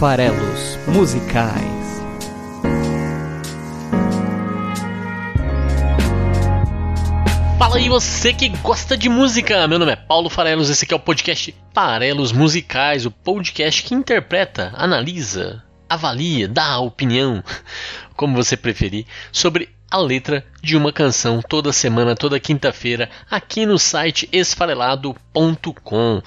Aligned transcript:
Farelos 0.00 0.78
Musicais. 0.86 2.00
Fala 7.58 7.76
aí 7.76 7.90
você 7.90 8.32
que 8.32 8.48
gosta 8.48 8.96
de 8.96 9.10
música! 9.10 9.68
Meu 9.68 9.78
nome 9.78 9.92
é 9.92 9.96
Paulo 9.96 10.30
Farelos, 10.30 10.70
esse 10.70 10.86
aqui 10.86 10.94
é 10.94 10.96
o 10.96 11.00
podcast 11.00 11.54
Farelos 11.74 12.32
Musicais, 12.32 13.04
o 13.04 13.10
podcast 13.10 13.82
que 13.82 13.94
interpreta, 13.94 14.72
analisa, 14.74 15.62
avalia, 15.86 16.48
dá 16.48 16.78
opinião, 16.78 17.44
como 18.16 18.34
você 18.34 18.56
preferir, 18.56 19.04
sobre 19.30 19.68
a 19.90 19.98
letra 19.98 20.46
de 20.62 20.78
uma 20.78 20.94
canção 20.94 21.42
toda 21.46 21.74
semana, 21.74 22.16
toda 22.16 22.40
quinta-feira, 22.40 23.10
aqui 23.30 23.66
no 23.66 23.78
site 23.78 24.26
esfarelado.com. 24.32 26.22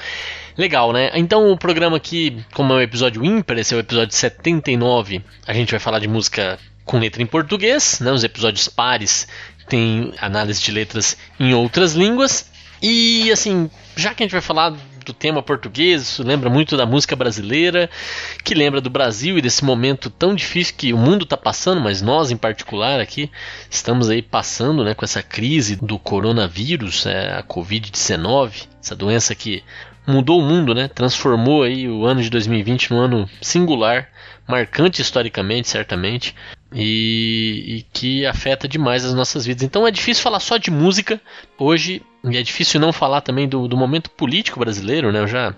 Legal, 0.58 0.94
né? 0.94 1.12
Então 1.16 1.52
o 1.52 1.58
programa 1.58 1.98
aqui, 1.98 2.44
como 2.54 2.74
é 2.74 2.76
um 2.78 2.82
episódio 2.82 3.26
ímpar, 3.26 3.58
esse 3.58 3.74
é 3.74 3.78
o 3.78 3.80
episódio 3.80 4.16
79, 4.16 5.22
a 5.48 5.54
gente 5.54 5.72
vai 5.72 5.80
falar 5.80 6.00
de 6.00 6.08
música 6.08 6.60
com 6.86 7.00
letra 7.00 7.24
em 7.24 7.26
português, 7.26 8.00
né? 8.00 8.12
Os 8.12 8.24
episódios 8.24 8.68
pares 8.68 9.28
tem 9.68 10.14
análise 10.20 10.62
de 10.62 10.72
letras 10.72 11.18
em 11.40 11.54
outras 11.54 11.94
línguas. 11.94 12.52
E 12.82 13.32
assim, 13.32 13.70
já 13.96 14.14
que 14.14 14.22
a 14.22 14.26
gente 14.26 14.34
vai 14.34 14.42
falar 14.42 14.76
do 15.04 15.14
tema 15.14 15.42
português, 15.42 16.02
isso 16.02 16.24
lembra 16.24 16.50
muito 16.50 16.78
da 16.78 16.86
música 16.86 17.16
brasileira, 17.16 17.90
que 18.44 18.54
lembra 18.54 18.80
do 18.80 18.90
Brasil 18.90 19.38
e 19.38 19.42
desse 19.42 19.64
momento 19.64 20.10
tão 20.10 20.34
difícil 20.36 20.76
que 20.78 20.94
o 20.94 20.98
mundo 20.98 21.24
está 21.24 21.36
passando, 21.36 21.82
mas 21.82 22.02
nós 22.02 22.32
em 22.32 22.38
particular 22.38 23.00
aqui 23.00 23.30
estamos 23.70 24.10
aí 24.10 24.22
passando 24.22 24.84
né, 24.84 24.94
com 24.94 25.04
essa 25.04 25.22
crise 25.22 25.76
do 25.76 26.00
coronavírus, 26.00 27.06
é, 27.06 27.34
a 27.38 27.44
Covid-19, 27.44 28.68
essa 28.82 28.96
doença 28.96 29.36
que 29.36 29.64
mudou 30.06 30.40
o 30.40 30.44
mundo, 30.44 30.74
né? 30.74 30.88
Transformou 30.88 31.64
aí 31.64 31.88
o 31.88 32.06
ano 32.06 32.22
de 32.22 32.30
2020 32.30 32.92
num 32.92 33.00
ano 33.00 33.30
singular, 33.42 34.10
marcante 34.48 35.02
historicamente, 35.02 35.68
certamente, 35.68 36.36
e, 36.72 37.64
e, 37.68 37.82
que 37.94 38.26
afeta 38.26 38.68
demais 38.68 39.06
as 39.06 39.14
nossas 39.14 39.46
vidas. 39.46 39.64
Então 39.64 39.88
é 39.88 39.92
difícil 39.92 40.24
falar 40.24 40.40
só 40.40 40.58
de 40.58 40.72
música 40.72 41.22
hoje, 41.58 42.02
e 42.24 42.38
é 42.38 42.42
difícil 42.42 42.80
não 42.80 42.92
falar 42.92 43.22
também 43.22 43.48
do, 43.48 43.68
do 43.68 43.78
momento 43.78 44.10
político 44.10 44.60
brasileiro, 44.60 45.12
né? 45.12 45.20
Eu 45.20 45.28
já 45.28 45.56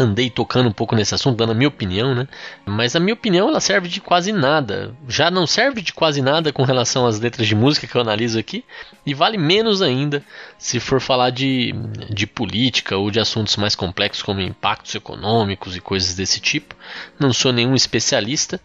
andei 0.00 0.30
tocando 0.30 0.68
um 0.68 0.72
pouco 0.72 0.94
nesse 0.94 1.14
assunto, 1.14 1.36
dando 1.36 1.52
a 1.52 1.54
minha 1.54 1.68
opinião, 1.68 2.14
né? 2.14 2.28
Mas 2.64 2.94
a 2.94 3.00
minha 3.00 3.14
opinião 3.14 3.48
ela 3.48 3.60
serve 3.60 3.88
de 3.88 4.00
quase 4.00 4.32
nada. 4.32 4.94
Já 5.08 5.30
não 5.30 5.46
serve 5.46 5.82
de 5.82 5.92
quase 5.92 6.22
nada 6.22 6.52
com 6.52 6.62
relação 6.62 7.06
às 7.06 7.18
letras 7.18 7.46
de 7.46 7.54
música 7.54 7.86
que 7.86 7.96
eu 7.96 8.00
analiso 8.00 8.38
aqui, 8.38 8.64
e 9.04 9.14
vale 9.14 9.36
menos 9.36 9.82
ainda 9.82 10.22
se 10.58 10.78
for 10.78 11.00
falar 11.00 11.30
de, 11.30 11.74
de 12.08 12.26
política 12.26 12.96
ou 12.96 13.10
de 13.10 13.18
assuntos 13.18 13.56
mais 13.56 13.74
complexos 13.74 14.22
como 14.22 14.40
impactos 14.40 14.94
econômicos 14.94 15.76
e 15.76 15.80
coisas 15.80 16.14
desse 16.14 16.40
tipo. 16.40 16.76
Não 17.18 17.32
sou 17.32 17.52
nenhum 17.52 17.74
especialista. 17.74 18.60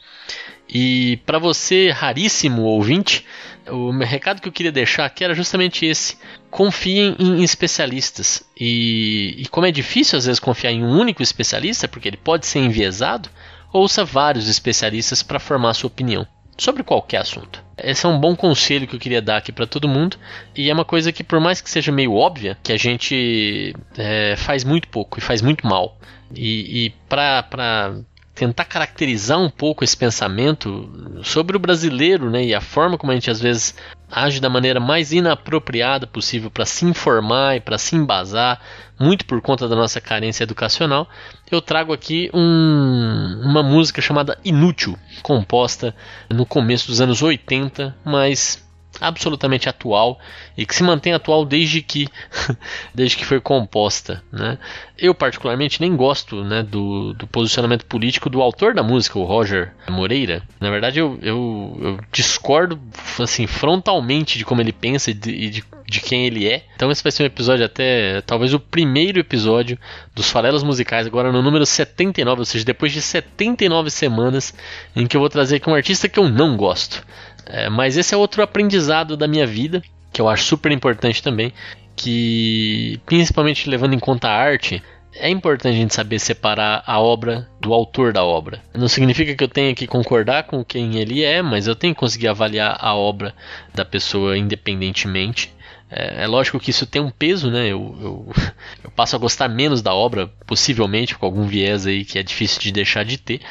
E 0.70 1.18
para 1.26 1.40
você, 1.40 1.90
raríssimo 1.90 2.64
ouvinte, 2.64 3.26
o 3.70 3.92
recado 3.92 4.42
que 4.42 4.48
eu 4.48 4.52
queria 4.52 4.72
deixar 4.72 5.06
aqui 5.06 5.24
era 5.24 5.34
justamente 5.34 5.86
esse. 5.86 6.18
Confiem 6.50 7.16
em 7.20 7.44
especialistas. 7.44 8.44
E, 8.60 9.36
e, 9.38 9.48
como 9.48 9.66
é 9.66 9.72
difícil 9.72 10.18
às 10.18 10.26
vezes 10.26 10.40
confiar 10.40 10.72
em 10.72 10.84
um 10.84 11.00
único 11.00 11.22
especialista, 11.22 11.88
porque 11.88 12.08
ele 12.08 12.18
pode 12.18 12.46
ser 12.46 12.60
enviesado, 12.60 13.30
ouça 13.72 14.04
vários 14.04 14.48
especialistas 14.48 15.24
para 15.24 15.40
formar 15.40 15.74
sua 15.74 15.88
opinião 15.88 16.28
sobre 16.58 16.84
qualquer 16.84 17.18
assunto. 17.18 17.64
Esse 17.78 18.06
é 18.06 18.10
um 18.10 18.20
bom 18.20 18.36
conselho 18.36 18.88
que 18.88 18.96
eu 18.96 19.00
queria 19.00 19.22
dar 19.22 19.38
aqui 19.38 19.52
para 19.52 19.68
todo 19.68 19.88
mundo. 19.88 20.18
E 20.56 20.70
é 20.70 20.74
uma 20.74 20.86
coisa 20.86 21.12
que, 21.12 21.24
por 21.24 21.40
mais 21.40 21.62
que 21.62 21.70
seja 21.70 21.92
meio 21.92 22.14
óbvia, 22.14 22.58
que 22.64 22.74
a 22.74 22.78
gente 22.78 23.76
é, 23.96 24.36
faz 24.36 24.64
muito 24.64 24.88
pouco 24.88 25.20
e 25.20 25.22
faz 25.22 25.42
muito 25.42 25.68
mal. 25.68 25.98
E, 26.36 26.86
e 26.86 26.90
para 27.08 27.96
tentar 28.38 28.66
caracterizar 28.66 29.40
um 29.40 29.50
pouco 29.50 29.84
esse 29.84 29.98
pensamento 29.98 31.20
sobre 31.24 31.58
o 31.58 31.60
brasileiro, 31.60 32.30
né, 32.30 32.46
e 32.46 32.54
a 32.54 32.62
forma 32.62 32.98
como 32.98 33.12
a 33.12 33.16
gente 33.16 33.32
às 33.32 33.42
vezes 33.42 33.76
age 34.12 34.40
da 34.40 34.50
maneira 34.50 34.80
mais 34.80 35.12
inapropriada 35.12 36.06
possível 36.06 36.52
para 36.52 36.66
se 36.66 36.86
informar 36.86 37.58
e 37.58 37.60
para 37.60 37.80
se 37.80 37.96
embasar, 37.96 38.62
muito 39.00 39.26
por 39.26 39.42
conta 39.42 39.68
da 39.68 39.76
nossa 39.76 40.00
carência 40.00 40.44
educacional, 40.44 41.10
eu 41.52 41.62
trago 41.62 41.92
aqui 41.92 42.30
um, 42.32 43.42
uma 43.44 43.64
música 43.64 44.02
chamada 44.02 44.38
Inútil, 44.46 44.98
composta 45.24 45.96
no 46.30 46.46
começo 46.46 46.88
dos 46.88 47.02
anos 47.02 47.24
80, 47.24 47.96
mas 48.06 48.67
absolutamente 49.00 49.70
atual 49.70 50.20
e 50.58 50.66
que 50.66 50.76
se 50.76 50.84
mantém 50.84 51.14
atual 51.14 51.46
desde 51.46 51.82
que 51.82 52.08
desde 52.94 53.16
que 53.16 53.26
foi 53.26 53.40
composta 53.40 54.24
né? 54.32 54.58
eu 54.98 55.14
particularmente 55.14 55.80
nem 55.80 55.96
gosto 55.96 56.44
né, 56.44 56.64
do, 56.64 57.14
do, 57.14 57.28
posicionamento 57.28 57.86
político 57.86 58.30
do 58.30 58.42
autor 58.42 58.74
da 58.74 58.82
música 58.82 59.20
o 59.20 59.24
Roger 59.24 59.72
Moreira 59.90 60.42
na 60.60 60.70
verdade 60.70 61.00
eu, 61.00 61.18
eu, 61.22 61.78
eu 61.80 62.00
discordo 62.12 62.80
assim 63.20 63.46
frontalmente 63.46 64.38
de 64.38 64.46
como 64.46 64.62
ele 64.62 64.74
pensa 64.74 65.12
e 65.12 65.14
de, 65.14 65.50
de, 65.50 65.64
de, 65.86 66.02
quem 66.02 66.26
ele 66.26 66.48
é 66.48 66.64
então 66.76 66.90
esse 66.90 67.04
vai 67.04 67.12
ser 67.12 67.24
um 67.24 67.28
episódio 67.28 67.66
até 67.66 68.22
talvez 68.22 68.54
o 68.54 68.60
primeiro 68.60 69.20
episódio 69.20 69.78
dos 70.16 70.30
Farelas 70.30 70.64
Musicais 70.64 71.06
agora 71.06 71.32
no 71.32 71.44
número 71.44 71.66
79 71.66 72.40
ou 72.40 72.46
seja 72.46 72.66
depois 72.66 72.92
de 72.92 73.02
79 73.02 73.92
semanas 73.92 74.56
em 74.96 75.06
que 75.06 75.16
eu 75.16 75.22
vou 75.22 75.30
trazer 75.30 75.58
aqui 75.58 75.70
um 75.70 75.76
artista 75.76 76.10
que 76.10 76.20
eu 76.20 76.28
não 76.28 76.58
gosto 76.58 77.06
é, 77.50 77.70
mas 77.70 77.98
esse 77.98 78.14
é 78.14 78.18
outro 78.18 78.42
aprendizado 78.42 79.16
da 79.16 79.28
minha 79.28 79.48
vida, 79.48 79.82
que 80.12 80.22
eu 80.22 80.28
acho 80.28 80.44
super 80.44 80.72
importante 80.72 81.22
também, 81.24 81.54
que 81.96 83.00
principalmente 83.06 83.70
levando 83.70 83.94
em 83.94 84.00
conta 84.00 84.28
a 84.28 84.36
arte, 84.36 84.84
é 85.20 85.30
importante 85.30 85.74
a 85.74 85.80
gente 85.80 85.94
saber 85.94 86.20
separar 86.20 86.84
a 86.86 87.00
obra 87.00 87.50
do 87.60 87.74
autor 87.74 88.14
da 88.14 88.24
obra. 88.24 88.62
Não 88.74 88.88
significa 88.88 89.36
que 89.36 89.44
eu 89.44 89.48
tenha 89.48 89.74
que 89.74 89.88
concordar 89.88 90.44
com 90.44 90.64
quem 90.64 90.98
ele 90.98 91.24
é, 91.24 91.42
mas 91.42 91.68
eu 91.68 91.76
tenho 91.76 91.94
que 91.94 92.00
conseguir 92.00 92.28
avaliar 92.28 92.78
a 92.80 92.94
obra 92.94 93.34
da 93.74 93.84
pessoa 93.84 94.38
independentemente. 94.38 95.54
É, 95.90 96.24
é 96.24 96.28
lógico 96.28 96.60
que 96.60 96.70
isso 96.70 96.86
tem 96.86 97.02
um 97.02 97.10
peso, 97.10 97.50
né? 97.50 97.68
Eu, 97.68 97.98
eu, 98.02 98.34
eu, 98.84 98.92
passo 98.92 99.16
a 99.16 99.20
gostar 99.20 99.48
menos 99.48 99.82
da 99.82 99.94
obra, 99.94 100.28
possivelmente, 100.46 101.18
com 101.18 101.26
algum 101.26 101.48
viés 101.48 101.88
aí 101.88 102.06
que 102.06 102.20
é 102.20 102.24
difícil 102.24 102.62
de 102.62 102.72
deixar 102.72 103.04
de 103.04 103.18
ter, 103.18 103.42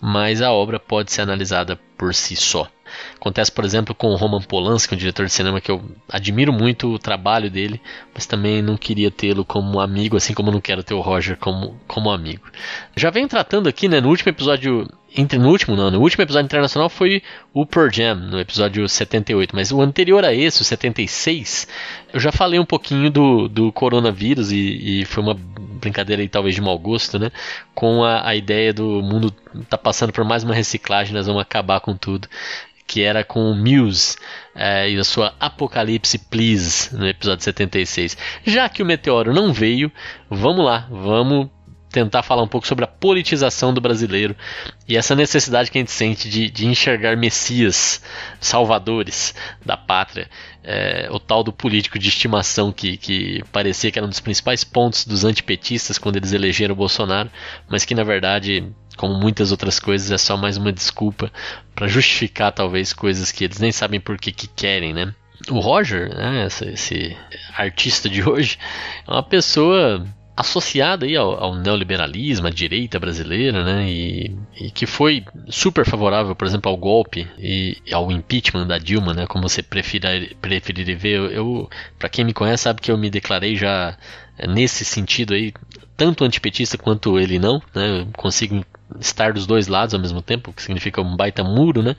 mas 0.00 0.40
a 0.42 0.52
obra 0.52 0.78
pode 0.78 1.10
ser 1.12 1.22
analisada 1.22 1.78
por 1.96 2.14
si 2.14 2.36
só. 2.36 2.68
Acontece, 3.20 3.52
por 3.52 3.66
exemplo, 3.66 3.94
com 3.94 4.08
o 4.08 4.16
Roman 4.16 4.40
Polanski, 4.40 4.94
um 4.94 4.98
diretor 4.98 5.26
de 5.26 5.32
cinema 5.32 5.60
que 5.60 5.70
eu 5.70 5.82
admiro 6.08 6.54
muito 6.54 6.94
o 6.94 6.98
trabalho 6.98 7.50
dele, 7.50 7.78
mas 8.14 8.24
também 8.24 8.62
não 8.62 8.78
queria 8.78 9.10
tê-lo 9.10 9.44
como 9.44 9.78
amigo, 9.78 10.16
assim 10.16 10.32
como 10.32 10.50
não 10.50 10.58
quero 10.58 10.82
ter 10.82 10.94
o 10.94 11.02
Roger 11.02 11.36
como, 11.36 11.78
como 11.86 12.10
amigo. 12.10 12.48
Já 12.96 13.10
venho 13.10 13.28
tratando 13.28 13.68
aqui, 13.68 13.88
né, 13.88 14.00
no 14.00 14.08
último 14.08 14.30
episódio 14.30 14.88
entre 15.14 15.38
no 15.38 15.50
último 15.50 15.76
não, 15.76 15.90
no 15.90 16.00
último 16.00 16.22
episódio 16.22 16.46
internacional 16.46 16.88
foi 16.88 17.20
o 17.52 17.66
Pearl 17.66 17.90
Jam, 17.90 18.14
no 18.14 18.40
episódio 18.40 18.88
78, 18.88 19.54
mas 19.54 19.72
o 19.72 19.82
anterior 19.82 20.24
a 20.24 20.32
esse, 20.32 20.62
o 20.62 20.64
76, 20.64 21.66
eu 22.14 22.20
já 22.20 22.30
falei 22.32 22.58
um 22.60 22.64
pouquinho 22.64 23.10
do, 23.10 23.48
do 23.48 23.72
coronavírus 23.72 24.52
e, 24.52 25.00
e 25.00 25.04
foi 25.04 25.22
uma 25.22 25.34
brincadeira 25.34 26.22
aí 26.22 26.28
talvez 26.28 26.54
de 26.54 26.62
mau 26.62 26.78
gosto, 26.78 27.18
né, 27.18 27.30
com 27.74 28.02
a, 28.04 28.28
a 28.28 28.34
ideia 28.34 28.72
do 28.72 29.02
mundo 29.02 29.30
tá 29.68 29.76
passando 29.76 30.12
por 30.12 30.24
mais 30.24 30.42
uma 30.42 30.54
reciclagem, 30.54 31.12
nós 31.12 31.26
vamos 31.26 31.42
acabar 31.42 31.80
com 31.80 31.94
tudo 31.94 32.28
que 32.90 33.04
era 33.04 33.22
com 33.22 33.52
o 33.52 33.54
Muse 33.54 34.16
é, 34.52 34.90
e 34.90 34.98
a 34.98 35.04
sua 35.04 35.32
Apocalipse 35.38 36.18
Please 36.18 36.92
no 36.92 37.06
episódio 37.06 37.44
76. 37.44 38.16
Já 38.44 38.68
que 38.68 38.82
o 38.82 38.86
meteoro 38.86 39.32
não 39.32 39.52
veio, 39.52 39.92
vamos 40.28 40.64
lá, 40.64 40.88
vamos 40.90 41.48
tentar 41.88 42.24
falar 42.24 42.42
um 42.42 42.48
pouco 42.48 42.66
sobre 42.66 42.84
a 42.84 42.88
politização 42.88 43.72
do 43.72 43.80
brasileiro 43.80 44.34
e 44.88 44.96
essa 44.96 45.14
necessidade 45.14 45.70
que 45.70 45.78
a 45.78 45.80
gente 45.80 45.92
sente 45.92 46.28
de, 46.28 46.50
de 46.50 46.66
enxergar 46.66 47.16
messias, 47.16 48.02
salvadores 48.40 49.36
da 49.64 49.76
pátria, 49.76 50.28
é, 50.64 51.08
o 51.12 51.20
tal 51.20 51.44
do 51.44 51.52
político 51.52 51.96
de 51.96 52.08
estimação 52.08 52.72
que, 52.72 52.96
que 52.96 53.44
parecia 53.52 53.92
que 53.92 54.00
era 54.00 54.06
um 54.06 54.10
dos 54.10 54.20
principais 54.20 54.64
pontos 54.64 55.04
dos 55.04 55.24
antipetistas 55.24 55.96
quando 55.96 56.16
eles 56.16 56.32
elegeram 56.32 56.72
o 56.72 56.76
Bolsonaro, 56.76 57.30
mas 57.68 57.84
que 57.84 57.94
na 57.94 58.02
verdade, 58.02 58.72
como 59.00 59.14
muitas 59.14 59.50
outras 59.50 59.80
coisas, 59.80 60.10
é 60.10 60.18
só 60.18 60.36
mais 60.36 60.58
uma 60.58 60.70
desculpa 60.70 61.32
para 61.74 61.88
justificar 61.88 62.52
talvez 62.52 62.92
coisas 62.92 63.32
que 63.32 63.44
eles 63.44 63.58
nem 63.58 63.72
sabem 63.72 63.98
por 63.98 64.18
que, 64.18 64.30
que 64.30 64.46
querem, 64.46 64.92
né? 64.92 65.14
O 65.48 65.58
Roger, 65.58 66.14
né, 66.14 66.46
esse, 66.46 67.16
artista 67.56 68.10
de 68.10 68.22
hoje, 68.22 68.58
é 69.08 69.10
uma 69.10 69.22
pessoa 69.22 70.06
associada 70.36 71.06
aí 71.06 71.16
ao, 71.16 71.32
ao, 71.42 71.54
neoliberalismo, 71.54 72.46
à 72.46 72.50
direita 72.50 73.00
brasileira, 73.00 73.64
né, 73.64 73.90
e, 73.90 74.36
e, 74.60 74.70
que 74.70 74.84
foi 74.84 75.24
super 75.48 75.86
favorável, 75.86 76.36
por 76.36 76.46
exemplo, 76.46 76.70
ao 76.70 76.76
golpe 76.76 77.26
e 77.38 77.78
ao 77.90 78.12
impeachment 78.12 78.66
da 78.66 78.76
Dilma, 78.76 79.14
né, 79.14 79.26
como 79.26 79.48
você 79.48 79.62
preferir, 79.62 80.36
preferir 80.42 80.94
ver. 80.94 81.16
Eu, 81.16 81.30
eu 81.30 81.70
para 81.98 82.10
quem 82.10 82.22
me 82.22 82.34
conhece 82.34 82.64
sabe 82.64 82.82
que 82.82 82.92
eu 82.92 82.98
me 82.98 83.08
declarei 83.08 83.56
já 83.56 83.96
nesse 84.46 84.84
sentido 84.84 85.32
aí, 85.32 85.54
tanto 85.96 86.22
antipetista 86.22 86.76
quanto 86.76 87.18
ele 87.18 87.38
não, 87.38 87.62
né, 87.74 88.00
eu 88.00 88.06
consigo 88.12 88.62
estar 88.98 89.32
dos 89.32 89.46
dois 89.46 89.68
lados 89.68 89.94
ao 89.94 90.00
mesmo 90.00 90.22
tempo, 90.22 90.52
que 90.52 90.62
significa 90.62 91.00
um 91.00 91.16
baita 91.16 91.44
muro, 91.44 91.82
né, 91.82 91.96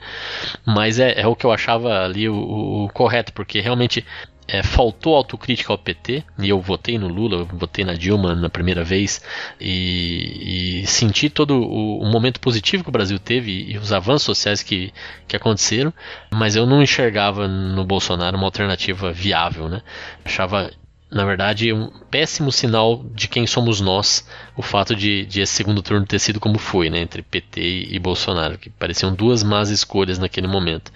mas 0.66 0.98
é, 0.98 1.20
é 1.20 1.26
o 1.26 1.36
que 1.36 1.46
eu 1.46 1.52
achava 1.52 2.04
ali 2.04 2.28
o, 2.28 2.34
o, 2.34 2.84
o 2.84 2.88
correto, 2.88 3.32
porque 3.32 3.60
realmente 3.60 4.04
é, 4.46 4.62
faltou 4.62 5.16
autocrítica 5.16 5.72
ao 5.72 5.78
PT, 5.78 6.24
e 6.38 6.48
eu 6.48 6.60
votei 6.60 6.98
no 6.98 7.08
Lula, 7.08 7.44
votei 7.44 7.84
na 7.84 7.94
Dilma 7.94 8.34
na 8.34 8.50
primeira 8.50 8.84
vez, 8.84 9.22
e, 9.60 10.80
e 10.82 10.86
senti 10.86 11.30
todo 11.30 11.54
o, 11.54 12.02
o, 12.02 12.06
momento 12.06 12.40
positivo 12.40 12.82
que 12.82 12.88
o 12.88 12.92
Brasil 12.92 13.18
teve 13.18 13.50
e 13.50 13.78
os 13.78 13.92
avanços 13.92 14.24
sociais 14.24 14.62
que, 14.62 14.92
que 15.26 15.36
aconteceram, 15.36 15.92
mas 16.30 16.56
eu 16.56 16.66
não 16.66 16.82
enxergava 16.82 17.46
no 17.48 17.84
Bolsonaro 17.84 18.36
uma 18.36 18.46
alternativa 18.46 19.12
viável, 19.12 19.68
né? 19.68 19.82
Achava 20.24 20.70
na 21.12 21.26
verdade, 21.26 21.72
um 21.72 21.90
péssimo 22.10 22.50
sinal 22.50 23.04
de 23.14 23.28
quem 23.28 23.46
somos 23.46 23.80
nós 23.80 24.26
o 24.56 24.62
fato 24.62 24.96
de, 24.96 25.26
de 25.26 25.42
esse 25.42 25.52
segundo 25.52 25.82
turno 25.82 26.06
ter 26.06 26.18
sido 26.18 26.40
como 26.40 26.58
foi, 26.58 26.88
né, 26.88 27.00
entre 27.00 27.22
PT 27.22 27.88
e 27.90 27.98
Bolsonaro, 27.98 28.56
que 28.56 28.70
pareciam 28.70 29.14
duas 29.14 29.42
más 29.42 29.68
escolhas 29.68 30.18
naquele 30.18 30.46
momento. 30.46 30.90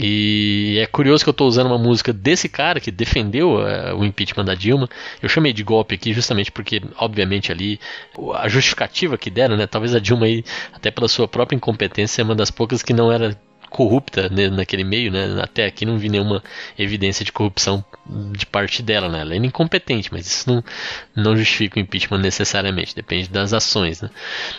E 0.00 0.78
é 0.80 0.86
curioso 0.86 1.24
que 1.24 1.28
eu 1.28 1.32
estou 1.32 1.48
usando 1.48 1.66
uma 1.66 1.76
música 1.76 2.12
desse 2.12 2.48
cara 2.48 2.78
que 2.80 2.90
defendeu 2.90 3.56
uh, 3.56 3.96
o 3.98 4.04
impeachment 4.04 4.44
da 4.44 4.54
Dilma. 4.54 4.88
Eu 5.20 5.28
chamei 5.28 5.52
de 5.52 5.64
golpe 5.64 5.96
aqui 5.96 6.12
justamente 6.12 6.52
porque, 6.52 6.80
obviamente, 6.96 7.50
ali 7.50 7.80
a 8.34 8.48
justificativa 8.48 9.18
que 9.18 9.28
deram, 9.28 9.56
né? 9.56 9.66
Talvez 9.66 9.94
a 9.94 9.98
Dilma 9.98 10.26
aí, 10.26 10.44
até 10.72 10.90
pela 10.92 11.08
sua 11.08 11.26
própria 11.26 11.56
incompetência, 11.56 12.22
é 12.22 12.24
uma 12.24 12.36
das 12.36 12.50
poucas 12.50 12.80
que 12.80 12.92
não 12.92 13.10
era 13.10 13.36
corrupta 13.68 14.28
né, 14.28 14.48
naquele 14.48 14.84
meio, 14.84 15.10
né? 15.10 15.40
Até 15.42 15.66
aqui 15.66 15.84
não 15.84 15.98
vi 15.98 16.08
nenhuma 16.08 16.42
evidência 16.78 17.24
de 17.24 17.32
corrupção 17.32 17.84
de 18.06 18.46
parte 18.46 18.82
dela, 18.82 19.08
né? 19.08 19.20
Ela 19.20 19.34
é 19.34 19.36
incompetente, 19.36 20.12
mas 20.12 20.26
isso 20.26 20.50
não, 20.50 20.64
não 21.14 21.36
justifica 21.36 21.78
o 21.78 21.82
impeachment 21.82 22.18
necessariamente, 22.18 22.94
depende 22.94 23.28
das 23.28 23.52
ações, 23.52 24.00
né? 24.00 24.10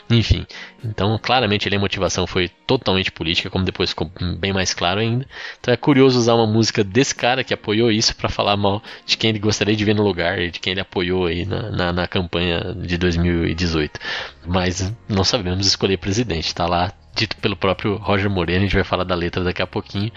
Enfim, 0.09 0.45
então 0.83 1.17
claramente 1.21 1.67
a 1.67 1.79
motivação 1.79 2.27
foi 2.27 2.49
totalmente 2.67 3.11
política, 3.11 3.49
como 3.49 3.65
depois 3.65 3.89
ficou 3.89 4.11
bem 4.37 4.53
mais 4.53 4.73
claro 4.73 4.99
ainda. 4.99 5.25
Então 5.59 5.73
é 5.73 5.77
curioso 5.77 6.19
usar 6.19 6.35
uma 6.35 6.47
música 6.47 6.83
desse 6.83 7.15
cara 7.15 7.43
que 7.43 7.53
apoiou 7.53 7.91
isso 7.91 8.15
para 8.15 8.29
falar 8.29 8.55
mal 8.57 8.81
de 9.05 9.17
quem 9.17 9.31
ele 9.31 9.39
gostaria 9.39 9.75
de 9.75 9.85
ver 9.85 9.95
no 9.95 10.03
lugar 10.03 10.39
e 10.39 10.51
de 10.51 10.59
quem 10.59 10.71
ele 10.71 10.81
apoiou 10.81 11.25
aí 11.25 11.45
na, 11.45 11.69
na, 11.71 11.93
na 11.93 12.07
campanha 12.07 12.75
de 12.75 12.97
2018. 12.97 13.99
Mas 14.45 14.93
não 15.07 15.23
sabemos 15.23 15.65
escolher 15.65 15.97
presidente, 15.97 16.53
tá 16.53 16.65
lá 16.65 16.93
dito 17.15 17.35
pelo 17.37 17.55
próprio 17.55 17.97
Roger 17.97 18.29
Moreno, 18.29 18.59
a 18.59 18.61
gente 18.61 18.75
vai 18.75 18.83
falar 18.83 19.03
da 19.03 19.15
letra 19.15 19.43
daqui 19.43 19.61
a 19.61 19.67
pouquinho. 19.67 20.11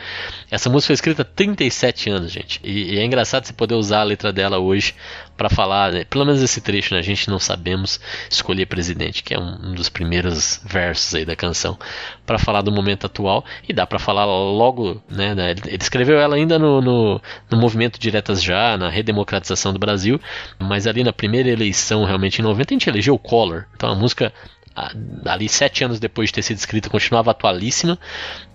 Essa 0.50 0.71
música 0.71 0.89
foi 0.89 0.94
escrita 0.94 1.23
há 1.23 1.25
37 1.25 2.11
anos, 2.11 2.31
gente. 2.31 2.61
E, 2.62 2.94
e 2.94 2.99
é 2.99 3.05
engraçado 3.05 3.44
você 3.44 3.53
poder 3.53 3.75
usar 3.75 4.00
a 4.00 4.05
letra 4.05 4.33
dela 4.33 4.59
hoje 4.59 4.94
para 5.37 5.49
falar, 5.49 5.93
né, 5.93 6.05
pelo 6.05 6.25
menos 6.25 6.43
esse 6.43 6.61
trecho, 6.61 6.94
né, 6.94 7.00
a 7.00 7.03
gente 7.03 7.29
não 7.29 7.39
sabemos 7.39 7.99
escolher 8.31 8.67
presidente, 8.67 9.23
que 9.23 9.35
é 9.35 9.39
um, 9.39 9.75
dos 9.75 9.89
primeiros 9.89 10.61
versos 10.65 11.15
aí 11.15 11.25
da 11.25 11.35
canção, 11.35 11.77
para 12.25 12.39
falar 12.39 12.62
do 12.62 12.71
momento 12.71 13.06
atual. 13.06 13.44
E 13.69 13.73
dá 13.73 13.87
para 13.87 13.99
falar 13.99 14.25
logo, 14.25 15.03
né, 15.11 15.35
né, 15.35 15.50
ele 15.50 15.79
escreveu 15.81 16.19
ela 16.19 16.37
ainda 16.37 16.59
no, 16.59 16.81
no, 16.81 17.21
no 17.50 17.56
movimento 17.56 17.99
Diretas 17.99 18.43
Já, 18.43 18.77
na 18.77 18.89
redemocratização 18.89 19.73
do 19.73 19.79
Brasil, 19.79 20.21
mas 20.59 20.87
ali 20.87 21.03
na 21.03 21.12
primeira 21.12 21.49
eleição, 21.49 22.05
realmente 22.05 22.39
em 22.39 22.43
90, 22.43 22.73
a 22.73 22.75
gente 22.75 22.89
elegeu 22.89 23.15
o 23.15 23.19
Collor. 23.19 23.65
Então 23.75 23.91
a 23.91 23.94
música 23.94 24.33
ali 24.75 25.49
sete 25.49 25.85
anos 25.85 26.01
depois 26.01 26.29
de 26.29 26.35
ter 26.35 26.43
sido 26.43 26.59
escrita, 26.59 26.89
continuava 26.89 27.31
atualíssima. 27.31 27.99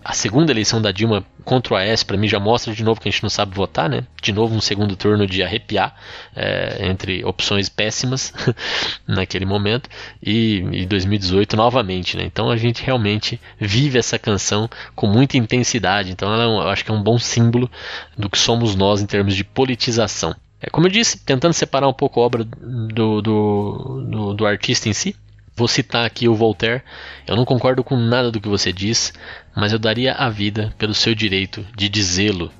A 0.03 0.13
segunda 0.13 0.51
eleição 0.51 0.81
da 0.81 0.91
Dilma 0.91 1.25
contra 1.43 1.73
o 1.73 1.77
AS, 1.77 2.03
para 2.03 2.17
mim, 2.17 2.27
já 2.27 2.39
mostra 2.39 2.73
de 2.73 2.83
novo 2.83 2.99
que 2.99 3.09
a 3.09 3.11
gente 3.11 3.23
não 3.23 3.29
sabe 3.29 3.53
votar, 3.53 3.89
né? 3.89 4.05
De 4.21 4.31
novo, 4.31 4.55
um 4.55 4.61
segundo 4.61 4.95
turno 4.95 5.27
de 5.27 5.43
arrepiar 5.43 5.95
é, 6.35 6.87
entre 6.87 7.23
opções 7.25 7.67
péssimas 7.67 8.33
naquele 9.05 9.45
momento. 9.45 9.89
E, 10.23 10.63
e 10.71 10.85
2018 10.85 11.57
novamente, 11.57 12.15
né? 12.15 12.23
Então 12.23 12.49
a 12.49 12.57
gente 12.57 12.83
realmente 12.83 13.39
vive 13.59 13.99
essa 13.99 14.17
canção 14.17 14.69
com 14.95 15.07
muita 15.07 15.37
intensidade. 15.37 16.11
Então 16.11 16.33
ela, 16.33 16.43
é 16.43 16.47
eu 16.47 16.69
acho 16.69 16.85
que 16.85 16.91
é 16.91 16.93
um 16.93 17.03
bom 17.03 17.19
símbolo 17.19 17.69
do 18.17 18.29
que 18.29 18.37
somos 18.37 18.75
nós 18.75 19.01
em 19.01 19.05
termos 19.05 19.35
de 19.35 19.43
politização. 19.43 20.33
É, 20.61 20.69
como 20.69 20.87
eu 20.87 20.91
disse, 20.91 21.19
tentando 21.19 21.53
separar 21.53 21.87
um 21.87 21.93
pouco 21.93 22.19
a 22.19 22.23
obra 22.23 22.43
do, 22.43 23.21
do, 23.21 24.05
do, 24.09 24.33
do 24.33 24.45
artista 24.45 24.89
em 24.89 24.93
si, 24.93 25.15
Vou 25.57 25.67
citar 25.67 26.05
aqui 26.05 26.29
o 26.29 26.35
Voltaire. 26.35 26.83
Eu 27.25 27.35
não 27.35 27.43
concordo 27.43 27.83
com 27.83 27.97
nada 27.97 28.29
do 28.31 28.39
que 28.39 28.47
você 28.47 28.71
diz, 28.71 29.11
mas 29.55 29.73
eu 29.73 29.79
daria 29.79 30.13
a 30.13 30.29
vida 30.29 30.71
pelo 30.77 30.93
seu 30.93 31.15
direito 31.15 31.65
de 31.75 31.89
dizê-lo. 31.89 32.51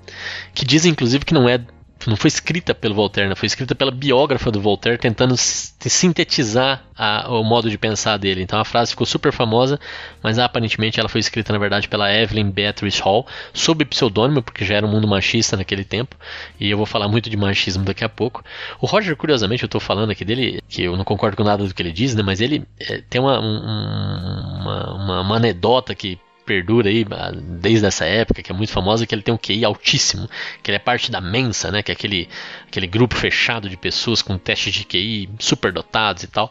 Que 0.52 0.66
diz 0.66 0.84
inclusive 0.84 1.24
que 1.24 1.34
não 1.34 1.48
é 1.48 1.60
não 2.08 2.16
foi 2.16 2.30
escrita 2.30 2.74
pelo 2.74 2.96
Voltaire, 2.96 3.30
né? 3.30 3.36
foi 3.36 3.48
escrita 3.48 3.76
pela 3.76 3.92
biógrafa 3.92 4.50
do 4.50 4.62
Voltaire, 4.62 4.98
tentando 4.98 5.36
sintetizar 5.36 6.82
a, 6.98 7.30
o 7.30 7.44
modo 7.44 7.70
de 7.70 7.78
pensar 7.78 8.16
dele. 8.16 8.42
Então 8.42 8.58
a 8.58 8.64
frase 8.64 8.92
ficou 8.92 9.06
super 9.06 9.34
famosa, 9.34 9.78
mas 10.24 10.40
aparentemente 10.40 11.02
ela 11.02 11.10
foi 11.10 11.20
escrita 11.20 11.52
na 11.52 11.60
verdade 11.60 11.90
pela 11.90 12.10
Evelyn 12.10 12.50
Beatrice 12.50 13.02
Hall, 13.02 13.28
sob 13.54 13.84
pseudônimo, 13.84 14.42
porque 14.42 14.64
já 14.64 14.76
era 14.76 14.86
um 14.86 14.90
mundo 14.90 15.06
machista 15.06 15.58
naquele 15.58 15.84
tempo, 15.84 16.16
e 16.58 16.70
eu 16.70 16.78
vou 16.78 16.86
falar 16.86 17.10
muito 17.10 17.30
de 17.30 17.36
machismo 17.36 17.84
daqui 17.84 18.06
a 18.06 18.10
pouco. 18.10 18.42
O 18.80 18.86
Roger, 18.86 19.16
curiosamente, 19.18 19.64
eu 19.64 19.68
estou 19.68 19.82
falando 19.82 20.10
aqui 20.10 20.24
dele, 20.24 20.62
que 20.70 20.84
eu 20.84 20.96
não 20.96 21.04
concordo 21.04 21.36
com 21.36 21.44
nada 21.44 21.68
do 21.68 21.74
que 21.74 21.82
ele 21.82 21.92
diz, 21.92 22.16
né? 22.16 22.24
mas 22.24 22.40
ele 22.40 22.64
é, 22.80 23.02
tem 23.10 23.20
uma, 23.20 23.38
um, 23.38 24.62
uma, 24.62 24.94
uma, 24.94 25.22
uma 25.22 25.36
anedota 25.36 25.94
que 25.94 26.18
perdura 26.48 26.90
aí 26.90 27.06
ah, 27.12 27.32
desde 27.36 27.86
essa 27.86 28.06
época, 28.06 28.42
que 28.42 28.52
é 28.52 28.56
muito 28.56 28.72
famosa, 28.72 29.06
que 29.06 29.14
ele 29.14 29.22
tem 29.22 29.34
um 29.34 29.38
QI 29.38 29.66
altíssimo, 29.66 30.30
que 30.64 30.72
ele 30.72 30.78
é 30.78 30.80
parte 30.80 31.12
da 31.12 31.20
Mensa, 31.20 31.70
né, 31.70 31.84
que 31.84 31.92
é 31.92 31.94
aquele, 31.94 32.30
aquele 32.66 32.88
grupo 32.88 33.16
fechado 33.16 33.70
de 33.70 33.76
pessoas 33.76 34.22
com 34.22 34.38
testes 34.38 34.74
de 34.74 34.86
QI 34.86 35.30
superdotados 35.38 36.24
e 36.24 36.28
tal. 36.28 36.50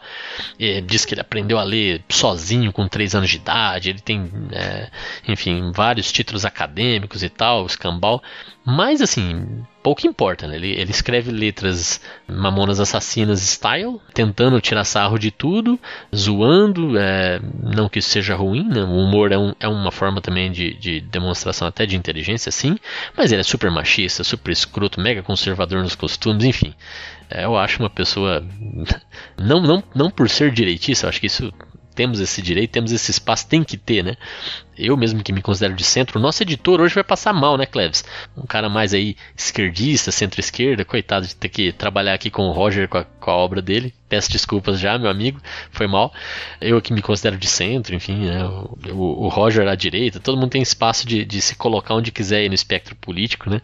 E 0.58 0.82
diz 0.82 1.06
que 1.06 1.14
ele 1.14 1.22
aprendeu 1.22 1.58
a 1.58 1.64
ler 1.64 2.04
sozinho 2.10 2.72
com 2.72 2.86
3 2.86 3.14
anos 3.14 3.30
de 3.30 3.36
idade, 3.36 3.88
ele 3.88 4.00
tem, 4.00 4.30
é, 4.52 4.90
enfim, 5.26 5.72
vários 5.74 6.12
títulos 6.12 6.44
acadêmicos 6.44 7.22
e 7.22 7.30
tal, 7.30 7.64
escambau. 7.64 8.22
Mas 8.68 9.00
assim, 9.00 9.64
pouco 9.80 10.04
importa, 10.08 10.48
né? 10.48 10.56
Ele, 10.56 10.72
ele 10.72 10.90
escreve 10.90 11.30
letras 11.30 12.00
mamonas 12.26 12.80
assassinas 12.80 13.40
style, 13.40 14.00
tentando 14.12 14.60
tirar 14.60 14.82
sarro 14.82 15.20
de 15.20 15.30
tudo, 15.30 15.78
zoando, 16.12 16.98
é, 16.98 17.40
não 17.62 17.88
que 17.88 18.00
isso 18.00 18.08
seja 18.08 18.34
ruim, 18.34 18.68
né? 18.68 18.82
O 18.82 19.04
humor 19.04 19.30
é, 19.30 19.38
um, 19.38 19.54
é 19.60 19.68
uma 19.68 19.92
forma 19.92 20.20
também 20.20 20.50
de, 20.50 20.74
de, 20.74 21.00
demonstração 21.00 21.68
até 21.68 21.86
de 21.86 21.94
inteligência, 21.94 22.50
sim, 22.50 22.76
mas 23.16 23.30
ele 23.30 23.42
é 23.42 23.44
super 23.44 23.70
machista, 23.70 24.24
super 24.24 24.50
escroto, 24.50 25.00
mega 25.00 25.22
conservador 25.22 25.80
nos 25.84 25.94
costumes, 25.94 26.42
enfim. 26.42 26.74
É, 27.30 27.44
eu 27.44 27.56
acho 27.56 27.80
uma 27.80 27.90
pessoa. 27.90 28.44
Não, 29.38 29.60
não, 29.60 29.82
não 29.94 30.10
por 30.10 30.28
ser 30.30 30.50
direitista, 30.50 31.06
eu 31.06 31.10
acho 31.10 31.20
que 31.20 31.26
isso 31.26 31.52
temos 31.94 32.20
esse 32.20 32.42
direito, 32.42 32.70
temos 32.70 32.92
esse 32.92 33.10
espaço, 33.10 33.48
tem 33.48 33.64
que 33.64 33.76
ter, 33.76 34.02
né? 34.02 34.16
Eu 34.76 34.96
mesmo 34.96 35.22
que 35.22 35.32
me 35.32 35.42
considero 35.42 35.74
de 35.74 35.84
centro, 35.84 36.18
o 36.18 36.22
nosso 36.22 36.42
editor 36.42 36.80
hoje 36.80 36.94
vai 36.94 37.04
passar 37.04 37.32
mal, 37.32 37.56
né, 37.56 37.66
Cleves? 37.66 38.04
Um 38.36 38.46
cara 38.46 38.68
mais 38.68 38.92
aí 38.92 39.16
esquerdista, 39.36 40.12
centro-esquerda, 40.12 40.84
coitado 40.84 41.26
de 41.26 41.34
ter 41.34 41.48
que 41.48 41.72
trabalhar 41.72 42.14
aqui 42.14 42.30
com 42.30 42.42
o 42.42 42.52
Roger, 42.52 42.88
com 42.88 42.98
a, 42.98 43.04
com 43.04 43.30
a 43.30 43.34
obra 43.34 43.62
dele. 43.62 43.94
Peço 44.08 44.30
desculpas 44.30 44.78
já, 44.78 44.96
meu 44.96 45.10
amigo, 45.10 45.40
foi 45.70 45.88
mal. 45.88 46.12
Eu 46.60 46.80
que 46.80 46.92
me 46.92 47.02
considero 47.02 47.36
de 47.36 47.48
centro, 47.48 47.94
enfim, 47.94 48.26
né? 48.26 48.44
o, 48.44 49.24
o, 49.24 49.28
Roger 49.28 49.66
à 49.66 49.74
direita, 49.74 50.20
todo 50.20 50.38
mundo 50.38 50.50
tem 50.50 50.62
espaço 50.62 51.06
de, 51.06 51.24
de, 51.24 51.40
se 51.40 51.56
colocar 51.56 51.94
onde 51.94 52.12
quiser 52.12 52.38
aí 52.38 52.48
no 52.48 52.54
espectro 52.54 52.94
político, 52.94 53.50
né? 53.50 53.60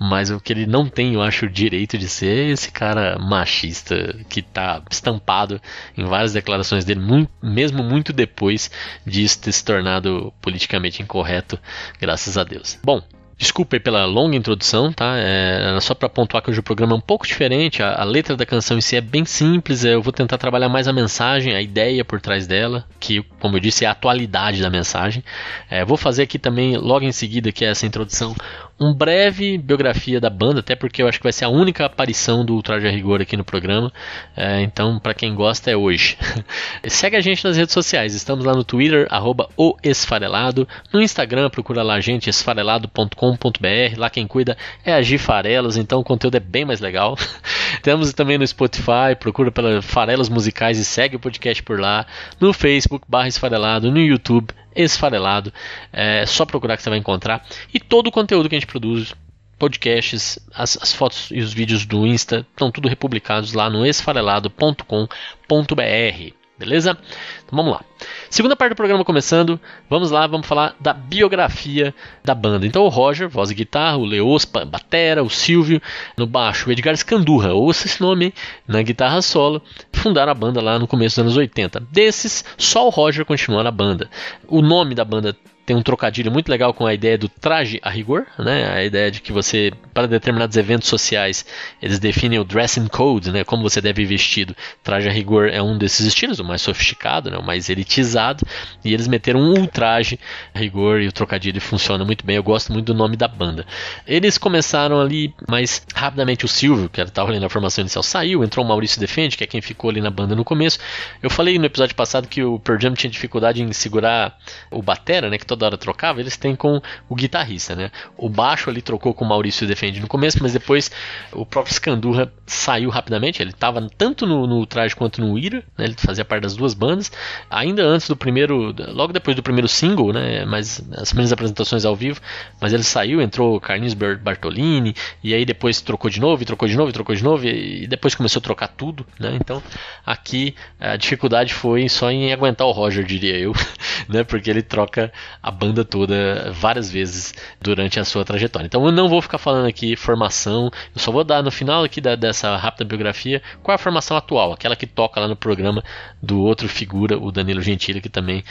Mas 0.00 0.30
o 0.30 0.40
que 0.40 0.52
ele 0.52 0.66
não 0.66 0.88
tem, 0.88 1.14
eu 1.14 1.22
acho, 1.22 1.46
o 1.46 1.50
direito 1.50 1.96
de 1.96 2.08
ser 2.08 2.48
é 2.48 2.50
esse 2.50 2.72
cara 2.72 3.16
machista 3.20 4.16
que 4.28 4.42
tá 4.42 4.82
estampado 4.90 5.60
em 5.96 6.04
várias 6.04 6.32
declarações 6.32 6.84
dele, 6.84 7.00
muito, 7.00 7.30
mesmo 7.40 7.84
muito 7.84 8.12
depois 8.12 8.70
disso 9.06 9.40
ter 9.40 9.52
se 9.52 9.64
tornado 9.64 10.32
politicamente 10.54 11.02
incorreto, 11.02 11.58
graças 12.00 12.38
a 12.38 12.44
Deus. 12.44 12.78
Bom, 12.82 13.02
Desculpe 13.36 13.80
pela 13.80 14.04
longa 14.04 14.36
introdução, 14.36 14.92
tá? 14.92 15.16
É, 15.18 15.76
só 15.80 15.92
para 15.92 16.08
pontuar 16.08 16.40
que 16.40 16.50
hoje 16.50 16.60
o 16.60 16.62
programa 16.62 16.92
é 16.92 16.96
um 16.96 17.00
pouco 17.00 17.26
diferente. 17.26 17.82
A, 17.82 18.00
a, 18.00 18.04
letra 18.04 18.36
da 18.36 18.46
canção 18.46 18.78
em 18.78 18.80
si 18.80 18.94
é 18.94 19.00
bem 19.00 19.24
simples. 19.24 19.84
Eu 19.84 20.00
vou 20.00 20.12
tentar 20.12 20.38
trabalhar 20.38 20.68
mais 20.68 20.86
a 20.86 20.92
mensagem, 20.92 21.52
a 21.52 21.60
ideia 21.60 22.04
por 22.04 22.20
trás 22.20 22.46
dela, 22.46 22.86
que, 23.00 23.22
como 23.40 23.56
eu 23.56 23.60
disse, 23.60 23.84
é 23.84 23.88
a 23.88 23.90
atualidade 23.90 24.62
da 24.62 24.70
mensagem. 24.70 25.24
É, 25.68 25.84
vou 25.84 25.96
fazer 25.96 26.22
aqui 26.22 26.38
também, 26.38 26.76
logo 26.76 27.04
em 27.04 27.10
seguida, 27.10 27.50
que 27.50 27.64
é 27.64 27.70
essa 27.70 27.84
introdução, 27.84 28.36
um 28.78 28.92
breve 28.92 29.56
biografia 29.56 30.20
da 30.20 30.28
banda, 30.28 30.60
até 30.60 30.74
porque 30.74 31.02
eu 31.02 31.08
acho 31.08 31.18
que 31.18 31.22
vai 31.22 31.32
ser 31.32 31.44
a 31.44 31.48
única 31.48 31.86
aparição 31.86 32.44
do 32.44 32.54
Ultraje 32.54 32.86
a 32.86 32.90
Rigor 32.90 33.20
aqui 33.20 33.36
no 33.36 33.44
programa. 33.44 33.92
É, 34.36 34.62
então, 34.62 34.98
para 34.98 35.14
quem 35.14 35.34
gosta, 35.34 35.70
é 35.70 35.76
hoje. 35.76 36.18
Segue 36.88 37.16
a 37.16 37.20
gente 37.20 37.44
nas 37.44 37.56
redes 37.56 37.72
sociais. 37.72 38.14
Estamos 38.14 38.44
lá 38.44 38.52
no 38.52 38.64
Twitter, 38.64 39.06
arroba 39.10 39.48
o 39.56 39.76
Esfarelado. 39.82 40.66
No 40.92 41.00
Instagram, 41.00 41.50
procura 41.50 41.82
lá 41.82 41.94
a 41.94 42.00
gente, 42.00 42.28
esfarelado.com.br. 42.28 43.96
Lá 43.96 44.10
quem 44.10 44.26
cuida 44.26 44.56
é 44.84 44.92
a 44.92 45.02
Gi 45.02 45.18
Farelas, 45.18 45.76
então 45.76 46.00
o 46.00 46.04
conteúdo 46.04 46.36
é 46.36 46.40
bem 46.40 46.64
mais 46.64 46.80
legal. 46.80 47.16
Temos 47.82 48.12
também 48.12 48.38
no 48.38 48.46
Spotify, 48.46 49.14
procura 49.18 49.52
pela 49.52 49.82
Farelas 49.82 50.28
Musicais 50.28 50.78
e 50.78 50.84
segue 50.84 51.16
o 51.16 51.20
podcast 51.20 51.62
por 51.62 51.78
lá. 51.78 52.06
No 52.40 52.52
Facebook, 52.52 53.06
barra 53.08 53.28
Esfarelado. 53.28 53.90
No 53.90 54.00
YouTube, 54.00 54.52
esfarelado. 54.74 55.52
É 55.92 56.26
só 56.26 56.44
procurar 56.44 56.76
que 56.76 56.82
você 56.82 56.90
vai 56.90 56.98
encontrar. 56.98 57.44
E 57.72 57.80
todo 57.80 58.08
o 58.08 58.12
conteúdo 58.12 58.48
que 58.48 58.54
a 58.54 58.58
gente 58.58 58.68
produz, 58.68 59.14
podcasts, 59.58 60.38
as, 60.54 60.78
as 60.80 60.92
fotos 60.92 61.28
e 61.30 61.40
os 61.40 61.52
vídeos 61.52 61.86
do 61.86 62.06
Insta, 62.06 62.46
estão 62.50 62.70
tudo 62.70 62.88
republicados 62.88 63.52
lá 63.52 63.70
no 63.70 63.86
esfarelado.com.br. 63.86 66.43
Beleza? 66.64 66.96
Então 67.44 67.56
vamos 67.56 67.72
lá. 67.72 67.84
Segunda 68.30 68.56
parte 68.56 68.72
do 68.72 68.76
programa 68.76 69.04
começando. 69.04 69.60
Vamos 69.88 70.10
lá, 70.10 70.26
vamos 70.26 70.46
falar 70.46 70.74
da 70.80 70.94
biografia 70.94 71.94
da 72.24 72.34
banda. 72.34 72.66
Então 72.66 72.84
o 72.84 72.88
Roger, 72.88 73.28
voz 73.28 73.50
e 73.50 73.54
guitarra, 73.54 73.98
o 73.98 74.04
Leos, 74.04 74.46
batera, 74.46 75.22
o 75.22 75.28
Silvio 75.28 75.80
no 76.16 76.26
baixo, 76.26 76.68
o 76.68 76.72
Edgar 76.72 76.96
Scandurra, 76.96 77.52
ouça 77.52 77.86
esse 77.86 78.00
nome, 78.00 78.32
na 78.66 78.80
guitarra 78.80 79.20
solo, 79.20 79.60
fundaram 79.92 80.32
a 80.32 80.34
banda 80.34 80.62
lá 80.62 80.78
no 80.78 80.86
começo 80.86 81.16
dos 81.16 81.22
anos 81.22 81.36
80. 81.36 81.80
Desses, 81.90 82.44
só 82.56 82.86
o 82.86 82.90
Roger 82.90 83.26
continua 83.26 83.62
na 83.62 83.70
banda. 83.70 84.08
O 84.48 84.62
nome 84.62 84.94
da 84.94 85.04
banda 85.04 85.36
tem 85.66 85.74
um 85.74 85.82
trocadilho 85.82 86.30
muito 86.30 86.48
legal 86.48 86.74
com 86.74 86.86
a 86.86 86.92
ideia 86.92 87.16
do 87.16 87.28
traje 87.28 87.80
a 87.82 87.90
rigor, 87.90 88.26
né? 88.38 88.70
A 88.70 88.84
ideia 88.84 89.10
de 89.10 89.20
que 89.20 89.32
você, 89.32 89.72
para 89.92 90.06
determinados 90.06 90.56
eventos 90.56 90.88
sociais, 90.88 91.44
eles 91.80 91.98
definem 91.98 92.38
o 92.38 92.44
dressing 92.44 92.86
code, 92.86 93.32
né? 93.32 93.44
Como 93.44 93.62
você 93.62 93.80
deve 93.80 94.02
ir 94.02 94.06
vestido. 94.06 94.54
Traje 94.82 95.08
a 95.08 95.12
rigor 95.12 95.48
é 95.48 95.62
um 95.62 95.78
desses 95.78 96.06
estilos, 96.06 96.38
o 96.38 96.44
mais 96.44 96.60
sofisticado, 96.60 97.30
né? 97.30 97.38
O 97.38 97.42
mais 97.42 97.70
elitizado. 97.70 98.46
E 98.84 98.92
eles 98.92 99.08
meteram 99.08 99.40
um 99.40 99.66
traje 99.66 100.18
a 100.54 100.58
rigor 100.58 101.00
e 101.00 101.08
o 101.08 101.12
trocadilho 101.12 101.60
funciona 101.60 102.04
muito 102.04 102.26
bem. 102.26 102.36
Eu 102.36 102.42
gosto 102.42 102.72
muito 102.72 102.86
do 102.86 102.94
nome 102.94 103.16
da 103.16 103.26
banda. 103.26 103.66
Eles 104.06 104.36
começaram 104.36 105.00
ali, 105.00 105.34
mas 105.48 105.82
rapidamente 105.94 106.44
o 106.44 106.48
Silvio, 106.48 106.90
que 106.90 107.00
estava 107.00 107.30
ali 107.30 107.40
na 107.40 107.48
formação 107.48 107.82
inicial, 107.82 108.02
saiu. 108.02 108.44
Entrou 108.44 108.64
o 108.64 108.68
Maurício 108.68 109.00
Defende, 109.00 109.36
que 109.36 109.44
é 109.44 109.46
quem 109.46 109.62
ficou 109.62 109.88
ali 109.88 110.00
na 110.00 110.10
banda 110.10 110.34
no 110.34 110.44
começo. 110.44 110.78
Eu 111.22 111.30
falei 111.30 111.58
no 111.58 111.64
episódio 111.64 111.94
passado 111.94 112.28
que 112.28 112.42
o 112.42 112.58
Pearl 112.58 112.78
Jam 112.78 112.94
tinha 112.94 113.10
dificuldade 113.10 113.62
em 113.62 113.72
segurar 113.72 114.36
o 114.70 114.82
batera, 114.82 115.30
né? 115.30 115.38
Que 115.38 115.46
toda 115.54 115.66
hora 115.66 115.78
trocava, 115.78 116.20
eles 116.20 116.36
têm 116.36 116.56
com 116.56 116.80
o 117.08 117.14
guitarrista, 117.14 117.74
né? 117.74 117.90
O 118.16 118.28
baixo 118.28 118.68
ali 118.68 118.82
trocou 118.82 119.14
com 119.14 119.24
o 119.24 119.28
Maurício 119.28 119.66
Defende 119.66 120.00
no 120.00 120.08
começo, 120.08 120.38
mas 120.42 120.52
depois 120.52 120.90
o 121.32 121.46
próprio 121.46 121.74
Scandurra 121.74 122.30
saiu 122.46 122.90
rapidamente. 122.90 123.40
Ele 123.40 123.50
estava 123.50 123.80
tanto 123.96 124.26
no, 124.26 124.46
no 124.46 124.66
traje 124.66 124.94
quanto 124.94 125.20
no 125.20 125.38
Ira, 125.38 125.62
né? 125.78 125.84
Ele 125.84 125.94
fazia 125.96 126.24
parte 126.24 126.42
das 126.42 126.56
duas 126.56 126.74
bandas. 126.74 127.10
Ainda 127.48 127.82
antes 127.84 128.08
do 128.08 128.16
primeiro, 128.16 128.74
logo 128.88 129.12
depois 129.12 129.36
do 129.36 129.42
primeiro 129.42 129.68
single, 129.68 130.12
né? 130.12 130.44
Mas 130.44 130.82
as 130.96 131.10
primeiras 131.10 131.32
apresentações 131.32 131.84
ao 131.84 131.94
vivo, 131.94 132.20
mas 132.60 132.72
ele 132.72 132.82
saiu, 132.82 133.22
entrou 133.22 133.60
Carlinhos 133.60 133.94
Bartolini 133.94 134.94
e 135.22 135.32
aí 135.34 135.44
depois 135.44 135.80
trocou 135.80 136.10
de 136.10 136.20
novo, 136.20 136.44
trocou 136.44 136.68
de 136.68 136.76
novo, 136.76 136.92
trocou 136.92 137.14
de 137.14 137.22
novo 137.22 137.46
e 137.46 137.86
depois 137.86 138.14
começou 138.14 138.40
a 138.40 138.42
trocar 138.42 138.68
tudo, 138.68 139.06
né? 139.18 139.36
Então 139.40 139.62
aqui 140.04 140.54
a 140.80 140.96
dificuldade 140.96 141.54
foi 141.54 141.88
só 141.88 142.10
em 142.10 142.32
aguentar 142.32 142.66
o 142.66 142.72
Roger, 142.72 143.04
diria 143.04 143.38
eu, 143.38 143.52
né? 144.08 144.24
Porque 144.24 144.50
ele 144.50 144.62
troca 144.62 145.12
a 145.44 145.50
banda 145.50 145.84
toda 145.84 146.50
várias 146.52 146.90
vezes 146.90 147.34
durante 147.60 148.00
a 148.00 148.04
sua 148.04 148.24
trajetória. 148.24 148.64
Então 148.66 148.82
eu 148.86 148.90
não 148.90 149.10
vou 149.10 149.20
ficar 149.20 149.36
falando 149.36 149.66
aqui 149.66 149.94
formação, 149.94 150.70
eu 150.94 150.98
só 150.98 151.12
vou 151.12 151.22
dar 151.22 151.42
no 151.42 151.50
final 151.50 151.84
aqui 151.84 152.00
da, 152.00 152.16
dessa 152.16 152.56
rápida 152.56 152.82
biografia 152.82 153.42
qual 153.62 153.74
é 153.74 153.76
a 153.76 153.78
formação 153.78 154.16
atual, 154.16 154.54
aquela 154.54 154.74
que 154.74 154.86
toca 154.86 155.20
lá 155.20 155.28
no 155.28 155.36
programa 155.36 155.84
do 156.22 156.40
outro 156.40 156.66
figura, 156.66 157.18
o 157.18 157.30
Danilo 157.30 157.60
Gentili, 157.60 158.00
que 158.00 158.08
também 158.08 158.42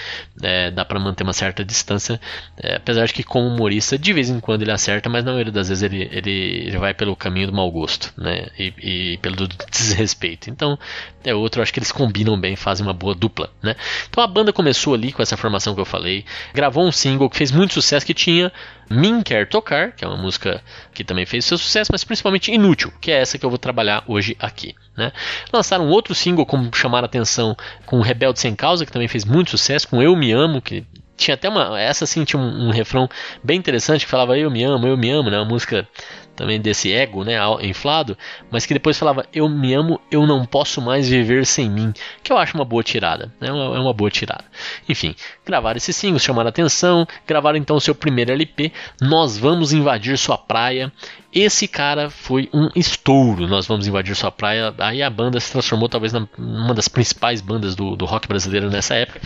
é, 0.44 0.70
dá 0.70 0.86
para 0.86 1.00
manter 1.00 1.24
uma 1.24 1.34
certa 1.34 1.66
distância, 1.66 2.22
é, 2.58 2.76
apesar 2.76 3.08
de 3.08 3.14
que 3.14 3.24
como 3.24 3.48
humorista 3.48 3.98
de 3.98 4.14
vez 4.14 4.30
em 4.30 4.40
quando 4.40 4.62
ele 4.62 4.72
acerta, 4.72 5.10
mas 5.10 5.26
na 5.26 5.32
maioria 5.32 5.52
das 5.52 5.70
vezes 5.70 5.82
ele, 5.82 6.08
ele, 6.12 6.68
ele 6.68 6.78
vai 6.78 6.94
pelo 6.94 7.16
caminho 7.16 7.48
do 7.48 7.54
mau 7.54 7.72
gosto, 7.72 8.14
né, 8.16 8.50
e, 8.60 8.72
e 8.78 9.18
pelo 9.18 9.48
desrespeito. 9.72 10.52
Então 10.52 10.78
é 11.24 11.34
outro, 11.34 11.60
acho 11.60 11.74
que 11.74 11.80
eles 11.80 11.92
combinam 11.92 12.40
bem, 12.40 12.56
fazem 12.56 12.86
uma 12.86 12.94
boa 12.94 13.16
dupla, 13.16 13.50
né. 13.64 13.76
Então 14.08 14.24
a 14.24 14.28
banda 14.28 14.54
começou 14.54 14.94
ali 14.94 15.12
com 15.12 15.24
essa 15.24 15.36
formação 15.36 15.74
que 15.74 15.82
eu 15.82 15.86
falei, 15.86 16.24
gravou 16.54 16.83
um 16.84 16.92
single 16.92 17.30
que 17.30 17.38
fez 17.38 17.52
muito 17.52 17.74
sucesso, 17.74 18.06
que 18.06 18.14
tinha 18.14 18.52
Min 18.90 19.22
Quer 19.22 19.48
Tocar, 19.48 19.92
que 19.92 20.04
é 20.04 20.08
uma 20.08 20.18
música 20.18 20.62
que 20.94 21.04
também 21.04 21.26
fez 21.26 21.46
seu 21.46 21.58
sucesso, 21.58 21.92
mas 21.92 22.04
principalmente 22.04 22.52
Inútil, 22.52 22.92
que 23.02 23.12
é 23.12 23.22
essa 23.22 23.38
que 23.38 23.46
eu 23.46 23.50
vou 23.50 23.58
trabalhar 23.58 24.04
hoje 24.08 24.36
aqui. 24.40 24.76
Né? 24.96 25.12
Lançaram 25.52 25.90
outro 25.90 26.14
single 26.14 26.46
como 26.46 26.70
chamar 26.76 27.04
a 27.04 27.06
atenção 27.06 27.56
com 27.86 28.02
Rebelde 28.02 28.40
Sem 28.40 28.56
Causa, 28.56 28.86
que 28.86 28.92
também 28.92 29.08
fez 29.08 29.26
muito 29.26 29.52
sucesso, 29.52 29.88
com 29.88 30.02
Eu 30.02 30.16
Me 30.16 30.32
Amo, 30.32 30.62
que 30.62 30.86
tinha 31.16 31.36
até 31.36 31.48
uma. 31.48 31.80
Essa 31.80 32.06
sim 32.06 32.24
tinha 32.24 32.42
um, 32.42 32.68
um 32.68 32.72
refrão 32.72 33.08
bem 33.44 33.58
interessante 33.58 34.06
que 34.06 34.12
falava 34.12 34.38
Eu 34.38 34.52
Me 34.52 34.64
Amo, 34.64 34.88
Eu 34.88 34.98
Me 34.98 35.10
Amo, 35.10 35.30
né? 35.30 35.38
Uma 35.38 35.46
música 35.46 35.88
também 36.36 36.60
desse 36.60 36.92
ego, 36.92 37.24
né, 37.24 37.36
inflado, 37.62 38.18
mas 38.50 38.66
que 38.66 38.74
depois 38.74 38.98
falava 38.98 39.26
eu 39.34 39.48
me 39.48 39.74
amo, 39.74 40.00
eu 40.12 40.26
não 40.26 40.46
posso 40.46 40.82
mais 40.82 41.08
viver 41.08 41.46
sem 41.46 41.70
mim, 41.70 41.94
que 42.22 42.32
eu 42.32 42.38
acho 42.38 42.56
uma 42.56 42.66
boa 42.66 42.84
tirada, 42.84 43.32
né, 43.40 43.50
é 43.50 43.52
uma, 43.52 43.78
é 43.78 43.80
uma 43.80 43.94
boa 43.94 44.10
tirada. 44.10 44.44
Enfim, 44.88 45.16
gravaram 45.46 45.78
esse 45.78 45.94
single, 45.94 46.20
chamaram 46.20 46.50
atenção, 46.50 47.08
gravaram 47.28 47.58
então 47.58 47.80
seu 47.80 47.94
primeiro 47.94 48.32
LP, 48.32 48.72
Nós 49.02 49.38
Vamos 49.38 49.74
Invadir 49.74 50.18
Sua 50.18 50.38
Praia. 50.38 50.92
Esse 51.32 51.68
cara 51.68 52.10
foi 52.10 52.50
um 52.54 52.70
estouro, 52.76 53.48
Nós 53.48 53.66
Vamos 53.66 53.88
Invadir 53.88 54.16
Sua 54.16 54.32
Praia, 54.32 54.74
aí 54.78 55.02
a 55.02 55.10
banda 55.10 55.40
se 55.40 55.52
transformou 55.52 55.90
talvez 55.90 56.14
numa 56.14 56.74
das 56.74 56.88
principais 56.88 57.42
bandas 57.42 57.76
do, 57.76 57.96
do 57.96 58.06
rock 58.06 58.28
brasileiro 58.28 58.70
nessa 58.70 58.96
época, 58.96 59.20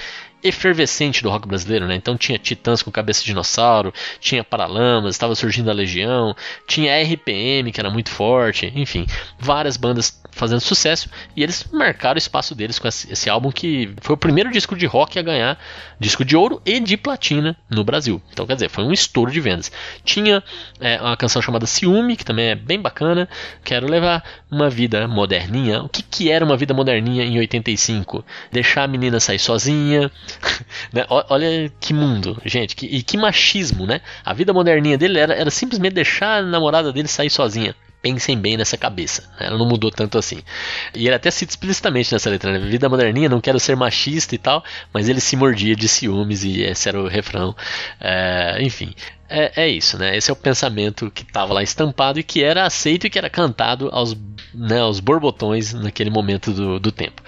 efervescente 0.43 1.23
do 1.23 1.29
rock 1.29 1.47
brasileiro, 1.47 1.87
né? 1.87 1.95
Então 1.95 2.17
tinha 2.17 2.37
Titãs 2.37 2.81
com 2.81 2.91
cabeça 2.91 3.21
de 3.21 3.27
dinossauro, 3.27 3.93
tinha 4.19 4.43
Paralamas, 4.43 5.15
estava 5.15 5.35
surgindo 5.35 5.69
a 5.69 5.73
Legião, 5.73 6.35
tinha 6.67 7.01
RPM 7.01 7.71
que 7.71 7.79
era 7.79 7.89
muito 7.89 8.09
forte, 8.09 8.71
enfim, 8.75 9.05
várias 9.39 9.77
bandas 9.77 10.21
fazendo 10.37 10.61
sucesso 10.61 11.09
e 11.35 11.43
eles 11.43 11.65
marcaram 11.71 12.15
o 12.15 12.17
espaço 12.17 12.55
deles 12.55 12.79
com 12.79 12.87
esse, 12.87 13.29
álbum 13.29 13.51
que 13.51 13.93
foi 14.01 14.15
o 14.15 14.17
primeiro 14.17 14.51
disco 14.51 14.75
de 14.75 14.85
rock 14.85 15.19
a 15.19 15.21
ganhar 15.21 15.59
disco 15.99 16.23
de 16.23 16.35
ouro 16.35 16.61
e 16.65 16.79
de 16.79 16.95
platina 16.95 17.57
no 17.69 17.83
Brasil. 17.83 18.21
Então, 18.31 18.45
quer 18.45 18.53
dizer, 18.53 18.69
foi 18.69 18.83
um 18.83 18.93
estouro 18.93 19.31
de 19.31 19.39
vendas. 19.41 19.71
Tinha 20.03 20.43
é, 20.79 21.01
uma 21.01 21.17
canção 21.17 21.41
chamada 21.41 21.65
Ciúme, 21.65 22.15
que 22.15 22.23
também 22.23 22.49
é 22.49 22.55
bem 22.55 22.79
bacana. 22.79 23.27
Quero 23.63 23.89
levar 23.89 24.23
uma 24.49 24.69
vida 24.69 25.07
moderninha. 25.07 25.81
O 25.81 25.89
que, 25.89 26.03
que 26.03 26.31
era 26.31 26.45
uma 26.45 26.55
vida 26.55 26.73
moderninha 26.73 27.23
em 27.25 27.37
85? 27.39 28.23
Deixar 28.51 28.83
a 28.83 28.87
menina 28.87 29.19
sair 29.19 29.39
sozinha. 29.39 30.11
né? 30.93 31.05
Olha 31.09 31.71
que 31.79 31.93
mundo, 31.93 32.39
gente. 32.45 32.75
Que, 32.75 32.85
e 32.85 33.01
que 33.01 33.17
machismo, 33.17 33.85
né? 33.85 34.01
A 34.23 34.33
vida 34.33 34.53
moderninha 34.53 34.97
dele 34.97 35.19
era, 35.19 35.33
era 35.33 35.49
simplesmente 35.49 35.93
deixar 35.93 36.37
a 36.37 36.41
namorada 36.41 36.93
dele 36.93 37.07
sair 37.07 37.29
sozinha 37.29 37.75
pensem 38.01 38.37
bem 38.37 38.57
nessa 38.57 38.77
cabeça. 38.77 39.29
Ela 39.39 39.57
não 39.57 39.67
mudou 39.67 39.91
tanto 39.91 40.17
assim. 40.17 40.39
E 40.93 41.07
ele 41.07 41.15
até 41.15 41.31
cita 41.31 41.51
explicitamente 41.51 42.13
nessa 42.13 42.29
letra, 42.29 42.51
né? 42.51 42.59
Vida 42.59 42.87
moderninha, 42.89 43.29
não 43.29 43.41
quero 43.41 43.59
ser 43.59 43.75
machista 43.75 44.35
e 44.35 44.37
tal, 44.37 44.63
mas 44.93 45.09
ele 45.09 45.19
se 45.19 45.35
mordia 45.35 45.75
de 45.75 45.87
ciúmes 45.87 46.43
e 46.43 46.61
esse 46.61 46.87
era 46.87 47.01
o 47.01 47.07
refrão. 47.07 47.55
É, 47.99 48.57
enfim, 48.61 48.93
é, 49.29 49.63
é, 49.63 49.69
isso, 49.69 49.97
né? 49.97 50.15
Esse 50.15 50.29
é 50.29 50.33
o 50.33 50.37
pensamento 50.37 51.11
que 51.11 51.23
estava 51.23 51.53
lá 51.53 51.61
estampado 51.61 52.19
e 52.19 52.23
que 52.23 52.43
era 52.43 52.65
aceito 52.65 53.07
e 53.07 53.09
que 53.09 53.17
era 53.17 53.29
cantado 53.29 53.89
aos, 53.91 54.15
né, 54.53 54.79
aos 54.79 55.01
borbotões 55.01 55.73
naquele 55.73 56.09
momento 56.09 56.53
do, 56.53 56.79
do 56.79 56.91
tempo. 56.91 57.21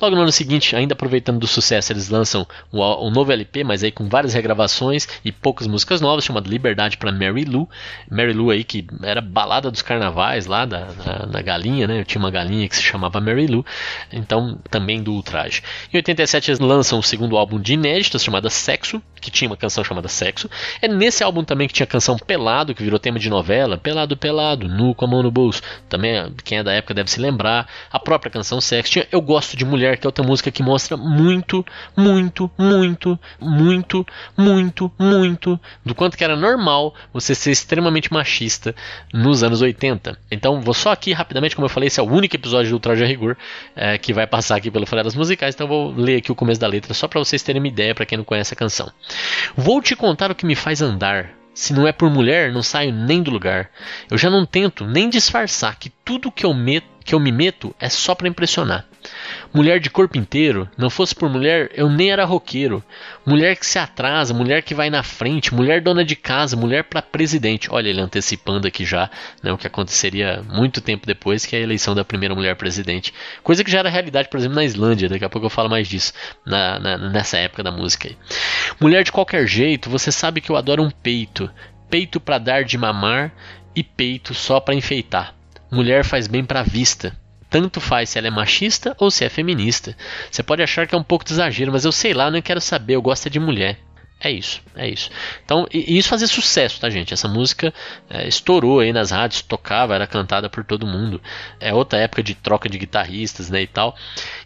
Logo 0.00 0.14
no 0.14 0.22
ano 0.22 0.32
seguinte, 0.32 0.76
ainda 0.76 0.92
aproveitando 0.92 1.38
do 1.38 1.46
sucesso, 1.46 1.92
eles 1.92 2.10
lançam 2.10 2.46
um, 2.70 2.82
um 2.82 3.10
novo 3.10 3.32
LP, 3.32 3.64
mas 3.64 3.82
aí 3.82 3.90
com 3.90 4.06
várias 4.06 4.34
regravações 4.34 5.08
e 5.24 5.32
poucas 5.32 5.66
músicas 5.66 6.00
novas, 6.00 6.24
chamado 6.24 6.50
Liberdade 6.50 6.98
para 6.98 7.10
Mary 7.10 7.44
Lou. 7.44 7.68
Mary 8.10 8.34
Lou 8.34 8.50
aí 8.50 8.62
que 8.62 8.86
era 9.02 9.22
balada 9.22 9.70
dos 9.70 9.80
carnavais 9.80 10.44
lá 10.44 10.66
da, 10.66 10.84
da, 10.84 11.18
da, 11.26 11.42
galinha, 11.42 11.86
né? 11.86 12.00
Eu 12.00 12.04
tinha 12.04 12.20
uma 12.20 12.30
galinha 12.30 12.68
que 12.68 12.76
se 12.76 12.82
chamava 12.82 13.18
Mary 13.18 13.46
Lou, 13.46 13.64
então 14.12 14.58
também 14.70 15.02
do 15.02 15.12
ultraje. 15.12 15.62
Em 15.92 15.96
87 15.96 16.50
eles 16.50 16.60
lançam 16.60 16.98
o 16.98 17.02
segundo 17.02 17.36
álbum 17.36 17.58
de 17.58 17.72
inéditas 17.72 18.22
chamado 18.22 18.50
Sexo, 18.50 19.02
que 19.20 19.30
tinha 19.30 19.48
uma 19.48 19.56
canção 19.56 19.82
chamada 19.82 20.08
Sexo. 20.08 20.48
É 20.80 20.88
nesse 20.88 21.22
álbum 21.22 21.44
também 21.44 21.68
que 21.68 21.74
tinha 21.74 21.84
a 21.84 21.86
canção 21.86 22.18
Pelado, 22.18 22.74
que 22.74 22.82
virou 22.82 22.98
tema 22.98 23.18
de 23.18 23.28
novela, 23.28 23.76
Pelado, 23.78 24.16
Pelado, 24.16 24.68
Nu 24.68 24.94
com 24.94 25.04
a 25.04 25.08
mão 25.08 25.22
no 25.22 25.30
bolso. 25.30 25.62
Também, 25.88 26.32
quem 26.44 26.58
é 26.58 26.62
da 26.62 26.72
época 26.72 26.94
deve 26.94 27.10
se 27.10 27.20
lembrar. 27.20 27.68
A 27.90 27.98
própria 27.98 28.30
canção 28.30 28.60
Sexo. 28.60 28.92
Tinha 28.92 29.06
Eu 29.10 29.20
Gosto 29.20 29.56
de 29.56 29.64
Mulher, 29.64 29.98
que 29.98 30.06
é 30.06 30.08
outra 30.08 30.24
música 30.24 30.50
que 30.50 30.62
mostra 30.62 30.96
muito, 30.96 31.64
muito, 31.96 32.50
muito, 32.58 33.18
muito, 33.40 34.06
muito, 34.36 34.92
muito 34.98 35.60
do 35.84 35.94
quanto 35.94 36.16
que 36.16 36.24
era 36.24 36.36
normal 36.36 36.94
você 37.12 37.34
ser 37.34 37.50
extremamente 37.50 38.12
machista 38.12 38.74
nos 39.12 39.42
anos 39.42 39.60
80. 39.62 40.18
Então, 40.30 40.60
vou 40.60 40.74
só 40.74 40.92
aqui 40.92 41.12
rapidamente, 41.12 41.54
como 41.54 41.66
eu 41.66 41.70
falei, 41.70 41.88
esse 41.88 42.00
é 42.00 42.02
o 42.02 42.06
único 42.06 42.36
episódio 42.36 42.70
do 42.70 42.78
Traje 42.78 43.04
a 43.04 43.06
Rigor 43.06 43.36
é, 43.74 43.98
que 43.98 44.12
vai 44.12 44.26
passar 44.26 44.56
aqui 44.56 44.70
pelo 44.70 44.86
Farelas 44.86 45.14
Musicais, 45.14 45.54
então 45.54 45.66
vou 45.66 45.92
ler 45.92 46.16
aqui 46.16 46.30
o 46.30 46.34
começo 46.34 46.60
da 46.60 46.66
letra 46.66 46.94
só 46.94 47.08
para 47.08 47.18
vocês 47.18 47.42
terem 47.42 47.60
uma 47.60 47.68
ideia 47.68 47.94
para 47.94 48.06
quem 48.06 48.18
não 48.18 48.24
conhece 48.24 48.54
a 48.54 48.56
canção. 48.56 48.90
Vou 49.56 49.80
te 49.80 49.96
contar 49.96 50.30
o 50.30 50.34
que 50.34 50.46
me 50.46 50.54
faz 50.54 50.82
andar. 50.82 51.30
Se 51.54 51.72
não 51.72 51.86
é 51.86 51.92
por 51.92 52.10
mulher, 52.10 52.52
não 52.52 52.62
saio 52.62 52.92
nem 52.92 53.22
do 53.22 53.30
lugar. 53.30 53.70
Eu 54.10 54.18
já 54.18 54.28
não 54.28 54.44
tento 54.44 54.86
nem 54.86 55.08
disfarçar 55.08 55.78
que 55.78 55.88
tudo 55.88 56.30
que 56.30 56.44
eu 56.44 56.52
meto 56.52 56.95
que 57.06 57.14
eu 57.14 57.20
me 57.20 57.30
meto 57.30 57.74
é 57.78 57.88
só 57.88 58.16
para 58.16 58.26
impressionar. 58.26 58.84
Mulher 59.54 59.78
de 59.78 59.88
corpo 59.88 60.18
inteiro, 60.18 60.68
não 60.76 60.90
fosse 60.90 61.14
por 61.14 61.30
mulher, 61.30 61.70
eu 61.72 61.88
nem 61.88 62.10
era 62.10 62.24
roqueiro. 62.24 62.82
Mulher 63.24 63.56
que 63.56 63.64
se 63.64 63.78
atrasa, 63.78 64.34
mulher 64.34 64.60
que 64.62 64.74
vai 64.74 64.90
na 64.90 65.04
frente, 65.04 65.54
mulher 65.54 65.80
dona 65.80 66.04
de 66.04 66.16
casa, 66.16 66.56
mulher 66.56 66.82
para 66.82 67.00
presidente. 67.00 67.68
Olha, 67.70 67.88
ele 67.88 68.00
antecipando 68.00 68.66
aqui 68.66 68.84
já 68.84 69.08
né, 69.40 69.52
o 69.52 69.56
que 69.56 69.68
aconteceria 69.68 70.42
muito 70.52 70.80
tempo 70.80 71.06
depois, 71.06 71.46
que 71.46 71.54
é 71.54 71.60
a 71.60 71.62
eleição 71.62 71.94
da 71.94 72.04
primeira 72.04 72.34
mulher 72.34 72.56
presidente. 72.56 73.14
Coisa 73.44 73.62
que 73.62 73.70
já 73.70 73.78
era 73.78 73.88
realidade, 73.88 74.28
por 74.28 74.38
exemplo, 74.38 74.56
na 74.56 74.64
Islândia. 74.64 75.08
Daqui 75.08 75.24
a 75.24 75.30
pouco 75.30 75.46
eu 75.46 75.50
falo 75.50 75.70
mais 75.70 75.86
disso, 75.86 76.12
na, 76.44 76.80
na, 76.80 76.98
nessa 76.98 77.38
época 77.38 77.62
da 77.62 77.70
música. 77.70 78.08
Aí. 78.08 78.16
Mulher 78.80 79.04
de 79.04 79.12
qualquer 79.12 79.46
jeito, 79.46 79.88
você 79.88 80.10
sabe 80.10 80.40
que 80.40 80.50
eu 80.50 80.56
adoro 80.56 80.82
um 80.82 80.90
peito. 80.90 81.48
Peito 81.88 82.18
para 82.18 82.38
dar 82.38 82.64
de 82.64 82.76
mamar 82.76 83.32
e 83.76 83.84
peito 83.84 84.34
só 84.34 84.58
para 84.58 84.74
enfeitar. 84.74 85.36
Mulher 85.70 86.04
faz 86.04 86.26
bem 86.26 86.44
para 86.44 86.60
a 86.60 86.62
vista, 86.62 87.16
tanto 87.50 87.80
faz 87.80 88.10
se 88.10 88.18
ela 88.18 88.28
é 88.28 88.30
machista 88.30 88.94
ou 88.98 89.10
se 89.10 89.24
é 89.24 89.28
feminista. 89.28 89.96
Você 90.30 90.42
pode 90.42 90.62
achar 90.62 90.86
que 90.86 90.94
é 90.94 90.98
um 90.98 91.02
pouco 91.02 91.24
de 91.24 91.32
exagero, 91.32 91.72
mas 91.72 91.84
eu 91.84 91.92
sei 91.92 92.12
lá, 92.12 92.30
não 92.30 92.42
quero 92.42 92.60
saber, 92.60 92.94
eu 92.94 93.02
gosto 93.02 93.26
é 93.26 93.30
de 93.30 93.40
mulher. 93.40 93.78
É 94.18 94.30
isso, 94.30 94.62
é 94.74 94.88
isso. 94.88 95.10
Então, 95.44 95.66
e, 95.72 95.98
isso 95.98 96.08
fazia 96.08 96.26
sucesso, 96.26 96.80
tá, 96.80 96.88
gente? 96.88 97.12
Essa 97.12 97.28
música 97.28 97.72
é, 98.08 98.26
estourou 98.26 98.80
aí 98.80 98.90
nas 98.90 99.10
rádios, 99.10 99.42
tocava, 99.42 99.94
era 99.94 100.06
cantada 100.06 100.48
por 100.48 100.64
todo 100.64 100.86
mundo. 100.86 101.20
É 101.60 101.74
outra 101.74 101.98
época 101.98 102.22
de 102.22 102.34
troca 102.34 102.66
de 102.66 102.78
guitarristas, 102.78 103.50
né, 103.50 103.60
e 103.62 103.66
tal. 103.66 103.94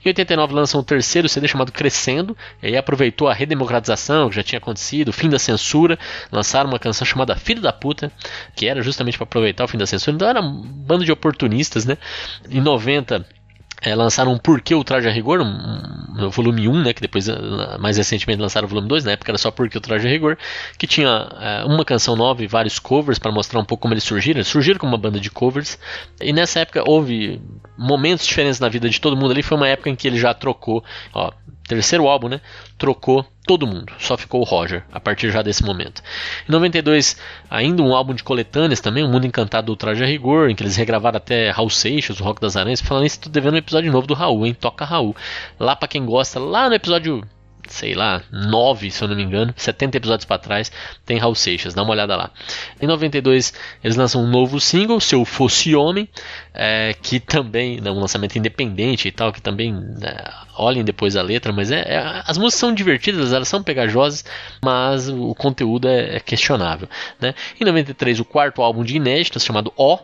Em 0.05 0.09
89 0.09 0.55
lançam 0.55 0.81
o 0.81 0.85
terceiro 0.85 1.29
CD 1.29 1.47
chamado 1.47 1.73
Crescendo, 1.73 2.37
e 2.63 2.69
aí 2.69 2.77
aproveitou 2.77 3.29
a 3.29 3.35
redemocratização 3.35 4.31
que 4.31 4.37
já 4.37 4.43
tinha 4.43 4.59
acontecido, 4.59 5.09
o 5.09 5.13
fim 5.13 5.29
da 5.29 5.39
censura, 5.39 5.99
lançaram 6.33 6.71
uma 6.71 6.79
canção 6.79 7.07
chamada 7.07 7.37
Filho 7.37 7.61
da 7.61 7.73
Puta, 7.73 8.11
que 8.57 8.67
era 8.67 8.83
justamente 8.83 9.19
para 9.19 9.25
aproveitar 9.25 9.65
o 9.65 9.69
fim 9.69 9.79
da 9.79 9.87
censura. 9.87 10.15
Então 10.15 10.29
era 10.29 10.41
um 10.41 10.63
bando 10.63 11.05
de 11.05 11.13
oportunistas, 11.13 11.85
né? 11.85 11.99
Em 12.49 12.61
90 12.61 13.27
é, 13.81 13.95
lançaram 13.95 14.33
um 14.33 14.39
Porquê 14.39 14.75
o 14.75 14.85
Traje 14.85 15.09
a 15.09 15.11
Rigor, 15.11 15.41
um, 15.41 16.25
um, 16.25 16.31
volume 16.31 16.69
1, 16.69 16.83
né, 16.83 16.93
que 16.93 17.01
depois, 17.01 17.29
eh, 17.29 17.35
mais 17.79 17.97
recentemente, 17.97 18.41
lançaram 18.41 18.67
o 18.67 18.69
volume 18.69 18.89
2, 18.89 19.05
na 19.05 19.13
época 19.13 19.31
era 19.31 19.39
só 19.39 19.51
Porquê 19.51 19.79
o 19.79 19.81
Traje 19.81 20.07
a 20.07 20.11
Rigor, 20.11 20.37
que 20.77 20.87
tinha 20.87 21.29
é, 21.41 21.65
uma 21.65 21.85
canção 21.85 22.15
nova 22.15 22.43
e 22.45 22.47
vários 22.47 22.79
covers 22.79 23.19
para 23.19 23.33
mostrar 23.33 23.59
um 23.59 23.65
pouco 23.65 23.83
como 23.83 23.95
eles 23.95 24.05
surgiram. 24.05 24.39
Eles 24.39 24.49
surgiram 24.49 24.79
como 24.79 24.93
uma 24.93 24.99
banda 24.99 25.19
de 25.19 25.31
covers, 25.31 25.79
e 26.21 26.33
nessa 26.33 26.61
época 26.61 26.83
houve 26.87 27.41
momentos 27.79 28.27
diferentes 28.27 28.61
na 28.61 28.69
vida 28.69 28.89
de 28.89 29.01
todo 29.01 29.17
mundo 29.17 29.31
ali. 29.31 29.43
Foi 29.43 29.57
uma 29.57 29.69
época 29.69 29.89
em 29.89 29.97
que 29.97 30.07
ele 30.07 30.19
já 30.19 30.35
trocou, 30.35 30.85
ó, 31.15 31.33
terceiro 31.71 32.09
álbum, 32.09 32.29
né? 32.29 32.41
Trocou 32.77 33.25
todo 33.47 33.67
mundo, 33.67 33.93
só 33.99 34.17
ficou 34.17 34.41
o 34.41 34.45
Roger 34.45 34.85
a 34.93 34.99
partir 34.99 35.31
já 35.31 35.41
desse 35.41 35.65
momento. 35.65 36.03
Em 36.49 36.53
92, 36.53 37.17
ainda 37.49 37.83
um 37.83 37.95
álbum 37.95 38.13
de 38.13 38.25
coletâneas 38.25 38.81
também, 38.81 39.05
O 39.05 39.09
Mundo 39.09 39.27
Encantado 39.27 39.67
do 39.67 39.77
Traje 39.77 40.03
a 40.03 40.07
Rigor, 40.07 40.51
em 40.51 40.55
que 40.55 40.63
eles 40.63 40.77
regravaram 40.77 41.17
até 41.17 41.51
Raul 41.51 41.71
Seixas, 41.71 42.21
o 42.21 42.25
Rock 42.25 42.41
das 42.41 42.57
Aranhas. 42.57 42.81
Falando 42.81 43.07
isso, 43.07 43.21
tô 43.21 43.31
devendo 43.31 43.55
um 43.55 43.59
episódio 43.59 43.93
novo 43.93 44.07
do 44.07 44.15
Raul, 44.15 44.47
hein? 44.47 44.55
Toca 44.55 44.85
Raul. 44.85 45.15
Lá 45.59 45.77
para 45.77 45.89
quem 45.89 46.05
gosta, 46.05 46.41
lá 46.41 46.69
no 46.69 46.75
episódio 46.75 47.23
sei 47.71 47.95
lá, 47.95 48.23
9, 48.31 48.91
se 48.91 49.03
eu 49.03 49.09
não 49.09 49.17
me 49.17 49.23
engano, 49.23 49.55
70 49.57 49.97
episódios 49.97 50.25
para 50.25 50.39
trás, 50.39 50.71
tem 51.07 51.19
Raul 51.19 51.35
Seixas, 51.35 51.73
dá 51.73 51.83
uma 51.83 51.93
olhada 51.93 52.17
lá. 52.17 52.31
Em 52.81 52.87
92, 52.87 53.55
eles 53.83 53.97
lançam 53.97 54.23
um 54.23 54.27
novo 54.27 54.61
single, 54.61 55.01
Se 55.01 55.15
Eu 55.15 55.25
Fosse 55.25 55.75
Homem, 55.75 56.09
é, 56.53 56.95
que 57.01 57.21
também, 57.21 57.81
né, 57.81 57.91
um 57.91 58.01
lançamento 58.01 58.37
independente 58.37 59.09
e 59.09 59.13
tal, 59.13 59.33
que 59.33 59.41
também, 59.41 59.75
é, 60.03 60.31
olhem 60.57 60.85
depois 60.85 61.17
a 61.17 61.23
letra, 61.23 61.53
mas 61.53 61.71
é, 61.71 61.81
é, 61.81 62.23
as 62.27 62.37
músicas 62.37 62.61
são 62.61 62.75
divertidas, 62.75 63.33
elas 63.33 63.49
são 63.49 63.63
pegajosas, 63.63 64.25
mas 64.63 65.09
o 65.09 65.35
conteúdo 65.35 65.89
é, 65.89 66.17
é 66.17 66.21
questionável. 66.21 66.89
Né? 67.21 67.35
Em 67.61 67.65
93, 67.65 68.21
o 68.21 68.25
quarto 68.25 68.63
álbum 68.63 68.83
de 68.83 68.97
inéditas, 68.97 69.45
chamado 69.45 69.73
O, 69.77 69.99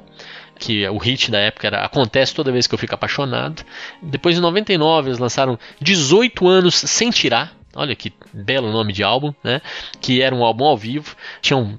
que 0.59 0.89
o 0.89 0.99
hit 0.99 1.31
da 1.31 1.39
época 1.39 1.67
era 1.67 1.85
Acontece 1.85 2.35
Toda 2.35 2.53
Vez 2.53 2.67
Que 2.67 2.75
Eu 2.75 2.79
Fico 2.79 2.95
Apaixonado. 2.95 3.63
Depois, 4.03 4.37
em 4.37 4.41
99, 4.41 5.09
eles 5.09 5.19
lançaram 5.19 5.59
18 5.81 6.49
Anos 6.49 6.75
Sem 6.75 7.11
Tirar, 7.11 7.57
Olha 7.77 7.95
que 7.95 8.11
belo 8.33 8.73
nome 8.73 8.91
de 8.91 9.03
álbum, 9.03 9.35
né? 9.45 9.61
Que 10.01 10.23
era 10.23 10.35
um 10.35 10.43
álbum 10.43 10.65
ao 10.65 10.79
vivo, 10.79 11.15
tinham 11.43 11.79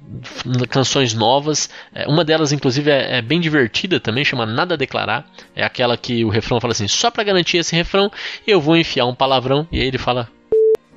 canções 0.70 1.12
novas. 1.12 1.68
É, 1.92 2.06
uma 2.06 2.24
delas, 2.24 2.52
inclusive, 2.52 2.88
é, 2.88 3.18
é, 3.18 3.22
bem 3.22 3.40
divertida 3.40 3.98
também, 3.98 4.24
chama 4.24 4.46
Nada 4.46 4.74
a 4.74 4.76
Declarar. 4.76 5.28
É 5.56 5.64
aquela 5.64 5.96
que 5.96 6.24
o 6.24 6.28
refrão 6.28 6.60
fala 6.60 6.72
assim: 6.72 6.86
só 6.86 7.10
para 7.10 7.24
garantir 7.24 7.56
esse 7.56 7.74
refrão, 7.74 8.12
eu 8.46 8.60
vou 8.60 8.76
enfiar 8.76 9.06
um 9.06 9.14
palavrão. 9.14 9.66
E 9.72 9.80
aí 9.80 9.88
ele 9.88 9.98
fala, 9.98 10.28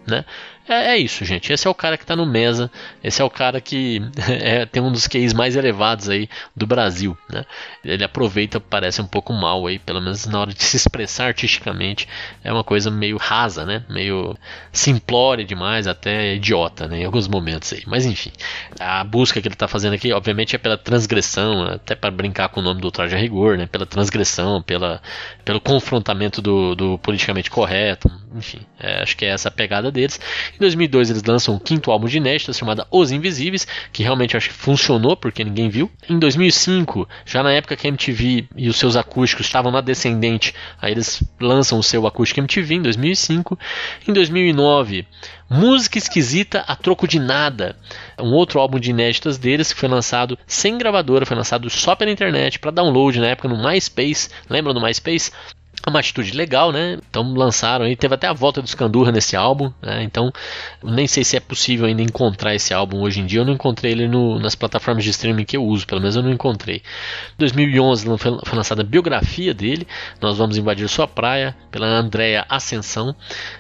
né? 0.06 0.24
É, 0.68 0.94
é, 0.94 0.98
isso, 0.98 1.26
gente. 1.26 1.52
Esse 1.52 1.68
é 1.68 1.70
o 1.70 1.76
cara 1.76 1.98
que 1.98 2.04
está 2.04 2.16
no 2.16 2.26
Mesa. 2.26 2.72
Esse 3.04 3.22
é 3.22 3.26
o 3.26 3.30
cara 3.30 3.60
que 3.60 4.02
é, 4.30 4.66
tem 4.66 4.82
um 4.82 4.92
dos 4.92 5.08
QIs 5.08 5.34
mais 5.34 5.56
elevados 5.56 6.08
aí 6.10 6.30
do 6.56 6.68
Brasil. 6.68 7.18
Né? 7.30 7.46
Ele 7.84 8.04
aproveita, 8.04 8.60
parece 8.60 9.02
um 9.02 9.08
pouco 9.08 9.34
mal 9.34 9.66
aí, 9.68 9.80
pelo 9.80 10.02
menos 10.02 10.26
na 10.26 10.40
hora 10.40 10.54
de 10.54 10.64
se 10.64 10.78
expressar 10.78 11.28
artisticamente. 11.28 12.08
É 12.44 12.52
uma 12.52 12.64
coisa 12.64 12.92
meio 12.92 13.18
rasa, 13.18 13.66
né? 13.66 13.84
Meio 13.90 14.38
simplória 14.72 15.44
demais, 15.44 15.88
até 15.88 16.36
idiota, 16.36 16.88
né? 16.88 17.00
Em 17.00 17.06
alguns 17.06 17.28
momentos 17.28 17.74
aí. 17.74 17.84
Mas 17.88 18.06
enfim, 18.06 18.32
a 18.80 19.04
busca 19.04 19.42
que 19.42 19.48
ele 19.48 19.56
está 19.56 19.68
fazendo 19.68 19.94
aqui, 19.94 20.14
obviamente, 20.14 20.56
é 20.56 20.60
pela 20.60 20.78
transgressão, 20.78 21.64
até 21.64 21.96
para 21.96 22.12
brincar 22.12 22.50
com 22.50 22.60
o 22.60 22.64
nome 22.64 22.82
do 22.82 22.92
traje 22.92 23.16
a 23.16 23.20
rigor, 23.20 23.58
né? 23.58 23.66
Pela 23.66 23.86
transgressão, 23.86 24.62
pela, 24.62 25.02
pelo 25.44 25.60
confrontamento 25.60 26.42
do, 26.42 26.76
do 26.76 26.98
politicamente 27.00 27.50
correto. 27.50 28.12
Enfim, 28.36 28.60
é, 28.80 29.02
acho 29.02 29.18
que 29.18 29.26
é 29.26 29.30
essa 29.30 29.50
a 29.50 29.52
pegada 29.52 29.92
deles. 29.92 30.20
Em 30.62 30.70
2002 30.70 31.10
eles 31.10 31.24
lançam 31.24 31.56
o 31.56 31.60
quinto 31.60 31.90
álbum 31.90 32.06
de 32.06 32.18
inéditas 32.18 32.56
chamado 32.56 32.86
Os 32.92 33.10
Invisíveis, 33.10 33.66
que 33.92 34.04
realmente 34.04 34.38
acho 34.38 34.50
que 34.50 34.54
funcionou 34.54 35.18
porque 35.18 35.44
ninguém 35.44 35.70
viu. 35.70 35.90
Em 36.08 36.20
2005, 36.20 37.10
já 37.26 37.42
na 37.42 37.52
época 37.52 37.76
que 37.76 37.88
a 37.88 37.90
MTV 37.90 38.48
e 38.56 38.70
os 38.70 38.78
seus 38.78 38.96
acústicos 38.96 39.48
estavam 39.48 39.72
na 39.72 39.82
descendente, 39.82 40.54
aí 40.80 40.92
eles 40.92 41.24
lançam 41.40 41.80
o 41.80 41.84
seu 41.84 42.06
acústico 42.06 42.42
MTV 42.42 42.76
em 42.76 42.82
2005. 42.84 43.58
Em 44.08 44.14
2009, 44.14 45.08
Música 45.50 45.98
Esquisita 45.98 46.64
a 46.68 46.76
Troco 46.76 47.08
de 47.08 47.18
Nada, 47.18 47.76
um 48.20 48.32
outro 48.32 48.60
álbum 48.60 48.80
de 48.80 48.92
inéditas 48.92 49.40
deles 49.40 49.74
que 49.74 49.80
foi 49.80 49.90
lançado 49.90 50.38
sem 50.46 50.78
gravadora, 50.78 51.26
foi 51.26 51.36
lançado 51.36 51.72
só 51.72 51.96
pela 51.96 52.12
internet 52.12 52.60
para 52.60 52.70
download 52.70 53.20
na 53.20 53.30
época 53.30 53.48
no 53.48 53.58
MySpace. 53.68 54.30
Lembram 54.48 54.76
do 54.76 54.82
MySpace? 54.82 55.32
Uma 55.88 56.00
atitude 56.00 56.32
legal, 56.36 56.72
né? 56.72 56.98
Então 57.10 57.34
lançaram 57.34 57.86
aí, 57.86 57.96
teve 57.96 58.14
até 58.14 58.28
a 58.28 58.34
volta 58.34 58.62
do 58.62 58.68
Scandurra 58.68 59.12
nesse 59.12 59.36
álbum, 59.36 59.72
né? 59.82 60.04
Então 60.04 60.32
nem 60.84 61.08
sei 61.08 61.24
se 61.24 61.36
é 61.36 61.40
possível 61.40 61.86
ainda 61.86 62.02
encontrar 62.02 62.54
esse 62.54 62.74
álbum 62.74 63.02
hoje 63.02 63.20
em 63.20 63.26
dia. 63.26 63.40
Eu 63.40 63.46
não 63.46 63.54
encontrei 63.54 63.92
ele 63.92 64.08
no, 64.08 64.40
nas 64.40 64.54
plataformas 64.54 65.04
de 65.04 65.10
streaming 65.10 65.46
que 65.46 65.58
eu 65.58 65.64
uso, 65.64 65.88
pelo 65.88 66.02
menos 66.02 66.16
eu 66.16 66.24
não 66.24 66.32
encontrei. 66.32 66.78
Em 66.78 67.40
2011 67.40 68.06
foi, 68.18 68.40
foi 68.46 68.56
lançada 68.56 68.82
a 68.82 68.86
biografia 68.86 69.54
dele. 69.54 69.88
Nós 70.22 70.38
vamos 70.38 70.58
invadir 70.58 70.88
sua 70.88 71.08
praia 71.08 71.56
pela 71.72 71.88
Andrea 71.88 72.46
Ascensão. 72.48 73.16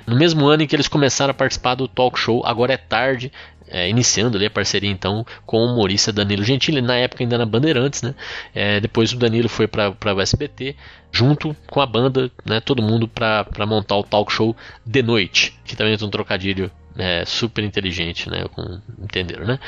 No 0.05 0.15
mesmo 0.15 0.45
ano 0.47 0.63
em 0.63 0.67
que 0.67 0.75
eles 0.75 0.87
começaram 0.87 1.31
a 1.31 1.35
participar 1.35 1.75
do 1.75 1.87
talk 1.87 2.19
show 2.19 2.43
Agora 2.45 2.73
é 2.73 2.77
Tarde, 2.77 3.31
é, 3.71 3.89
iniciando 3.89 4.37
ali 4.37 4.45
a 4.45 4.51
parceria 4.51 4.89
então 4.89 5.25
com 5.45 5.57
o 5.57 5.65
humorista 5.73 6.11
Danilo 6.11 6.43
Gentili, 6.43 6.81
na 6.81 6.95
época 6.97 7.23
ainda 7.23 7.37
na 7.37 7.45
Bandeirantes, 7.45 8.01
né? 8.01 8.13
É, 8.53 8.79
depois 8.79 9.13
o 9.13 9.17
Danilo 9.17 9.47
foi 9.49 9.67
para 9.67 9.95
o 10.13 10.21
SBT, 10.21 10.75
junto 11.11 11.55
com 11.67 11.81
a 11.81 11.85
banda, 11.85 12.29
né? 12.45 12.59
Todo 12.59 12.81
mundo 12.81 13.07
para 13.07 13.65
montar 13.65 13.95
o 13.95 14.03
talk 14.03 14.31
show 14.31 14.55
de 14.85 15.01
noite, 15.01 15.57
que 15.65 15.75
também 15.75 15.97
é 15.99 16.05
um 16.05 16.09
trocadilho 16.09 16.69
é, 16.97 17.23
super 17.25 17.63
inteligente, 17.63 18.29
né? 18.29 18.45
Com, 18.53 18.79
entenderam, 19.01 19.45
né? 19.45 19.59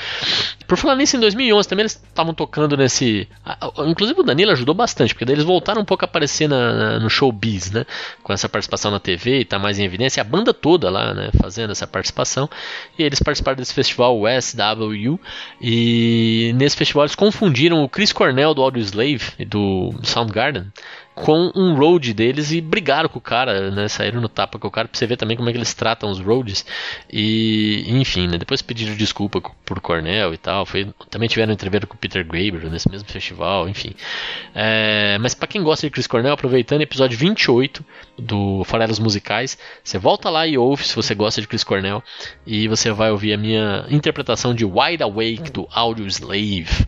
Por 0.67 0.77
falar 0.77 0.95
nisso, 0.95 1.15
em 1.15 1.19
2011 1.19 1.67
também 1.67 1.83
eles 1.83 1.93
estavam 1.93 2.33
tocando 2.33 2.75
nesse. 2.75 3.27
Inclusive 3.87 4.19
o 4.19 4.23
Danilo 4.23 4.51
ajudou 4.51 4.75
bastante, 4.75 5.13
porque 5.13 5.25
daí 5.25 5.35
eles 5.35 5.45
voltaram 5.45 5.81
um 5.81 5.85
pouco 5.85 6.03
a 6.03 6.07
aparecer 6.07 6.47
na, 6.47 6.73
na, 6.73 6.99
no 6.99 7.09
showbiz, 7.09 7.71
né? 7.71 7.85
Com 8.21 8.33
essa 8.33 8.49
participação 8.49 8.91
na 8.91 8.99
TV 8.99 9.39
e 9.39 9.45
tá 9.45 9.57
mais 9.57 9.79
em 9.79 9.85
evidência. 9.85 10.21
A 10.21 10.23
banda 10.23 10.53
toda 10.53 10.89
lá, 10.89 11.13
né? 11.13 11.29
Fazendo 11.41 11.71
essa 11.71 11.87
participação. 11.87 12.49
E 12.97 13.03
eles 13.03 13.19
participaram 13.19 13.57
desse 13.57 13.73
festival 13.73 14.21
SW. 14.41 15.19
E 15.61 16.51
nesse 16.55 16.75
festival 16.75 17.03
eles 17.03 17.15
confundiram 17.15 17.83
o 17.83 17.89
Chris 17.89 18.11
Cornell 18.11 18.53
do 18.53 18.61
Audio 18.61 18.81
Slave 18.81 19.33
e 19.39 19.45
do 19.45 19.93
Soundgarden 20.03 20.71
com 21.15 21.51
um 21.55 21.75
road 21.75 22.13
deles 22.13 22.51
e 22.51 22.59
brigaram 22.59 23.07
com 23.07 23.19
o 23.19 23.21
cara, 23.21 23.69
né? 23.71 23.87
Saíram 23.87 24.19
no 24.19 24.29
tapa 24.29 24.57
com 24.57 24.67
o 24.67 24.71
cara 24.71 24.87
pra 24.87 24.97
você 24.97 25.05
ver 25.05 25.17
também 25.17 25.37
como 25.37 25.49
é 25.49 25.51
que 25.51 25.57
eles 25.57 25.73
tratam 25.73 26.09
os 26.09 26.19
roads. 26.19 26.65
E, 27.11 27.85
enfim, 27.87 28.27
né? 28.27 28.37
Depois 28.37 28.61
pediram 28.61 28.95
desculpa 28.95 29.41
por 29.41 29.79
Cornell 29.79 30.33
e 30.33 30.37
tal. 30.37 30.65
Foi, 30.65 30.91
também 31.09 31.29
tiveram 31.29 31.53
entrevista 31.53 31.85
com 31.85 31.95
o 31.95 31.97
Peter 31.97 32.25
Graber 32.25 32.69
nesse 32.69 32.89
mesmo 32.89 33.07
festival, 33.07 33.69
enfim. 33.69 33.93
É, 34.55 35.17
mas 35.19 35.33
para 35.33 35.47
quem 35.47 35.61
gosta 35.61 35.85
de 35.85 35.91
Chris 35.91 36.07
Cornell, 36.07 36.33
aproveitando 36.33 36.81
episódio 36.81 37.17
28 37.17 37.85
do 38.17 38.63
Farelos 38.63 38.99
Musicais, 38.99 39.57
você 39.83 39.97
volta 39.97 40.29
lá 40.29 40.47
e 40.47 40.57
ouve 40.57 40.87
se 40.87 40.95
você 40.95 41.13
gosta 41.13 41.41
de 41.41 41.47
Chris 41.47 41.63
Cornell. 41.63 42.03
E 42.45 42.67
você 42.67 42.91
vai 42.91 43.11
ouvir 43.11 43.33
a 43.33 43.37
minha 43.37 43.85
interpretação 43.89 44.53
de 44.53 44.65
Wide 44.65 45.03
Awake 45.03 45.51
do 45.51 45.67
Audio 45.71 46.07
Slave. 46.07 46.87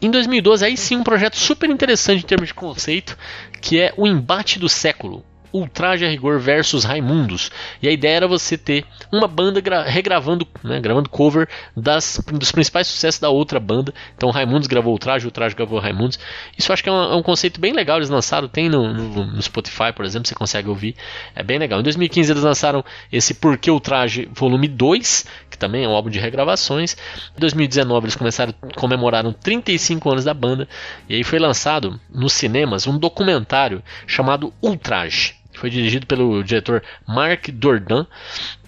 Em 0.00 0.10
2012, 0.10 0.64
aí 0.64 0.76
sim 0.76 0.96
um 0.96 1.02
projeto 1.02 1.36
super 1.36 1.68
interessante 1.68 2.22
em 2.22 2.26
termos 2.26 2.48
de 2.48 2.54
conceito, 2.54 3.18
que 3.60 3.80
é 3.80 3.92
o 3.96 4.06
embate 4.06 4.58
do 4.58 4.68
século. 4.68 5.24
Ultraje 5.52 6.04
a 6.04 6.08
Rigor 6.08 6.38
versus 6.38 6.84
Raimundos. 6.84 7.50
E 7.82 7.88
a 7.88 7.92
ideia 7.92 8.16
era 8.16 8.28
você 8.28 8.56
ter 8.56 8.84
uma 9.10 9.26
banda 9.26 9.62
regravando, 9.86 10.46
né, 10.62 10.80
gravando 10.80 11.08
cover 11.08 11.48
das, 11.76 12.20
dos 12.32 12.52
principais 12.52 12.86
sucessos 12.86 13.20
da 13.20 13.30
outra 13.30 13.58
banda. 13.58 13.92
Então 14.16 14.30
Raimundos 14.30 14.68
gravou 14.68 14.92
Ultraje, 14.92 15.26
Ultraje 15.26 15.54
gravou 15.54 15.78
Raimundos. 15.78 16.18
Isso 16.56 16.72
acho 16.72 16.82
que 16.82 16.88
é 16.88 16.92
um, 16.92 17.12
é 17.12 17.16
um 17.16 17.22
conceito 17.22 17.60
bem 17.60 17.72
legal. 17.72 17.98
Eles 17.98 18.10
lançaram, 18.10 18.48
tem 18.48 18.68
no, 18.68 18.92
no, 18.92 19.24
no, 19.26 19.42
Spotify, 19.42 19.92
por 19.94 20.04
exemplo, 20.04 20.28
você 20.28 20.34
consegue 20.34 20.68
ouvir. 20.68 20.94
É 21.34 21.42
bem 21.42 21.58
legal. 21.58 21.80
Em 21.80 21.82
2015 21.82 22.32
eles 22.32 22.42
lançaram 22.42 22.84
esse 23.10 23.34
Porquê 23.34 23.70
Ultraje 23.70 24.28
Volume 24.32 24.68
2, 24.68 25.26
que 25.50 25.58
também 25.58 25.84
é 25.84 25.88
um 25.88 25.92
álbum 25.92 26.10
de 26.10 26.18
regravações. 26.18 26.96
Em 27.36 27.40
2019 27.40 28.04
eles 28.04 28.16
começaram, 28.16 28.52
comemoraram 28.76 29.32
35 29.32 30.10
anos 30.10 30.24
da 30.24 30.34
banda. 30.34 30.68
E 31.08 31.14
aí 31.14 31.24
foi 31.24 31.38
lançado 31.38 31.98
nos 32.10 32.32
cinemas 32.32 32.86
um 32.86 32.98
documentário 32.98 33.82
chamado 34.06 34.52
Ultraje 34.62 35.37
foi 35.58 35.70
dirigido 35.70 36.06
pelo 36.06 36.42
diretor 36.42 36.82
Mark 37.06 37.48
Dordan. 37.50 38.06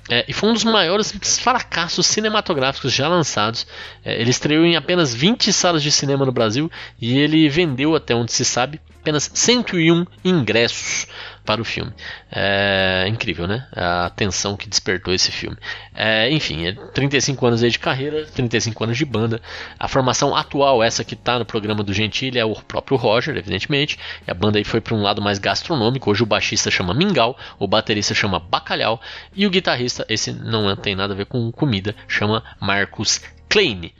É, 0.08 0.24
e 0.26 0.32
foi 0.32 0.48
um 0.48 0.52
dos 0.52 0.64
maiores 0.64 1.12
fracassos 1.40 2.04
cinematográficos 2.06 2.92
já 2.92 3.06
lançados. 3.08 3.66
É, 4.04 4.20
ele 4.20 4.30
estreou 4.30 4.64
em 4.64 4.74
apenas 4.74 5.14
20 5.14 5.52
salas 5.52 5.82
de 5.82 5.92
cinema 5.92 6.26
no 6.26 6.32
Brasil 6.32 6.70
e 7.00 7.16
ele 7.16 7.48
vendeu, 7.48 7.94
até 7.94 8.14
onde 8.14 8.32
se 8.32 8.44
sabe, 8.44 8.80
apenas 9.00 9.30
101 9.32 10.06
ingressos 10.24 11.06
para 11.44 11.60
o 11.60 11.64
filme. 11.64 11.92
É 12.30 13.06
incrível, 13.08 13.46
né? 13.46 13.66
A 13.74 14.06
atenção 14.06 14.56
que 14.56 14.68
despertou 14.68 15.12
esse 15.12 15.32
filme. 15.32 15.56
É, 15.94 16.30
enfim, 16.30 16.76
35 16.94 17.44
é 17.44 17.48
anos 17.48 17.60
de 17.60 17.78
carreira, 17.78 18.26
35 18.26 18.84
anos 18.84 18.96
de 18.96 19.04
banda. 19.04 19.40
A 19.78 19.88
formação 19.88 20.36
atual, 20.36 20.82
essa 20.82 21.02
que 21.02 21.14
está 21.14 21.38
no 21.38 21.44
programa 21.44 21.82
do 21.82 21.92
Gentili, 21.92 22.38
é 22.38 22.44
o 22.44 22.54
próprio 22.54 22.96
Roger, 22.96 23.36
evidentemente. 23.36 23.98
E 24.26 24.30
a 24.30 24.34
banda 24.34 24.58
aí 24.58 24.64
foi 24.64 24.80
para 24.80 24.94
um 24.94 25.02
lado 25.02 25.20
mais 25.20 25.38
gastronômico. 25.38 26.10
Hoje 26.10 26.22
o 26.22 26.26
baixista 26.26 26.70
chama 26.70 26.94
Mingau, 26.94 27.36
o 27.58 27.66
baterista 27.66 28.14
chama 28.14 28.38
Bacalhau 28.38 29.00
e 29.34 29.46
o 29.46 29.50
guitarrista, 29.50 30.04
esse 30.08 30.32
não 30.32 30.74
tem 30.76 30.94
nada 30.94 31.14
a 31.14 31.16
ver 31.16 31.26
com 31.26 31.50
comida, 31.50 31.94
chama 32.06 32.44
Marcos 32.60 33.20
Klein. 33.50 33.92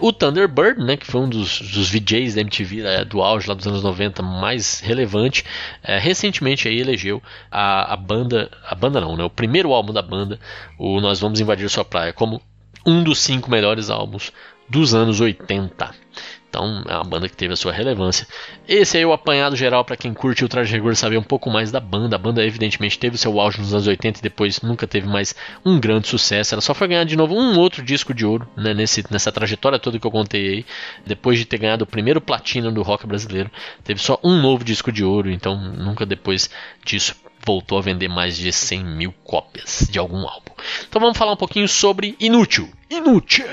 O 0.00 0.12
Thunderbird, 0.12 0.82
né, 0.82 0.96
que 0.96 1.06
foi 1.06 1.20
um 1.20 1.28
dos, 1.28 1.60
dos 1.60 1.90
VJs 1.90 2.34
da 2.34 2.40
MTV 2.40 2.80
é, 2.80 3.04
do 3.04 3.22
auge 3.22 3.46
lá 3.46 3.54
dos 3.54 3.66
anos 3.66 3.82
90 3.82 4.22
mais 4.22 4.80
relevante, 4.80 5.44
é, 5.82 5.98
recentemente 5.98 6.66
aí 6.66 6.80
elegeu 6.80 7.22
a, 7.50 7.92
a 7.92 7.96
banda, 7.96 8.50
a 8.66 8.74
banda 8.74 9.00
não, 9.00 9.16
né, 9.16 9.22
o 9.22 9.30
primeiro 9.30 9.72
álbum 9.72 9.92
da 9.92 10.02
banda, 10.02 10.40
o 10.78 11.00
Nós 11.00 11.20
Vamos 11.20 11.38
Invadir 11.38 11.68
Sua 11.68 11.84
Praia, 11.84 12.12
como 12.12 12.42
um 12.84 13.04
dos 13.04 13.20
cinco 13.20 13.50
melhores 13.50 13.90
álbuns 13.90 14.32
dos 14.68 14.94
anos 14.94 15.20
80. 15.20 16.03
Então 16.54 16.84
é 16.86 16.94
uma 16.94 17.02
banda 17.02 17.28
que 17.28 17.36
teve 17.36 17.52
a 17.52 17.56
sua 17.56 17.72
relevância. 17.72 18.28
Esse 18.68 18.96
aí 18.96 19.02
é 19.02 19.06
o 19.06 19.12
apanhado 19.12 19.56
geral 19.56 19.84
para 19.84 19.96
quem 19.96 20.14
curte 20.14 20.44
o 20.44 20.48
Traje 20.48 20.72
Rigor 20.72 20.94
saber 20.94 21.18
um 21.18 21.22
pouco 21.22 21.50
mais 21.50 21.72
da 21.72 21.80
banda. 21.80 22.14
A 22.14 22.18
banda 22.18 22.46
evidentemente 22.46 22.96
teve 22.96 23.18
seu 23.18 23.40
auge 23.40 23.60
nos 23.60 23.74
anos 23.74 23.88
80 23.88 24.20
e 24.20 24.22
depois 24.22 24.60
nunca 24.60 24.86
teve 24.86 25.08
mais 25.08 25.34
um 25.64 25.80
grande 25.80 26.06
sucesso. 26.06 26.54
Ela 26.54 26.62
só 26.62 26.72
foi 26.72 26.86
ganhar 26.86 27.02
de 27.02 27.16
novo 27.16 27.34
um 27.34 27.58
outro 27.58 27.82
disco 27.82 28.14
de 28.14 28.24
ouro 28.24 28.48
né, 28.56 28.72
nesse, 28.72 29.04
nessa 29.10 29.32
trajetória 29.32 29.80
toda 29.80 29.98
que 29.98 30.06
eu 30.06 30.12
contei 30.12 30.48
aí. 30.48 30.66
Depois 31.04 31.38
de 31.38 31.44
ter 31.44 31.58
ganhado 31.58 31.82
o 31.82 31.88
primeiro 31.88 32.20
platina 32.20 32.70
do 32.70 32.82
rock 32.82 33.04
brasileiro, 33.04 33.50
teve 33.82 34.00
só 34.00 34.20
um 34.22 34.40
novo 34.40 34.62
disco 34.62 34.92
de 34.92 35.02
ouro. 35.02 35.32
Então 35.32 35.56
nunca 35.56 36.06
depois 36.06 36.48
disso 36.84 37.16
voltou 37.44 37.78
a 37.78 37.82
vender 37.82 38.08
mais 38.08 38.36
de 38.36 38.52
100 38.52 38.84
mil 38.84 39.12
cópias 39.24 39.88
de 39.90 39.98
algum 39.98 40.20
álbum. 40.20 40.52
Então 40.88 41.00
vamos 41.00 41.18
falar 41.18 41.32
um 41.32 41.36
pouquinho 41.36 41.66
sobre 41.66 42.14
Inútil. 42.20 42.70
Inútil! 42.88 43.44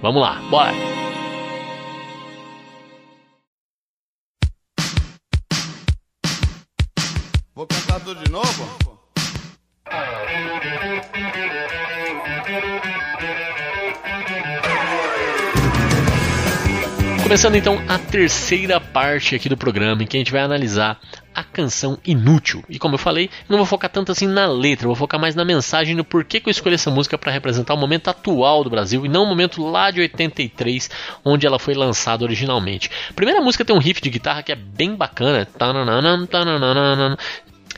Vamos 0.00 0.22
lá, 0.22 0.40
bora! 0.48 1.01
Cantar 7.92 8.04
tudo 8.06 8.24
de 8.24 8.30
novo? 8.30 8.82
Começando 17.22 17.54
então 17.54 17.82
a 17.88 17.98
terceira 17.98 18.80
parte 18.80 19.34
aqui 19.34 19.48
do 19.48 19.56
programa, 19.58 20.02
em 20.02 20.06
que 20.06 20.16
a 20.16 20.20
gente 20.20 20.32
vai 20.32 20.40
analisar 20.40 20.98
a 21.34 21.44
canção 21.44 21.98
Inútil. 22.04 22.62
E 22.68 22.78
como 22.78 22.94
eu 22.94 22.98
falei, 22.98 23.28
não 23.48 23.58
vou 23.58 23.66
focar 23.66 23.90
tanto 23.90 24.12
assim 24.12 24.26
na 24.26 24.46
letra, 24.46 24.86
vou 24.86 24.96
focar 24.96 25.20
mais 25.20 25.34
na 25.34 25.44
mensagem 25.44 25.94
no 25.94 26.04
porquê 26.04 26.40
que 26.40 26.48
eu 26.48 26.50
escolhi 26.50 26.74
essa 26.74 26.90
música 26.90 27.18
para 27.18 27.32
representar 27.32 27.74
o 27.74 27.78
momento 27.78 28.08
atual 28.08 28.64
do 28.64 28.70
Brasil 28.70 29.04
e 29.04 29.08
não 29.08 29.24
o 29.24 29.26
momento 29.26 29.62
lá 29.62 29.90
de 29.90 30.00
83, 30.00 30.90
onde 31.24 31.46
ela 31.46 31.58
foi 31.58 31.74
lançada 31.74 32.24
originalmente. 32.24 32.90
A 33.10 33.12
primeira 33.12 33.40
música 33.40 33.64
tem 33.64 33.76
um 33.76 33.80
riff 33.80 34.00
de 34.00 34.10
guitarra 34.10 34.42
que 34.42 34.52
é 34.52 34.56
bem 34.56 34.94
bacana. 34.94 35.46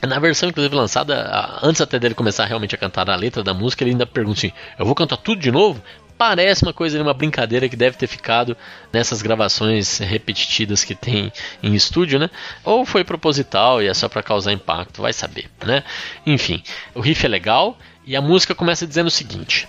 Na 0.05 0.19
versão, 0.19 0.49
inclusive, 0.49 0.75
lançada, 0.75 1.59
antes 1.61 1.81
até 1.81 1.97
dele 1.99 2.13
começar 2.13 2.45
realmente 2.45 2.75
a 2.75 2.77
cantar 2.77 3.09
a 3.09 3.15
letra 3.15 3.43
da 3.43 3.53
música, 3.53 3.83
ele 3.83 3.91
ainda 3.91 4.05
pergunta 4.05 4.39
assim: 4.39 4.51
Eu 4.77 4.85
vou 4.85 4.95
cantar 4.95 5.17
tudo 5.17 5.41
de 5.41 5.51
novo? 5.51 5.81
Parece 6.17 6.63
uma 6.63 6.71
coisa, 6.71 7.01
uma 7.01 7.13
brincadeira 7.13 7.67
que 7.67 7.75
deve 7.75 7.97
ter 7.97 8.07
ficado 8.07 8.55
nessas 8.91 9.21
gravações 9.21 9.97
repetidas 9.97 10.83
que 10.83 10.95
tem 10.95 11.31
em 11.61 11.75
estúdio, 11.75 12.17
né? 12.17 12.29
Ou 12.63 12.85
foi 12.85 13.03
proposital 13.03 13.83
e 13.83 13.87
é 13.87 13.93
só 13.93 14.07
para 14.07 14.23
causar 14.23 14.53
impacto, 14.53 15.01
vai 15.01 15.11
saber, 15.11 15.49
né? 15.65 15.83
Enfim, 16.25 16.63
o 16.93 17.01
riff 17.01 17.25
é 17.25 17.29
legal 17.29 17.77
e 18.05 18.15
a 18.15 18.21
música 18.21 18.55
começa 18.55 18.87
dizendo 18.87 19.07
o 19.07 19.11
seguinte: 19.11 19.67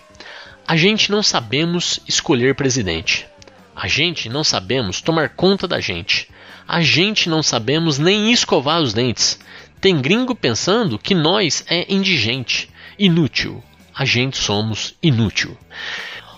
A 0.67 0.77
gente 0.77 1.11
não 1.11 1.23
sabemos 1.23 1.99
escolher 2.07 2.55
presidente. 2.55 3.27
A 3.75 3.89
gente 3.89 4.29
não 4.29 4.43
sabemos 4.43 5.03
tomar 5.03 5.31
conta 5.31 5.69
da 5.69 5.81
gente. 5.81 6.31
A 6.67 6.81
gente 6.81 7.29
não 7.29 7.43
sabemos 7.43 7.99
nem 7.99 8.33
escovar 8.33 8.81
os 8.81 8.95
dentes. 8.95 9.39
Tem 9.81 10.01
gringo 10.01 10.35
pensando 10.35 10.99
que 10.99 11.15
nós 11.15 11.65
é 11.69 11.93
indigente, 11.93 12.71
inútil. 12.99 13.63
A 13.95 14.05
gente 14.05 14.37
somos 14.37 14.95
inútil. 15.03 15.57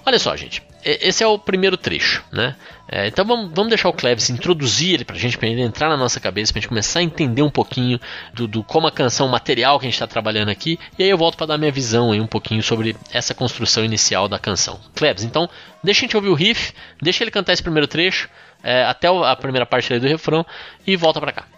Olha 0.05 0.19
só, 0.19 0.37
gente. 0.37 0.63
Esse 0.85 1.25
é 1.25 1.27
o 1.27 1.39
primeiro 1.39 1.77
trecho, 1.77 2.25
né? 2.33 2.57
É, 2.91 3.09
então 3.09 3.25
vamos, 3.25 3.51
vamos 3.53 3.69
deixar 3.69 3.89
o 3.89 3.93
Cleves 3.93 4.31
introduzir 4.31 4.95
ele 4.95 5.05
pra 5.05 5.17
gente, 5.19 5.37
pra 5.37 5.47
ele 5.47 5.61
entrar 5.61 5.89
na 5.91 5.97
nossa 5.97 6.19
cabeça, 6.19 6.53
pra 6.53 6.61
gente 6.61 6.69
começar 6.69 7.01
a 7.01 7.03
entender 7.03 7.43
um 7.43 7.51
pouquinho 7.51 8.01
do, 8.33 8.49
do 8.49 8.65
como 8.65 8.87
a 8.87 8.93
canção, 8.93 9.29
material 9.29 9.79
que 9.79 9.85
a 9.85 9.89
gente 9.89 9.95
está 9.95 10.07
trabalhando 10.07 10.49
aqui, 10.49 10.79
e 10.99 11.03
aí 11.03 11.11
eu 11.11 11.19
volto 11.19 11.37
para 11.37 11.49
dar 11.49 11.59
minha 11.59 11.71
visão 11.71 12.13
aí 12.13 12.21
um 12.21 12.27
pouquinho 12.27 12.63
sobre 12.63 12.97
essa 13.13 13.35
construção 13.35 13.85
inicial 13.85 14.29
da 14.29 14.39
canção. 14.39 14.81
Cleves, 14.95 15.25
então 15.25 15.51
deixa 15.85 16.01
a 16.01 16.03
gente 16.03 16.17
ouvir 16.17 16.29
o 16.29 16.35
riff, 16.35 16.73
deixa 17.03 17.23
ele 17.23 17.31
cantar 17.31 17.53
esse 17.53 17.63
primeiro 17.63 17.87
trecho, 17.87 18.31
é, 18.63 18.85
até 18.85 19.09
a 19.09 19.37
primeira 19.37 19.67
parte 19.67 19.99
do 19.99 20.07
refrão, 20.07 20.47
e 20.87 20.97
volta 20.97 21.21
para 21.21 21.33
cá. 21.33 21.58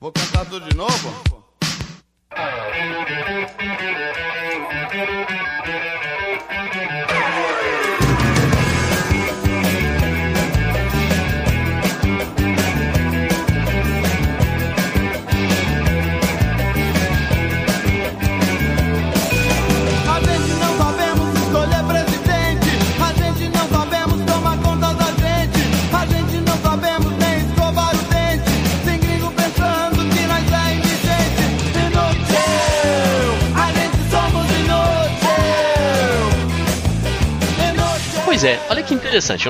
Vou 0.00 0.12
cantar 0.12 0.46
tudo 0.46 0.68
de 0.68 0.76
novo? 0.76 1.38
Pois 38.40 38.44
é, 38.44 38.60
olha 38.70 38.84
que 38.84 38.94
interessante. 38.94 39.48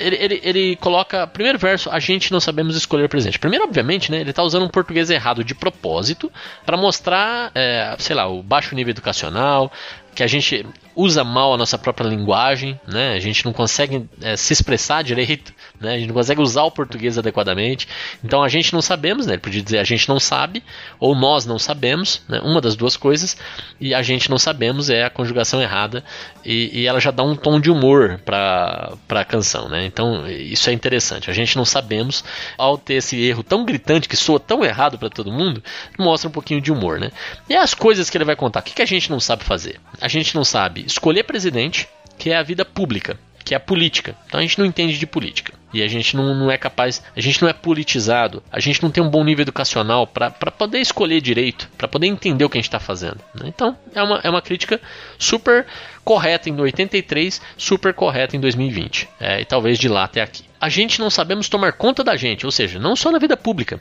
ele, 0.00 0.16
ele, 0.16 0.40
ele, 0.42 0.76
coloca, 0.76 1.26
primeiro 1.26 1.58
verso, 1.58 1.90
a 1.90 1.98
gente 1.98 2.32
não 2.32 2.40
sabemos 2.40 2.74
escolher 2.74 3.06
presente. 3.06 3.38
Primeiro, 3.38 3.66
obviamente, 3.66 4.10
né, 4.10 4.22
ele 4.22 4.30
está 4.30 4.42
usando 4.42 4.64
um 4.64 4.68
português 4.68 5.10
errado 5.10 5.44
de 5.44 5.54
propósito 5.54 6.32
para 6.64 6.74
mostrar, 6.74 7.52
é, 7.54 7.94
sei 7.98 8.16
lá, 8.16 8.26
o 8.26 8.42
baixo 8.42 8.74
nível 8.74 8.92
educacional, 8.92 9.70
que 10.14 10.22
a 10.22 10.26
gente 10.26 10.66
usa 10.94 11.24
mal 11.24 11.54
a 11.54 11.56
nossa 11.56 11.78
própria 11.78 12.06
linguagem, 12.06 12.78
né? 12.86 13.14
A 13.14 13.20
gente 13.20 13.44
não 13.44 13.52
consegue 13.52 14.08
é, 14.20 14.36
se 14.36 14.52
expressar 14.52 15.02
direito, 15.02 15.52
né? 15.80 15.94
A 15.94 15.98
gente 15.98 16.08
não 16.08 16.14
consegue 16.14 16.40
usar 16.40 16.64
o 16.64 16.70
português 16.70 17.16
adequadamente. 17.16 17.88
Então 18.22 18.42
a 18.42 18.48
gente 18.48 18.72
não 18.72 18.82
sabemos, 18.82 19.26
né? 19.26 19.34
Ele 19.34 19.40
podia 19.40 19.62
dizer 19.62 19.78
a 19.78 19.84
gente 19.84 20.08
não 20.08 20.20
sabe 20.20 20.62
ou 21.00 21.14
nós 21.14 21.46
não 21.46 21.58
sabemos, 21.58 22.22
né? 22.28 22.40
Uma 22.40 22.60
das 22.60 22.76
duas 22.76 22.96
coisas. 22.96 23.36
E 23.80 23.94
a 23.94 24.02
gente 24.02 24.30
não 24.30 24.38
sabemos 24.38 24.90
é 24.90 25.04
a 25.04 25.10
conjugação 25.10 25.62
errada 25.62 26.04
e, 26.44 26.80
e 26.80 26.86
ela 26.86 27.00
já 27.00 27.10
dá 27.10 27.22
um 27.22 27.34
tom 27.34 27.58
de 27.58 27.70
humor 27.70 28.20
para 28.24 28.98
a 29.08 29.24
canção, 29.24 29.68
né? 29.68 29.86
Então 29.86 30.28
isso 30.28 30.68
é 30.68 30.72
interessante. 30.72 31.30
A 31.30 31.34
gente 31.34 31.56
não 31.56 31.64
sabemos 31.64 32.22
ao 32.58 32.76
ter 32.76 32.94
esse 32.94 33.18
erro 33.22 33.42
tão 33.42 33.64
gritante 33.64 34.08
que 34.08 34.16
soa 34.16 34.38
tão 34.38 34.62
errado 34.64 34.98
para 34.98 35.08
todo 35.08 35.32
mundo, 35.32 35.62
mostra 35.98 36.28
um 36.28 36.32
pouquinho 36.32 36.60
de 36.60 36.70
humor, 36.70 37.00
né? 37.00 37.10
E 37.48 37.56
as 37.56 37.72
coisas 37.72 38.10
que 38.10 38.16
ele 38.16 38.24
vai 38.24 38.36
contar. 38.36 38.60
O 38.60 38.62
que, 38.62 38.74
que 38.74 38.82
a 38.82 38.86
gente 38.86 39.10
não 39.10 39.18
sabe 39.18 39.44
fazer? 39.44 39.80
A 40.02 40.08
gente 40.08 40.34
não 40.34 40.42
sabe 40.42 40.84
escolher 40.84 41.22
presidente, 41.22 41.88
que 42.18 42.30
é 42.30 42.36
a 42.36 42.42
vida 42.42 42.64
pública, 42.64 43.16
que 43.44 43.54
é 43.54 43.56
a 43.56 43.60
política. 43.60 44.16
Então 44.26 44.40
a 44.40 44.42
gente 44.42 44.58
não 44.58 44.66
entende 44.66 44.98
de 44.98 45.06
política. 45.06 45.54
E 45.72 45.80
a 45.80 45.86
gente 45.86 46.16
não, 46.16 46.34
não 46.34 46.50
é 46.50 46.58
capaz, 46.58 47.00
a 47.16 47.20
gente 47.20 47.40
não 47.40 47.48
é 47.48 47.52
politizado, 47.52 48.42
a 48.50 48.58
gente 48.58 48.82
não 48.82 48.90
tem 48.90 49.00
um 49.00 49.08
bom 49.08 49.22
nível 49.22 49.42
educacional 49.42 50.04
para 50.04 50.30
poder 50.30 50.80
escolher 50.80 51.20
direito, 51.20 51.70
para 51.78 51.86
poder 51.86 52.08
entender 52.08 52.44
o 52.44 52.50
que 52.50 52.58
a 52.58 52.60
gente 52.60 52.68
está 52.68 52.80
fazendo. 52.80 53.20
Né? 53.32 53.46
Então 53.46 53.78
é 53.94 54.02
uma, 54.02 54.20
é 54.24 54.28
uma 54.28 54.42
crítica 54.42 54.80
super 55.16 55.66
correta 56.04 56.50
em 56.50 56.60
83, 56.60 57.40
super 57.56 57.94
correta 57.94 58.36
em 58.36 58.40
2020. 58.40 59.08
É, 59.20 59.40
e 59.40 59.44
talvez 59.44 59.78
de 59.78 59.88
lá 59.88 60.02
até 60.02 60.20
aqui. 60.20 60.42
A 60.60 60.68
gente 60.68 60.98
não 60.98 61.10
sabemos 61.10 61.48
tomar 61.48 61.74
conta 61.74 62.02
da 62.02 62.16
gente, 62.16 62.44
ou 62.44 62.50
seja, 62.50 62.80
não 62.80 62.96
só 62.96 63.12
na 63.12 63.20
vida 63.20 63.36
pública, 63.36 63.80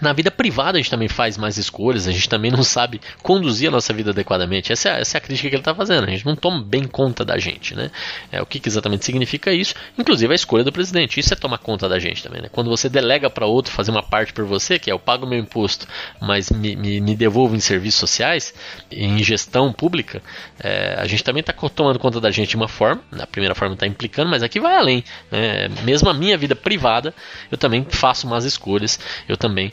na 0.00 0.12
vida 0.12 0.30
privada 0.30 0.76
a 0.76 0.80
gente 0.80 0.90
também 0.90 1.08
faz 1.08 1.38
mais 1.38 1.56
escolhas, 1.56 2.06
a 2.06 2.12
gente 2.12 2.28
também 2.28 2.50
não 2.50 2.62
sabe 2.62 3.00
conduzir 3.22 3.68
a 3.68 3.70
nossa 3.70 3.92
vida 3.92 4.10
adequadamente. 4.10 4.72
Essa 4.72 4.90
é, 4.90 5.00
essa 5.00 5.16
é 5.16 5.18
a 5.18 5.20
crítica 5.20 5.48
que 5.48 5.54
ele 5.54 5.60
está 5.60 5.74
fazendo. 5.74 6.04
A 6.04 6.10
gente 6.10 6.26
não 6.26 6.36
toma 6.36 6.62
bem 6.62 6.84
conta 6.84 7.24
da 7.24 7.38
gente, 7.38 7.74
né? 7.74 7.90
É, 8.30 8.42
o 8.42 8.46
que, 8.46 8.60
que, 8.60 8.68
exatamente 8.68 9.04
significa 9.04 9.52
isso? 9.52 9.74
Inclusive 9.98 10.32
a 10.32 10.34
escolha 10.34 10.64
do 10.64 10.72
presidente. 10.72 11.18
Isso 11.18 11.32
é 11.32 11.36
tomar 11.36 11.58
conta 11.58 11.88
da 11.88 11.98
gente 11.98 12.22
também, 12.22 12.42
né? 12.42 12.48
Quando 12.50 12.68
você 12.68 12.88
delega 12.88 13.30
para 13.30 13.46
outro 13.46 13.72
fazer 13.72 13.90
uma 13.90 14.02
parte 14.02 14.32
por 14.32 14.44
você, 14.44 14.78
que 14.78 14.90
é 14.90 14.92
eu 14.92 14.98
pago 14.98 15.26
meu 15.26 15.38
imposto, 15.38 15.86
mas 16.20 16.50
me, 16.50 16.76
me, 16.76 17.00
me 17.00 17.14
devolvo 17.14 17.56
em 17.56 17.60
serviços 17.60 18.00
sociais, 18.00 18.54
em 18.90 19.22
gestão 19.22 19.72
pública, 19.72 20.22
é, 20.60 20.96
a 20.98 21.06
gente 21.06 21.24
também 21.24 21.40
está 21.40 21.52
tomando 21.52 21.98
conta 21.98 22.20
da 22.20 22.30
gente 22.30 22.50
de 22.50 22.56
uma 22.56 22.68
forma. 22.68 23.02
Na 23.10 23.26
primeira 23.26 23.54
forma 23.54 23.74
está 23.74 23.86
implicando, 23.86 24.30
mas 24.30 24.42
aqui 24.42 24.60
vai 24.60 24.76
além. 24.76 25.04
Né? 25.30 25.68
Mesmo 25.84 26.10
a 26.10 26.14
minha 26.14 26.36
vida 26.36 26.54
privada, 26.54 27.14
eu 27.50 27.56
também 27.56 27.86
faço 27.88 28.26
umas 28.26 28.44
escolhas. 28.44 28.98
Eu 29.28 29.36
também 29.36 29.72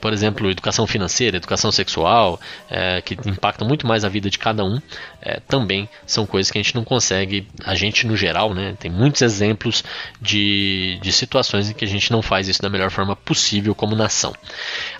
por 0.00 0.12
exemplo, 0.12 0.50
educação 0.50 0.86
financeira, 0.86 1.36
educação 1.36 1.70
sexual, 1.70 2.40
é, 2.70 3.00
que 3.02 3.14
impactam 3.28 3.66
muito 3.66 3.86
mais 3.86 4.04
a 4.04 4.08
vida 4.08 4.30
de 4.30 4.38
cada 4.38 4.64
um, 4.64 4.80
é, 5.20 5.40
também 5.40 5.88
são 6.06 6.26
coisas 6.26 6.50
que 6.50 6.58
a 6.58 6.62
gente 6.62 6.74
não 6.74 6.84
consegue, 6.84 7.46
a 7.64 7.74
gente 7.74 8.06
no 8.06 8.16
geral, 8.16 8.54
né, 8.54 8.74
tem 8.78 8.90
muitos 8.90 9.22
exemplos 9.22 9.82
de, 10.20 10.98
de 11.02 11.12
situações 11.12 11.70
em 11.70 11.74
que 11.74 11.84
a 11.84 11.88
gente 11.88 12.10
não 12.10 12.22
faz 12.22 12.48
isso 12.48 12.62
da 12.62 12.68
melhor 12.68 12.90
forma 12.90 13.16
possível 13.16 13.74
como 13.74 13.94
nação. 13.96 14.32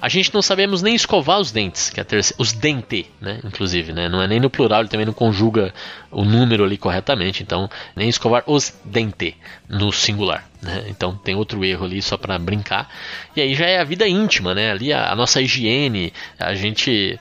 A 0.00 0.08
gente 0.08 0.32
não 0.34 0.42
sabemos 0.42 0.82
nem 0.82 0.94
escovar 0.94 1.38
os 1.38 1.50
dentes, 1.52 1.90
que 1.90 2.00
é 2.00 2.04
ter, 2.04 2.20
os 2.38 2.52
dente, 2.52 3.10
né, 3.20 3.40
inclusive, 3.44 3.92
né, 3.92 4.08
não 4.08 4.20
é 4.20 4.26
nem 4.26 4.40
no 4.40 4.50
plural, 4.50 4.80
ele 4.80 4.88
também 4.88 5.06
não 5.06 5.12
conjuga 5.12 5.72
o 6.10 6.24
número 6.24 6.64
ali 6.64 6.76
corretamente, 6.76 7.42
então 7.42 7.68
nem 7.94 8.08
escovar 8.08 8.42
os 8.46 8.74
dente 8.84 9.36
no 9.68 9.92
singular. 9.92 10.48
Né? 10.60 10.86
Então 10.88 11.14
tem 11.16 11.36
outro 11.36 11.64
erro 11.64 11.84
ali 11.84 12.02
só 12.02 12.16
para 12.16 12.38
brincar. 12.38 12.88
E 13.36 13.40
aí 13.40 13.54
já 13.54 13.66
é 13.66 13.78
a 13.78 13.84
vida 13.84 14.08
íntima, 14.08 14.54
né? 14.54 14.72
Ali 14.72 14.87
a, 14.92 15.12
a 15.12 15.16
nossa 15.16 15.40
higiene, 15.40 16.12
a 16.38 16.54
gente 16.54 17.18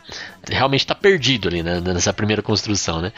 realmente 0.49 0.81
está 0.81 0.95
perdido 0.95 1.47
ali 1.47 1.61
né? 1.61 1.81
nessa 1.81 2.13
primeira 2.13 2.41
construção, 2.41 3.01
né? 3.01 3.11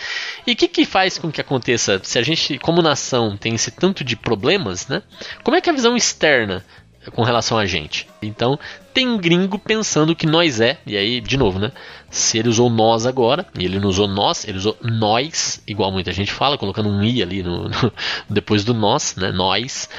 E 0.45 0.53
o 0.53 0.55
que, 0.55 0.67
que 0.67 0.85
faz 0.85 1.17
com 1.17 1.31
que 1.31 1.41
aconteça? 1.41 1.99
Se 2.03 2.17
a 2.17 2.23
gente, 2.23 2.57
como 2.59 2.81
nação, 2.81 3.37
tem 3.37 3.55
esse 3.55 3.71
tanto 3.71 4.03
de 4.03 4.15
problemas, 4.15 4.87
né? 4.87 5.01
Como 5.43 5.55
é 5.55 5.61
que 5.61 5.69
a 5.69 5.73
visão 5.73 5.95
externa 5.95 6.63
com 7.11 7.23
relação 7.23 7.57
a 7.57 7.65
gente. 7.65 8.07
Então, 8.21 8.59
tem 8.93 9.17
gringo 9.17 9.57
pensando 9.57 10.15
que 10.15 10.27
nós 10.27 10.59
é, 10.59 10.77
e 10.85 10.97
aí, 10.97 11.21
de 11.21 11.37
novo, 11.37 11.59
né? 11.59 11.71
Se 12.09 12.37
ele 12.37 12.49
usou 12.49 12.69
nós 12.69 13.05
agora, 13.05 13.45
e 13.57 13.65
ele 13.65 13.79
não 13.79 13.89
usou 13.89 14.07
nós, 14.07 14.47
ele 14.47 14.57
usou 14.57 14.77
nós, 14.81 15.61
igual 15.67 15.91
muita 15.91 16.11
gente 16.11 16.31
fala, 16.31 16.57
colocando 16.57 16.89
um 16.89 17.03
i 17.03 17.21
ali 17.21 17.41
no, 17.41 17.69
no 17.69 17.93
depois 18.29 18.63
do 18.63 18.73
nós, 18.73 19.15
né? 19.15 19.31
Nós. 19.31 19.89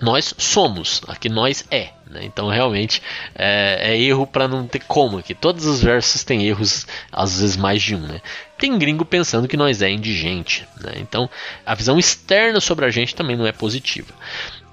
Nós 0.00 0.34
somos, 0.36 1.00
aqui 1.06 1.28
nós 1.28 1.64
é. 1.70 1.90
Né? 2.12 2.20
Então, 2.24 2.48
realmente, 2.48 3.02
é, 3.34 3.78
é 3.80 4.00
erro 4.00 4.26
para 4.26 4.46
não 4.46 4.66
ter 4.66 4.80
como 4.80 5.18
aqui. 5.18 5.34
Todos 5.34 5.64
os 5.64 5.82
versos 5.82 6.22
têm 6.22 6.46
erros, 6.46 6.86
às 7.10 7.40
vezes 7.40 7.56
mais 7.56 7.82
de 7.82 7.94
um, 7.94 8.00
né? 8.00 8.20
Tem 8.58 8.78
gringo 8.78 9.04
pensando 9.04 9.48
que 9.48 9.56
nós 9.56 9.82
é 9.82 9.90
indigente, 9.90 10.68
né? 10.80 10.92
Então, 10.96 11.28
a 11.64 11.74
visão 11.74 11.98
externa 11.98 12.60
sobre 12.60 12.84
a 12.84 12.90
gente 12.90 13.14
também 13.14 13.34
não 13.34 13.46
é 13.46 13.52
positiva. 13.52 14.12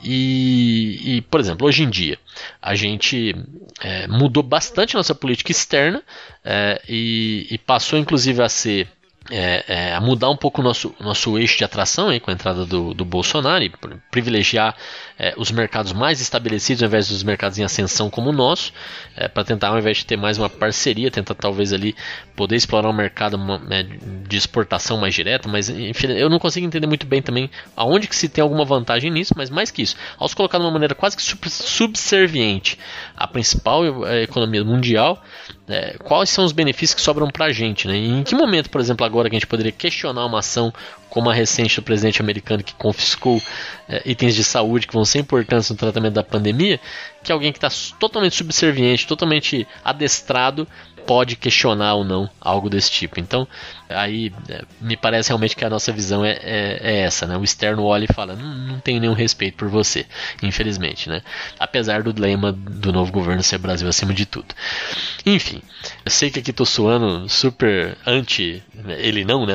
E, 0.04 1.17
e, 1.17 1.21
por 1.21 1.39
exemplo, 1.39 1.67
hoje 1.67 1.84
em 1.84 1.89
dia, 1.89 2.17
a 2.62 2.75
gente 2.75 3.36
é, 3.82 4.08
mudou 4.08 4.43
bastante 4.43 4.95
nossa 4.95 5.15
política 5.15 5.52
externa 5.52 6.04
é, 6.43 6.82
e, 6.88 7.47
e, 7.49 7.58
passou 7.58 7.99
inclusive 7.99 8.41
a 8.41 8.49
ser 8.49 8.88
é, 9.29 9.63
é, 9.67 9.99
mudar 9.99 10.29
um 10.29 10.35
pouco 10.35 10.61
o 10.61 10.63
nosso, 10.63 10.93
nosso 10.99 11.37
eixo 11.37 11.57
de 11.57 11.63
atração 11.63 12.09
aí, 12.09 12.19
com 12.19 12.31
a 12.31 12.33
entrada 12.33 12.65
do, 12.65 12.93
do 12.93 13.05
Bolsonaro 13.05 13.63
e 13.63 13.71
privilegiar 14.09 14.75
é, 15.17 15.33
os 15.37 15.51
mercados 15.51 15.93
mais 15.93 16.19
estabelecidos 16.19 16.81
ao 16.81 16.87
invés 16.87 17.07
dos 17.07 17.23
mercados 17.23 17.57
em 17.57 17.63
ascensão 17.63 18.09
como 18.09 18.29
o 18.29 18.33
nosso, 18.33 18.73
é, 19.15 19.27
para 19.27 19.43
tentar, 19.43 19.69
ao 19.69 19.77
invés 19.77 19.97
de 19.97 20.05
ter 20.05 20.17
mais 20.17 20.37
uma 20.37 20.49
parceria, 20.49 21.11
tentar 21.11 21.35
talvez 21.35 21.71
ali 21.73 21.95
poder 22.35 22.55
explorar 22.55 22.89
um 22.89 22.93
mercado 22.93 23.37
né, 23.37 23.83
de 24.27 24.37
exportação 24.37 24.97
mais 24.97 25.13
direta, 25.13 25.47
mas 25.47 25.69
enfim, 25.69 26.07
eu 26.07 26.29
não 26.29 26.39
consigo 26.39 26.65
entender 26.65 26.87
muito 26.87 27.05
bem 27.05 27.21
também 27.21 27.49
aonde 27.75 28.07
que 28.07 28.15
se 28.15 28.29
tem 28.29 28.41
alguma 28.41 28.65
vantagem 28.65 29.11
nisso, 29.11 29.33
mas 29.35 29.49
mais 29.49 29.69
que 29.69 29.81
isso, 29.81 29.95
ao 30.17 30.27
se 30.27 30.35
colocar 30.35 30.57
de 30.57 30.63
uma 30.63 30.71
maneira 30.71 30.95
quase 30.95 31.15
que 31.15 31.23
subserviente 31.23 32.79
à 33.15 33.27
principal 33.27 34.07
é, 34.07 34.23
economia 34.23 34.63
mundial, 34.63 35.21
é, 35.69 35.95
quais 36.03 36.32
são 36.32 36.43
os 36.43 36.51
benefícios 36.51 36.95
que 36.95 37.01
sobram 37.01 37.29
para 37.29 37.45
a 37.45 37.51
gente, 37.51 37.88
né? 37.88 37.95
E 37.95 38.10
em 38.10 38.23
que 38.23 38.34
momento, 38.34 38.71
por 38.71 38.82
exemplo, 38.82 39.05
agora 39.05 39.29
que 39.29 39.36
a 39.36 39.39
gente 39.39 39.47
poderia 39.47 39.71
questionar 39.71 40.25
uma 40.25 40.39
ação 40.39 40.73
como 41.10 41.29
a 41.29 41.34
recente 41.34 41.75
do 41.79 41.84
presidente 41.84 42.21
americano 42.21 42.63
que 42.63 42.73
confiscou 42.73 43.39
é, 43.88 44.01
itens 44.03 44.34
de 44.34 44.43
saúde 44.43 44.88
que 44.88 44.93
vão 44.93 45.05
ser 45.05 45.19
importantes 45.19 45.69
no 45.69 45.75
tratamento 45.75 46.13
da 46.13 46.23
pandemia, 46.23 46.79
que 47.23 47.32
alguém 47.32 47.51
que 47.51 47.63
está 47.63 47.69
totalmente 47.99 48.36
subserviente, 48.36 49.05
totalmente 49.05 49.67
adestrado, 49.86 50.67
pode 51.05 51.36
questionar 51.36 51.95
ou 51.95 52.03
não 52.03 52.29
algo 52.41 52.69
desse 52.69 52.91
tipo. 52.91 53.19
Então, 53.19 53.47
aí 53.89 54.32
é, 54.47 54.63
me 54.80 54.95
parece 54.95 55.30
realmente 55.30 55.56
que 55.56 55.65
a 55.65 55.69
nossa 55.69 55.91
visão 55.91 56.23
é, 56.23 56.39
é, 56.41 56.80
é 56.82 56.97
essa, 56.99 57.25
né? 57.25 57.36
O 57.36 57.43
externo 57.43 57.84
olha 57.84 58.06
e 58.06 58.13
fala, 58.13 58.36
não, 58.36 58.56
não 58.56 58.80
tenho 58.80 58.99
nenhum 58.99 59.13
respeito 59.13 59.58
por 59.58 59.67
você, 59.67 60.06
infelizmente, 60.43 61.10
né? 61.10 61.21
Apesar 61.60 62.04
do 62.04 62.19
lema 62.19 62.52
do 62.52 62.93
novo 62.93 63.12
governo 63.12 63.41
ser 63.41 63.58
Brasil 63.58 63.88
acima 63.88 64.13
de 64.13 64.25
tudo. 64.25 64.54
Enfim, 65.25 65.62
eu 66.06 66.12
sei 66.12 66.30
que 66.30 66.39
aqui 66.39 66.54
tô 66.54 66.65
suando 66.65 67.28
super 67.28 67.97
anti, 68.06 68.63
ele 68.97 69.25
não, 69.25 69.45
né? 69.45 69.54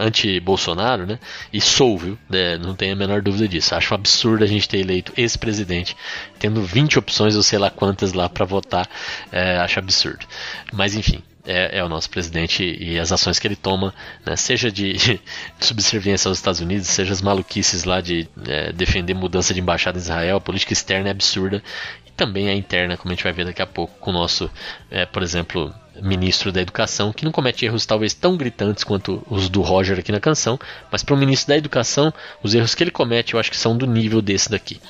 Anti-Bolsonaro, 0.00 1.06
né? 1.06 1.18
E 1.52 1.60
sou, 1.60 1.98
viu? 1.98 2.18
É, 2.30 2.58
não 2.58 2.74
tenho 2.74 2.92
a 2.92 2.96
menor 2.96 3.22
dúvida 3.22 3.48
disso. 3.48 3.74
Acho 3.74 3.94
um 3.94 3.96
absurdo 3.96 4.44
a 4.44 4.46
gente 4.46 4.68
ter 4.68 4.78
eleito 4.78 5.12
esse 5.16 5.38
presidente, 5.38 5.96
tendo 6.38 6.62
20 6.62 6.98
opções 6.98 7.34
ou 7.36 7.42
sei 7.42 7.58
lá 7.58 7.70
quantas 7.70 8.12
lá 8.12 8.28
para 8.28 8.44
votar. 8.44 8.88
É, 9.32 9.56
acho 9.58 9.78
absurdo. 9.78 10.26
Mas 10.72 10.94
enfim, 10.94 11.22
é, 11.44 11.78
é, 11.78 11.84
o 11.84 11.88
nosso 11.88 12.08
presidente 12.08 12.64
e 12.64 12.98
as 12.98 13.12
ações 13.12 13.38
que 13.38 13.46
ele 13.46 13.56
toma, 13.56 13.94
né, 14.24 14.34
seja 14.36 14.70
de, 14.70 14.92
de, 14.96 15.20
subserviência 15.60 16.28
aos 16.28 16.38
Estados 16.38 16.60
Unidos, 16.60 16.86
seja 16.86 17.12
as 17.12 17.20
maluquices 17.20 17.84
lá 17.84 18.00
de 18.00 18.28
é, 18.46 18.72
defender 18.72 19.14
mudança 19.14 19.52
de 19.52 19.60
embaixada 19.60 19.98
em 19.98 20.00
Israel, 20.00 20.38
a 20.38 20.40
política 20.40 20.72
externa 20.72 21.08
é 21.08 21.10
absurda 21.10 21.62
e 22.06 22.10
também 22.10 22.48
a 22.48 22.54
interna, 22.54 22.96
como 22.96 23.12
a 23.12 23.14
gente 23.14 23.24
vai 23.24 23.32
ver 23.32 23.44
daqui 23.44 23.62
a 23.62 23.66
pouco 23.66 23.98
com 23.98 24.10
o 24.10 24.14
nosso, 24.14 24.50
é, 24.90 25.04
por 25.04 25.22
exemplo, 25.22 25.74
ministro 26.02 26.50
da 26.50 26.60
Educação, 26.60 27.12
que 27.12 27.24
não 27.24 27.32
comete 27.32 27.64
erros 27.64 27.86
talvez 27.86 28.14
tão 28.14 28.36
gritantes 28.36 28.82
quanto 28.82 29.22
os 29.28 29.48
do 29.48 29.60
Roger 29.60 29.98
aqui 29.98 30.10
na 30.10 30.20
canção, 30.20 30.58
mas 30.90 31.04
para 31.04 31.14
o 31.14 31.18
ministro 31.18 31.48
da 31.48 31.56
Educação, 31.56 32.12
os 32.42 32.54
erros 32.54 32.74
que 32.74 32.82
ele 32.82 32.90
comete 32.90 33.34
eu 33.34 33.40
acho 33.40 33.50
que 33.50 33.56
são 33.56 33.76
do 33.76 33.86
nível 33.86 34.20
desse 34.20 34.50
daqui 34.50 34.80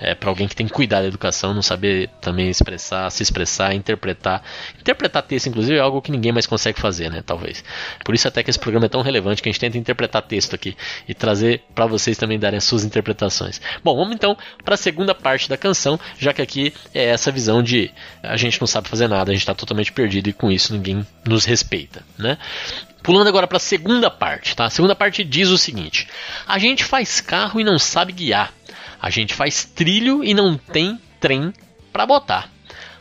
é, 0.00 0.14
para 0.14 0.30
alguém 0.30 0.48
que 0.48 0.56
tem 0.56 0.66
que 0.66 0.72
cuidar 0.72 1.02
da 1.02 1.06
educação, 1.06 1.52
não 1.52 1.62
saber 1.62 2.08
também 2.20 2.48
expressar, 2.48 3.10
se 3.10 3.22
expressar, 3.22 3.74
interpretar. 3.74 4.42
Interpretar 4.80 5.22
texto, 5.22 5.48
inclusive, 5.48 5.76
é 5.76 5.80
algo 5.80 6.00
que 6.00 6.10
ninguém 6.10 6.32
mais 6.32 6.46
consegue 6.46 6.80
fazer, 6.80 7.10
né? 7.10 7.22
Talvez. 7.24 7.62
Por 8.04 8.14
isso 8.14 8.26
até 8.26 8.42
que 8.42 8.50
esse 8.50 8.58
programa 8.58 8.86
é 8.86 8.88
tão 8.88 9.02
relevante 9.02 9.42
que 9.42 9.48
a 9.48 9.52
gente 9.52 9.60
tenta 9.60 9.76
interpretar 9.76 10.22
texto 10.22 10.54
aqui 10.54 10.76
e 11.06 11.14
trazer 11.14 11.62
para 11.74 11.86
vocês 11.86 12.16
também 12.16 12.38
darem 12.38 12.56
as 12.56 12.64
suas 12.64 12.84
interpretações. 12.84 13.60
Bom, 13.84 13.94
vamos 13.94 14.14
então 14.14 14.36
para 14.64 14.74
a 14.74 14.78
segunda 14.78 15.14
parte 15.14 15.48
da 15.48 15.56
canção, 15.56 16.00
já 16.18 16.32
que 16.32 16.40
aqui 16.40 16.72
é 16.94 17.04
essa 17.04 17.30
visão 17.30 17.62
de 17.62 17.90
a 18.22 18.36
gente 18.36 18.60
não 18.60 18.66
sabe 18.66 18.88
fazer 18.88 19.08
nada, 19.08 19.30
a 19.30 19.34
gente 19.34 19.42
está 19.42 19.54
totalmente 19.54 19.92
perdido 19.92 20.28
e 20.28 20.32
com 20.32 20.50
isso 20.50 20.72
ninguém 20.72 21.06
nos 21.26 21.44
respeita, 21.44 22.02
né? 22.18 22.38
Pulando 23.02 23.28
agora 23.28 23.46
para 23.46 23.56
a 23.56 23.60
segunda 23.60 24.10
parte, 24.10 24.54
tá? 24.54 24.66
A 24.66 24.70
segunda 24.70 24.94
parte 24.94 25.24
diz 25.24 25.48
o 25.48 25.56
seguinte: 25.56 26.06
a 26.46 26.58
gente 26.58 26.84
faz 26.84 27.20
carro 27.20 27.58
e 27.58 27.64
não 27.64 27.78
sabe 27.78 28.12
guiar. 28.12 28.52
A 29.00 29.10
gente 29.10 29.34
faz 29.34 29.64
trilho 29.64 30.22
e 30.22 30.34
não 30.34 30.56
tem 30.56 31.00
trem 31.18 31.52
para 31.92 32.06
botar. 32.06 32.50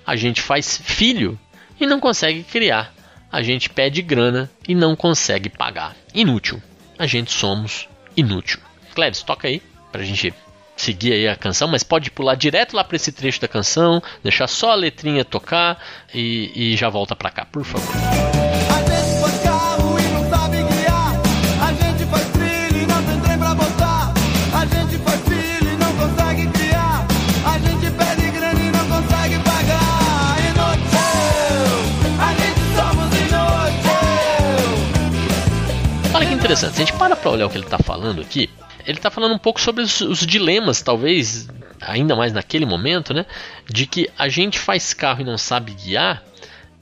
A 0.05 0.15
gente 0.15 0.41
faz 0.41 0.79
filho 0.83 1.39
e 1.79 1.85
não 1.85 1.99
consegue 1.99 2.43
criar. 2.43 2.93
A 3.31 3.41
gente 3.41 3.69
pede 3.69 4.01
grana 4.01 4.49
e 4.67 4.73
não 4.73 4.95
consegue 4.95 5.49
pagar. 5.49 5.95
Inútil. 6.13 6.61
A 6.97 7.05
gente 7.05 7.31
somos 7.31 7.87
inútil. 8.15 8.59
Cleves, 8.93 9.21
toca 9.21 9.47
aí 9.47 9.61
pra 9.91 10.03
gente 10.03 10.33
seguir 10.75 11.13
aí 11.13 11.27
a 11.27 11.35
canção, 11.35 11.67
mas 11.67 11.83
pode 11.83 12.09
pular 12.09 12.35
direto 12.35 12.75
lá 12.75 12.83
para 12.83 12.95
esse 12.95 13.11
trecho 13.11 13.41
da 13.41 13.47
canção, 13.47 14.01
deixar 14.23 14.47
só 14.47 14.71
a 14.71 14.75
letrinha 14.75 15.25
tocar 15.25 15.77
e, 16.13 16.51
e 16.55 16.77
já 16.77 16.89
volta 16.89 17.15
para 17.15 17.29
cá, 17.29 17.45
por 17.45 17.63
favor. 17.63 18.48
Interessante. 36.49 36.75
Se 36.75 36.81
a 36.81 36.85
gente 36.85 36.97
para 36.97 37.15
para 37.15 37.29
olhar 37.29 37.45
o 37.45 37.49
que 37.49 37.57
ele 37.57 37.65
está 37.65 37.77
falando 37.77 38.21
aqui, 38.21 38.49
ele 38.85 38.97
está 38.97 39.11
falando 39.11 39.35
um 39.35 39.37
pouco 39.37 39.61
sobre 39.61 39.83
os, 39.83 40.01
os, 40.01 40.25
dilemas, 40.25 40.81
talvez 40.81 41.47
ainda 41.79 42.15
mais 42.15 42.33
naquele 42.33 42.65
momento, 42.65 43.13
né? 43.13 43.25
De 43.67 43.85
que 43.85 44.09
a 44.17 44.27
gente 44.27 44.57
faz 44.57 44.93
carro 44.93 45.21
e 45.21 45.23
não 45.23 45.37
sabe 45.37 45.73
guiar. 45.73 46.23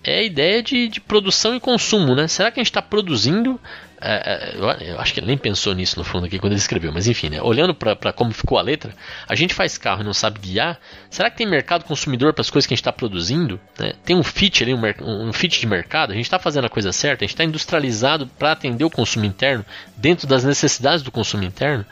É 0.03 0.19
a 0.19 0.23
ideia 0.23 0.63
de, 0.63 0.87
de 0.87 1.01
produção 1.01 1.53
e 1.53 1.59
consumo, 1.59 2.15
né? 2.15 2.27
Será 2.27 2.49
que 2.49 2.59
a 2.59 2.63
gente 2.63 2.71
está 2.71 2.81
produzindo 2.81 3.59
eu 3.99 4.99
acho 4.99 5.13
que 5.13 5.19
ele 5.19 5.27
nem 5.27 5.37
pensou 5.37 5.73
nisso 5.73 5.97
no 5.97 6.03
fundo 6.03 6.27
aqui 6.27 6.37
quando 6.37 6.53
ele 6.53 6.59
escreveu, 6.59 6.91
mas 6.91 7.07
enfim, 7.07 7.29
né? 7.29 7.41
Olhando 7.41 7.73
para 7.73 8.13
como 8.13 8.31
ficou 8.31 8.57
a 8.59 8.61
letra, 8.61 8.93
a 9.27 9.33
gente 9.33 9.53
faz 9.53 9.77
carro 9.77 10.01
e 10.01 10.03
não 10.03 10.13
sabe 10.13 10.39
guiar. 10.39 10.79
Será 11.09 11.31
que 11.31 11.37
tem 11.37 11.47
mercado 11.47 11.83
consumidor 11.83 12.31
para 12.33 12.41
as 12.41 12.49
coisas 12.49 12.67
que 12.67 12.73
a 12.73 12.75
gente 12.75 12.81
está 12.81 12.91
produzindo? 12.91 13.59
Né? 13.79 13.93
Tem 14.05 14.15
um 14.15 14.21
fit 14.21 14.63
ali, 14.63 14.73
um, 14.73 15.27
um 15.27 15.33
fit 15.33 15.59
de 15.59 15.65
mercado? 15.65 16.11
A 16.11 16.15
gente 16.15 16.25
está 16.25 16.37
fazendo 16.37 16.65
a 16.65 16.69
coisa 16.69 16.91
certa? 16.91 17.23
A 17.23 17.25
gente 17.25 17.33
está 17.33 17.43
industrializado 17.43 18.27
para 18.27 18.51
atender 18.51 18.83
o 18.83 18.89
consumo 18.89 19.25
interno 19.25 19.65
dentro 19.95 20.27
das 20.27 20.43
necessidades 20.43 21.01
do 21.01 21.11
consumo 21.11 21.43
interno? 21.43 21.83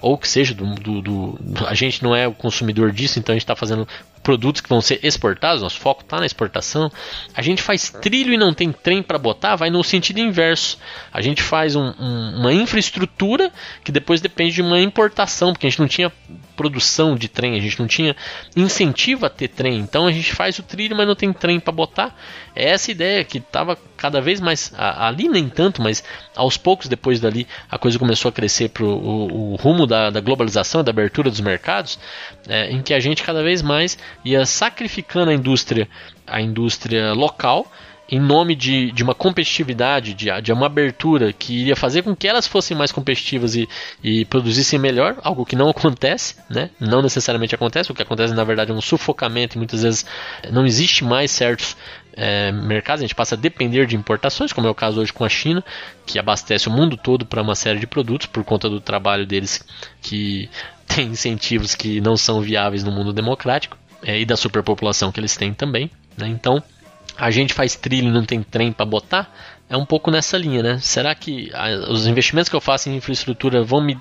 Ou 0.00 0.18
que 0.18 0.28
seja, 0.28 0.54
do, 0.54 0.74
do, 0.74 1.02
do 1.02 1.66
a 1.66 1.74
gente 1.74 2.02
não 2.02 2.16
é 2.16 2.26
o 2.26 2.32
consumidor 2.32 2.90
disso, 2.90 3.18
então 3.18 3.32
a 3.32 3.36
gente 3.36 3.44
está 3.44 3.54
fazendo 3.54 3.86
produtos 4.24 4.62
que 4.62 4.68
vão 4.68 4.80
ser 4.80 4.98
exportados, 5.02 5.62
nosso 5.62 5.78
foco 5.78 6.02
está 6.02 6.18
na 6.18 6.26
exportação. 6.26 6.90
A 7.34 7.42
gente 7.42 7.62
faz 7.62 7.90
trilho 7.90 8.32
e 8.32 8.38
não 8.38 8.52
tem 8.52 8.72
trem 8.72 9.02
para 9.02 9.18
botar, 9.18 9.54
vai 9.54 9.68
no 9.70 9.84
sentido 9.84 10.18
inverso. 10.18 10.78
A 11.12 11.20
gente 11.20 11.42
faz 11.42 11.76
um, 11.76 11.92
um, 12.00 12.40
uma 12.40 12.52
infraestrutura 12.52 13.52
que 13.84 13.92
depois 13.92 14.20
depende 14.20 14.54
de 14.54 14.62
uma 14.62 14.80
importação, 14.80 15.52
porque 15.52 15.66
a 15.66 15.70
gente 15.70 15.78
não 15.78 15.86
tinha 15.86 16.10
produção 16.56 17.16
de 17.16 17.28
trem, 17.28 17.56
a 17.56 17.60
gente 17.60 17.78
não 17.78 17.86
tinha 17.86 18.14
incentivo 18.56 19.26
a 19.26 19.30
ter 19.30 19.48
trem. 19.48 19.78
Então 19.78 20.06
a 20.06 20.12
gente 20.12 20.32
faz 20.32 20.58
o 20.58 20.62
trilho, 20.62 20.96
mas 20.96 21.06
não 21.06 21.14
tem 21.14 21.32
trem 21.32 21.60
para 21.60 21.72
botar. 21.72 22.16
É 22.54 22.70
essa 22.70 22.90
ideia 22.90 23.24
que 23.24 23.38
estava 23.38 23.76
cada 23.96 24.20
vez 24.20 24.40
mais 24.40 24.72
ali 24.76 25.28
nem 25.28 25.48
tanto, 25.48 25.82
mas 25.82 26.04
aos 26.36 26.56
poucos 26.56 26.88
depois 26.88 27.20
dali 27.20 27.46
a 27.70 27.78
coisa 27.78 27.98
começou 27.98 28.28
a 28.28 28.32
crescer 28.32 28.68
para 28.68 28.84
o 28.84 29.56
rumo 29.56 29.86
da, 29.86 30.10
da, 30.10 30.20
globalização, 30.20 30.84
da 30.84 30.90
abertura 30.90 31.30
dos 31.30 31.40
mercados, 31.40 31.98
é, 32.48 32.70
em 32.70 32.82
que 32.82 32.94
a 32.94 33.00
gente 33.00 33.22
cada 33.22 33.42
vez 33.42 33.62
mais 33.62 33.98
ia 34.24 34.44
sacrificando 34.46 35.30
a 35.30 35.34
indústria, 35.34 35.88
a 36.26 36.40
indústria 36.40 37.12
local 37.12 37.66
em 38.10 38.20
nome 38.20 38.54
de, 38.54 38.92
de 38.92 39.02
uma 39.02 39.14
competitividade, 39.14 40.14
de, 40.14 40.28
de 40.42 40.52
uma 40.52 40.66
abertura 40.66 41.32
que 41.32 41.60
iria 41.60 41.74
fazer 41.74 42.02
com 42.02 42.14
que 42.14 42.28
elas 42.28 42.46
fossem 42.46 42.76
mais 42.76 42.92
competitivas 42.92 43.56
e, 43.56 43.68
e 44.02 44.24
produzissem 44.26 44.78
melhor, 44.78 45.16
algo 45.22 45.46
que 45.46 45.56
não 45.56 45.68
acontece, 45.70 46.36
né? 46.48 46.70
não 46.78 47.00
necessariamente 47.00 47.54
acontece, 47.54 47.90
o 47.90 47.94
que 47.94 48.02
acontece 48.02 48.34
na 48.34 48.44
verdade 48.44 48.70
é 48.70 48.74
um 48.74 48.80
sufocamento 48.80 49.56
e 49.56 49.58
muitas 49.58 49.82
vezes 49.82 50.04
não 50.50 50.66
existe 50.66 51.02
mais 51.02 51.30
certos 51.30 51.76
é, 52.16 52.52
mercados, 52.52 53.02
a 53.02 53.06
gente 53.06 53.14
passa 53.14 53.34
a 53.34 53.38
depender 53.38 53.86
de 53.86 53.96
importações, 53.96 54.52
como 54.52 54.66
é 54.66 54.70
o 54.70 54.74
caso 54.74 55.00
hoje 55.00 55.12
com 55.12 55.24
a 55.24 55.28
China, 55.28 55.64
que 56.06 56.18
abastece 56.18 56.68
o 56.68 56.70
mundo 56.70 56.96
todo 56.96 57.26
para 57.26 57.42
uma 57.42 57.54
série 57.54 57.80
de 57.80 57.86
produtos 57.86 58.26
por 58.26 58.44
conta 58.44 58.68
do 58.68 58.80
trabalho 58.80 59.26
deles 59.26 59.64
que 60.00 60.48
tem 60.86 61.08
incentivos 61.08 61.74
que 61.74 62.00
não 62.00 62.16
são 62.16 62.40
viáveis 62.40 62.84
no 62.84 62.92
mundo 62.92 63.12
democrático 63.12 63.76
é, 64.02 64.20
e 64.20 64.24
da 64.24 64.36
superpopulação 64.36 65.10
que 65.10 65.18
eles 65.18 65.36
têm 65.36 65.52
também. 65.52 65.90
Né? 66.16 66.28
Então, 66.28 66.62
a 67.16 67.30
gente 67.30 67.54
faz 67.54 67.76
trilho 67.76 68.08
e 68.08 68.12
não 68.12 68.24
tem 68.24 68.42
trem 68.42 68.72
para 68.72 68.84
botar, 68.84 69.32
é 69.68 69.76
um 69.76 69.86
pouco 69.86 70.10
nessa 70.10 70.36
linha, 70.36 70.62
né? 70.62 70.78
Será 70.80 71.14
que 71.14 71.50
a, 71.54 71.90
os 71.90 72.06
investimentos 72.06 72.48
que 72.48 72.56
eu 72.56 72.60
faço 72.60 72.88
em 72.88 72.96
infraestrutura 72.96 73.62
vão 73.62 73.80
me 73.80 73.98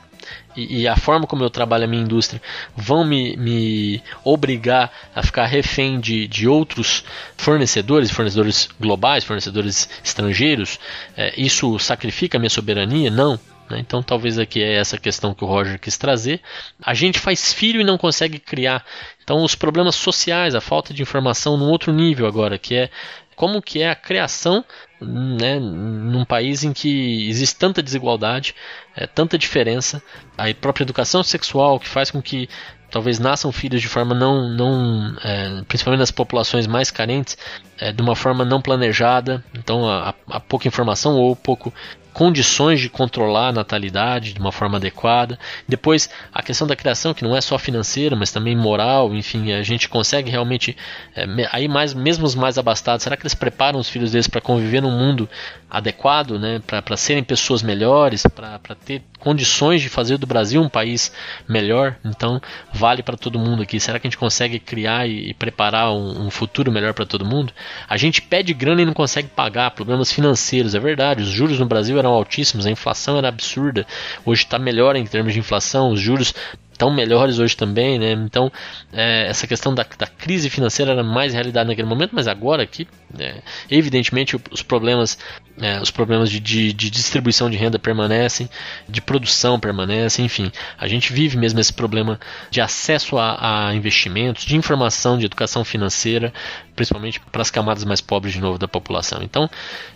e, 0.55 0.81
e, 0.81 0.87
a 0.87 0.95
forma 0.95 1.27
como 1.27 1.43
eu 1.43 1.49
trabalho 1.49 1.83
a 1.83 1.87
minha 1.87 2.01
indústria 2.01 2.41
vão 2.77 3.03
me, 3.03 3.35
me 3.35 4.01
obrigar 4.23 4.89
a 5.13 5.21
ficar 5.21 5.45
refém 5.45 5.99
de, 5.99 6.27
de 6.27 6.47
outros 6.47 7.03
fornecedores, 7.35 8.09
fornecedores 8.09 8.69
globais, 8.79 9.25
fornecedores 9.25 9.89
estrangeiros? 10.01 10.79
É, 11.17 11.33
isso 11.35 11.77
sacrifica 11.77 12.37
a 12.37 12.39
minha 12.39 12.49
soberania? 12.49 13.11
Não. 13.11 13.37
Né? 13.73 13.79
Então, 13.79 14.03
talvez 14.03 14.37
aqui 14.37 14.61
é 14.61 14.75
essa 14.75 14.97
questão 14.97 15.33
que 15.33 15.43
o 15.43 15.47
Roger 15.47 15.79
quis 15.79 15.97
trazer. 15.97 16.39
A 16.81 16.93
gente 16.93 17.17
faz 17.19 17.53
filho 17.53 17.81
e 17.81 17.83
não 17.83 17.97
consegue 17.97 18.37
criar. 18.37 18.85
Então, 19.23 19.43
os 19.43 19.55
problemas 19.55 19.95
sociais, 19.95 20.53
a 20.53 20.61
falta 20.61 20.93
de 20.93 21.01
informação 21.01 21.57
num 21.57 21.69
outro 21.69 21.91
nível 21.91 22.27
agora, 22.27 22.57
que 22.59 22.75
é 22.75 22.89
como 23.35 23.63
que 23.63 23.81
é 23.81 23.89
a 23.89 23.95
criação 23.95 24.63
né, 25.01 25.59
num 25.59 26.23
país 26.23 26.63
em 26.63 26.71
que 26.71 27.27
existe 27.27 27.55
tanta 27.55 27.81
desigualdade, 27.81 28.53
é, 28.95 29.07
tanta 29.07 29.39
diferença, 29.39 30.03
a 30.37 30.53
própria 30.53 30.83
educação 30.83 31.23
sexual 31.23 31.79
que 31.79 31.89
faz 31.89 32.11
com 32.11 32.21
que 32.21 32.47
talvez 32.91 33.17
nasçam 33.17 33.51
filhos 33.51 33.81
de 33.81 33.87
forma 33.87 34.13
não, 34.13 34.47
não 34.49 35.17
é, 35.23 35.63
principalmente 35.67 36.01
nas 36.01 36.11
populações 36.11 36.67
mais 36.67 36.91
carentes, 36.91 37.35
é, 37.79 37.91
de 37.91 38.03
uma 38.03 38.15
forma 38.15 38.45
não 38.45 38.61
planejada, 38.61 39.43
então 39.51 39.89
há, 39.89 40.13
há 40.27 40.39
pouca 40.39 40.67
informação 40.67 41.15
ou 41.15 41.35
pouco 41.35 41.73
condições 42.13 42.79
de 42.79 42.89
controlar 42.89 43.49
a 43.49 43.51
natalidade 43.51 44.33
de 44.33 44.39
uma 44.39 44.51
forma 44.51 44.77
adequada. 44.77 45.37
Depois, 45.67 46.09
a 46.31 46.43
questão 46.43 46.67
da 46.67 46.75
criação, 46.75 47.13
que 47.13 47.23
não 47.23 47.35
é 47.35 47.41
só 47.41 47.57
financeira, 47.57 48.15
mas 48.15 48.31
também 48.31 48.55
moral, 48.55 49.13
enfim, 49.13 49.51
a 49.51 49.63
gente 49.63 49.89
consegue 49.89 50.29
realmente. 50.29 50.77
É, 51.15 51.25
aí, 51.51 51.67
mais, 51.67 51.93
mesmo 51.93 52.25
os 52.25 52.35
mais 52.35 52.57
abastados, 52.57 53.03
será 53.03 53.17
que 53.17 53.23
eles 53.23 53.33
preparam 53.33 53.79
os 53.79 53.89
filhos 53.89 54.11
deles 54.11 54.27
para 54.27 54.39
conviver 54.39 54.81
num 54.81 54.91
mundo 54.91 55.27
adequado, 55.69 56.37
né, 56.37 56.61
para 56.65 56.95
serem 56.95 57.23
pessoas 57.23 57.63
melhores, 57.63 58.23
para 58.27 58.75
ter 58.85 59.01
condições 59.19 59.81
de 59.81 59.89
fazer 59.89 60.17
do 60.17 60.27
Brasil 60.27 60.61
um 60.61 60.69
país 60.69 61.11
melhor? 61.49 61.95
Então, 62.05 62.39
vale 62.71 63.01
para 63.01 63.17
todo 63.17 63.39
mundo 63.39 63.63
aqui. 63.63 63.79
Será 63.79 63.99
que 63.99 64.05
a 64.05 64.09
gente 64.09 64.19
consegue 64.19 64.59
criar 64.59 65.07
e, 65.07 65.31
e 65.31 65.33
preparar 65.33 65.91
um, 65.91 66.27
um 66.27 66.29
futuro 66.29 66.71
melhor 66.71 66.93
para 66.93 67.05
todo 67.05 67.25
mundo? 67.25 67.51
A 67.89 67.97
gente 67.97 68.21
pede 68.21 68.53
grana 68.53 68.83
e 68.83 68.85
não 68.85 68.93
consegue 68.93 69.29
pagar, 69.29 69.71
problemas 69.71 70.11
financeiros, 70.11 70.75
é 70.75 70.79
verdade. 70.79 71.23
Os 71.23 71.29
juros 71.29 71.59
no 71.59 71.65
Brasil 71.65 72.02
eram 72.03 72.13
altíssimos, 72.13 72.65
a 72.65 72.71
inflação 72.71 73.17
era 73.17 73.27
absurda. 73.27 73.85
Hoje 74.25 74.43
está 74.43 74.59
melhor 74.59 74.95
em 74.95 75.05
termos 75.05 75.33
de 75.33 75.39
inflação, 75.39 75.91
os 75.91 75.99
juros 75.99 76.33
estão 76.71 76.91
melhores 76.91 77.39
hoje 77.39 77.55
também, 77.55 77.97
né? 77.97 78.11
Então, 78.11 78.51
é, 78.91 79.27
essa 79.27 79.47
questão 79.47 79.73
da, 79.73 79.85
da, 79.97 80.07
crise 80.07 80.49
financeira 80.49 80.91
era 80.91 81.03
mais 81.03 81.33
realidade 81.33 81.69
naquele 81.69 81.87
momento, 81.87 82.11
mas 82.13 82.27
agora 82.27 82.63
aqui, 82.63 82.87
é, 83.17 83.41
evidentemente, 83.69 84.35
os 84.51 84.63
problemas, 84.63 85.17
é, 85.61 85.79
os 85.79 85.91
problemas 85.91 86.31
de, 86.31 86.39
de, 86.39 86.73
de, 86.73 86.89
distribuição 86.89 87.49
de 87.49 87.57
renda 87.57 87.77
permanecem, 87.77 88.49
de 88.89 89.01
produção 89.01 89.59
permanecem, 89.59 90.25
enfim, 90.25 90.51
a 90.77 90.87
gente 90.87 91.13
vive 91.13 91.37
mesmo 91.37 91.59
esse 91.59 91.71
problema 91.71 92.19
de 92.49 92.59
acesso 92.59 93.17
a, 93.17 93.67
a 93.67 93.75
investimentos, 93.75 94.45
de 94.45 94.55
informação, 94.55 95.17
de 95.17 95.25
educação 95.25 95.63
financeira, 95.63 96.33
principalmente 96.75 97.19
para 97.31 97.41
as 97.41 97.51
camadas 97.51 97.83
mais 97.83 98.01
pobres 98.01 98.33
de 98.33 98.41
novo 98.41 98.57
da 98.57 98.67
população. 98.67 99.21
Então, 99.21 99.49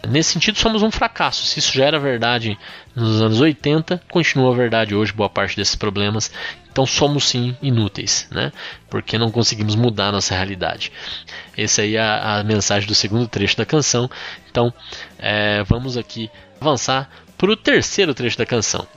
nesse 0.08 0.34
sentido, 0.34 0.60
somos 0.60 0.84
um 0.84 0.92
fracasso. 0.92 1.46
Se 1.46 1.60
isso 1.60 1.74
já 1.74 1.86
era 1.86 2.00
verdade 2.00 2.58
nos 2.96 3.22
anos 3.22 3.40
80, 3.42 4.02
continua 4.10 4.54
verdade 4.56 4.94
hoje 4.94 5.12
boa 5.12 5.30
parte 5.30 5.56
desses 5.56 5.76
problemas. 5.76 6.32
Então 6.72 6.86
somos 6.86 7.28
sim 7.28 7.58
inúteis, 7.60 8.28
né? 8.30 8.52
Porque 8.90 9.18
não 9.18 9.32
conseguimos 9.32 9.76
mudar 9.76 10.12
nossa 10.12 10.34
realidade. 10.34 10.92
Essa 11.58 11.82
aí 11.82 11.96
é 11.96 12.02
a, 12.02 12.44
mensagem 12.44 12.88
do 12.88 12.96
segundo 12.96 13.28
trecho 13.28 13.58
da 13.58 13.66
canção. 13.66 14.10
Então 14.50 14.74
é, 15.20 15.64
vamos 15.64 15.98
aqui 15.98 16.30
avançar 16.60 17.10
para 17.38 17.52
o 17.52 17.56
terceiro 17.56 18.14
trecho 18.14 18.38
da 18.38 18.46
canção. 18.46 18.88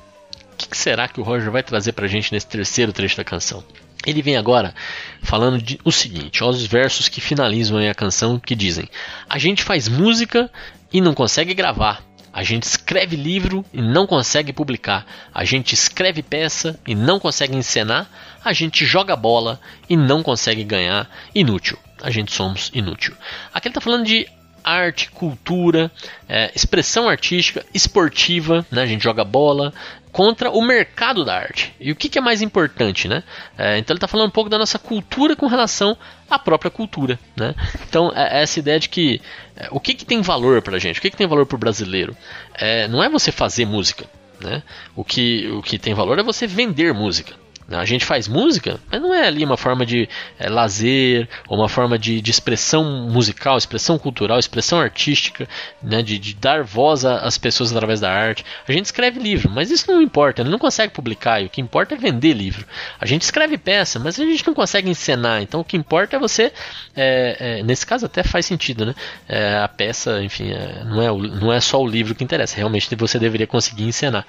O 0.53 0.57
que, 0.57 0.69
que 0.69 0.77
será 0.77 1.09
que 1.09 1.21
o 1.21 1.25
Roger 1.25 1.51
vai 1.51 1.63
trazer 1.63 1.93
para 1.93 2.05
a 2.05 2.09
gente 2.09 2.33
nesse 2.33 2.47
terceiro 2.47 2.93
trecho 2.93 3.17
da 3.17 3.25
canção? 3.25 3.65
Ele 4.07 4.23
vem 4.23 4.37
agora 4.37 4.75
falando 5.23 5.61
de, 5.61 5.79
o 5.85 5.93
seguinte, 5.93 6.43
os 6.43 6.65
versos 6.65 7.09
que 7.09 7.21
finalizam 7.21 7.79
a 7.79 7.95
canção 7.95 8.39
que 8.39 8.55
dizem: 8.55 8.89
A 9.29 9.39
gente 9.39 9.63
faz 9.63 9.89
música 9.89 10.51
e 10.93 11.01
não 11.01 11.15
consegue 11.15 11.53
gravar. 11.53 12.03
A 12.33 12.43
gente 12.43 12.63
escreve 12.63 13.17
livro 13.17 13.65
e 13.73 13.83
não 13.83 14.07
consegue 14.07 14.53
publicar. 14.53 15.05
A 15.35 15.45
gente 15.45 15.75
escreve 15.75 16.23
peça 16.23 16.79
e 16.87 16.95
não 16.95 17.19
consegue 17.19 17.57
encenar. 17.57 18.09
A 18.45 18.53
gente 18.53 18.85
joga 18.85 19.17
bola 19.17 19.61
e 19.89 19.97
não 19.97 20.23
consegue 20.23 20.63
ganhar. 20.63 21.11
Inútil. 21.35 21.79
A 22.03 22.11
gente 22.11 22.33
somos 22.33 22.71
inútil. 22.73 23.15
Aqui 23.53 23.69
ele 23.69 23.73
está 23.73 23.81
falando 23.81 24.07
de 24.07 24.27
arte, 24.63 25.11
cultura, 25.11 25.91
é, 26.29 26.51
expressão 26.55 27.09
artística, 27.09 27.65
esportiva, 27.75 28.65
né? 28.71 28.83
a 28.83 28.87
gente 28.87 29.03
joga 29.03 29.25
bola, 29.25 29.73
contra 30.13 30.51
o 30.51 30.61
mercado 30.61 31.25
da 31.25 31.35
arte. 31.35 31.75
E 31.79 31.93
o 31.93 31.97
que, 31.97 32.09
que 32.09 32.19
é 32.19 32.23
mais 32.23 32.43
importante, 32.43 33.07
né? 33.07 33.23
É, 33.57 33.79
então 33.79 33.95
ele 33.95 33.99
está 33.99 34.09
falando 34.09 34.29
um 34.29 34.33
pouco 34.33 34.51
da 34.51 34.59
nossa 34.59 34.79
cultura 34.79 35.37
com 35.37 35.47
relação 35.47 35.97
à 36.29 36.39
própria 36.39 36.71
cultura, 36.71 37.19
né? 37.37 37.55
Então 37.89 38.13
é, 38.15 38.39
é 38.39 38.43
essa 38.43 38.59
ideia 38.59 38.79
de 38.79 38.89
que 38.89 39.21
é, 39.57 39.69
o 39.71 39.79
que, 39.79 39.95
que 39.95 40.05
tem 40.05 40.21
valor 40.21 40.63
para 40.63 40.79
gente, 40.79 40.99
o 40.99 41.03
que, 41.03 41.11
que 41.11 41.17
tem 41.17 41.27
valor 41.27 41.47
para 41.47 41.57
o 41.57 41.59
brasileiro, 41.59 42.17
é, 42.55 42.89
não 42.89 43.03
é 43.03 43.09
você 43.09 43.31
fazer 43.31 43.65
música, 43.67 44.07
né? 44.41 44.63
O 44.97 45.05
que, 45.05 45.49
o 45.49 45.63
que 45.63 45.79
tem 45.79 45.95
valor 45.95 46.19
é 46.19 46.23
você 46.23 46.47
vender 46.47 46.93
música. 46.93 47.35
A 47.71 47.85
gente 47.85 48.05
faz 48.05 48.27
música, 48.27 48.81
mas 48.91 49.01
não 49.01 49.15
é 49.15 49.27
ali 49.27 49.45
uma 49.45 49.57
forma 49.57 49.87
de 49.87 50.09
é, 50.39 50.49
lazer, 50.49 51.29
ou 51.49 51.59
uma 51.59 51.69
forma 51.69 51.99
de, 51.99 52.21
de, 52.21 52.31
expressão 52.31 53.09
musical, 53.09 53.57
expressão 53.57 53.99
cultural, 53.99 54.39
expressão 54.39 54.81
artística, 54.81 55.49
né, 55.83 56.03
de, 56.03 56.19
de, 56.19 56.35
dar 56.35 56.65
voz 56.65 57.05
às 57.05 57.39
pessoas 57.39 57.71
através 57.71 58.01
da 58.01 58.11
arte. 58.11 58.45
A 58.67 58.73
gente 58.73 58.87
escreve 58.87 59.21
livro, 59.21 59.51
mas 59.51 59.71
isso 59.71 59.91
não 59.91 60.03
importa, 60.03 60.43
ele 60.43 60.51
não 60.51 60.59
consegue 60.59 60.93
publicar, 60.93 61.41
e 61.41 61.47
o 61.47 61.49
que 61.49 61.61
importa 61.61 61.95
é 61.95 61.99
vender 61.99 62.33
livro. 62.33 62.67
A 63.01 63.07
gente 63.07 63.23
escreve 63.23 63.57
peça, 63.57 63.99
mas 63.99 64.19
a 64.19 64.25
gente 64.25 64.47
não 64.47 64.55
consegue 64.55 64.91
encenar, 64.91 65.41
então 65.41 65.61
o 65.61 65.65
que 65.65 65.77
importa 65.77 66.17
é 66.17 66.19
você, 66.19 66.53
é, 66.97 67.37
é, 67.39 67.63
nesse 67.63 67.87
caso 67.87 68.07
até 68.07 68.23
faz 68.25 68.47
sentido, 68.47 68.85
né? 68.85 68.95
É, 69.29 69.59
a 69.59 69.69
peça, 69.69 70.23
enfim, 70.23 70.51
é, 70.51 70.83
não, 70.85 71.03
é, 71.03 71.29
não 71.29 71.53
é 71.53 71.61
só 71.61 71.81
o 71.81 71.87
livro 71.87 72.15
que 72.15 72.25
interessa, 72.25 72.57
realmente 72.57 72.93
você 72.97 73.19
deveria 73.19 73.47
conseguir 73.47 73.85
encenar. 73.85 74.27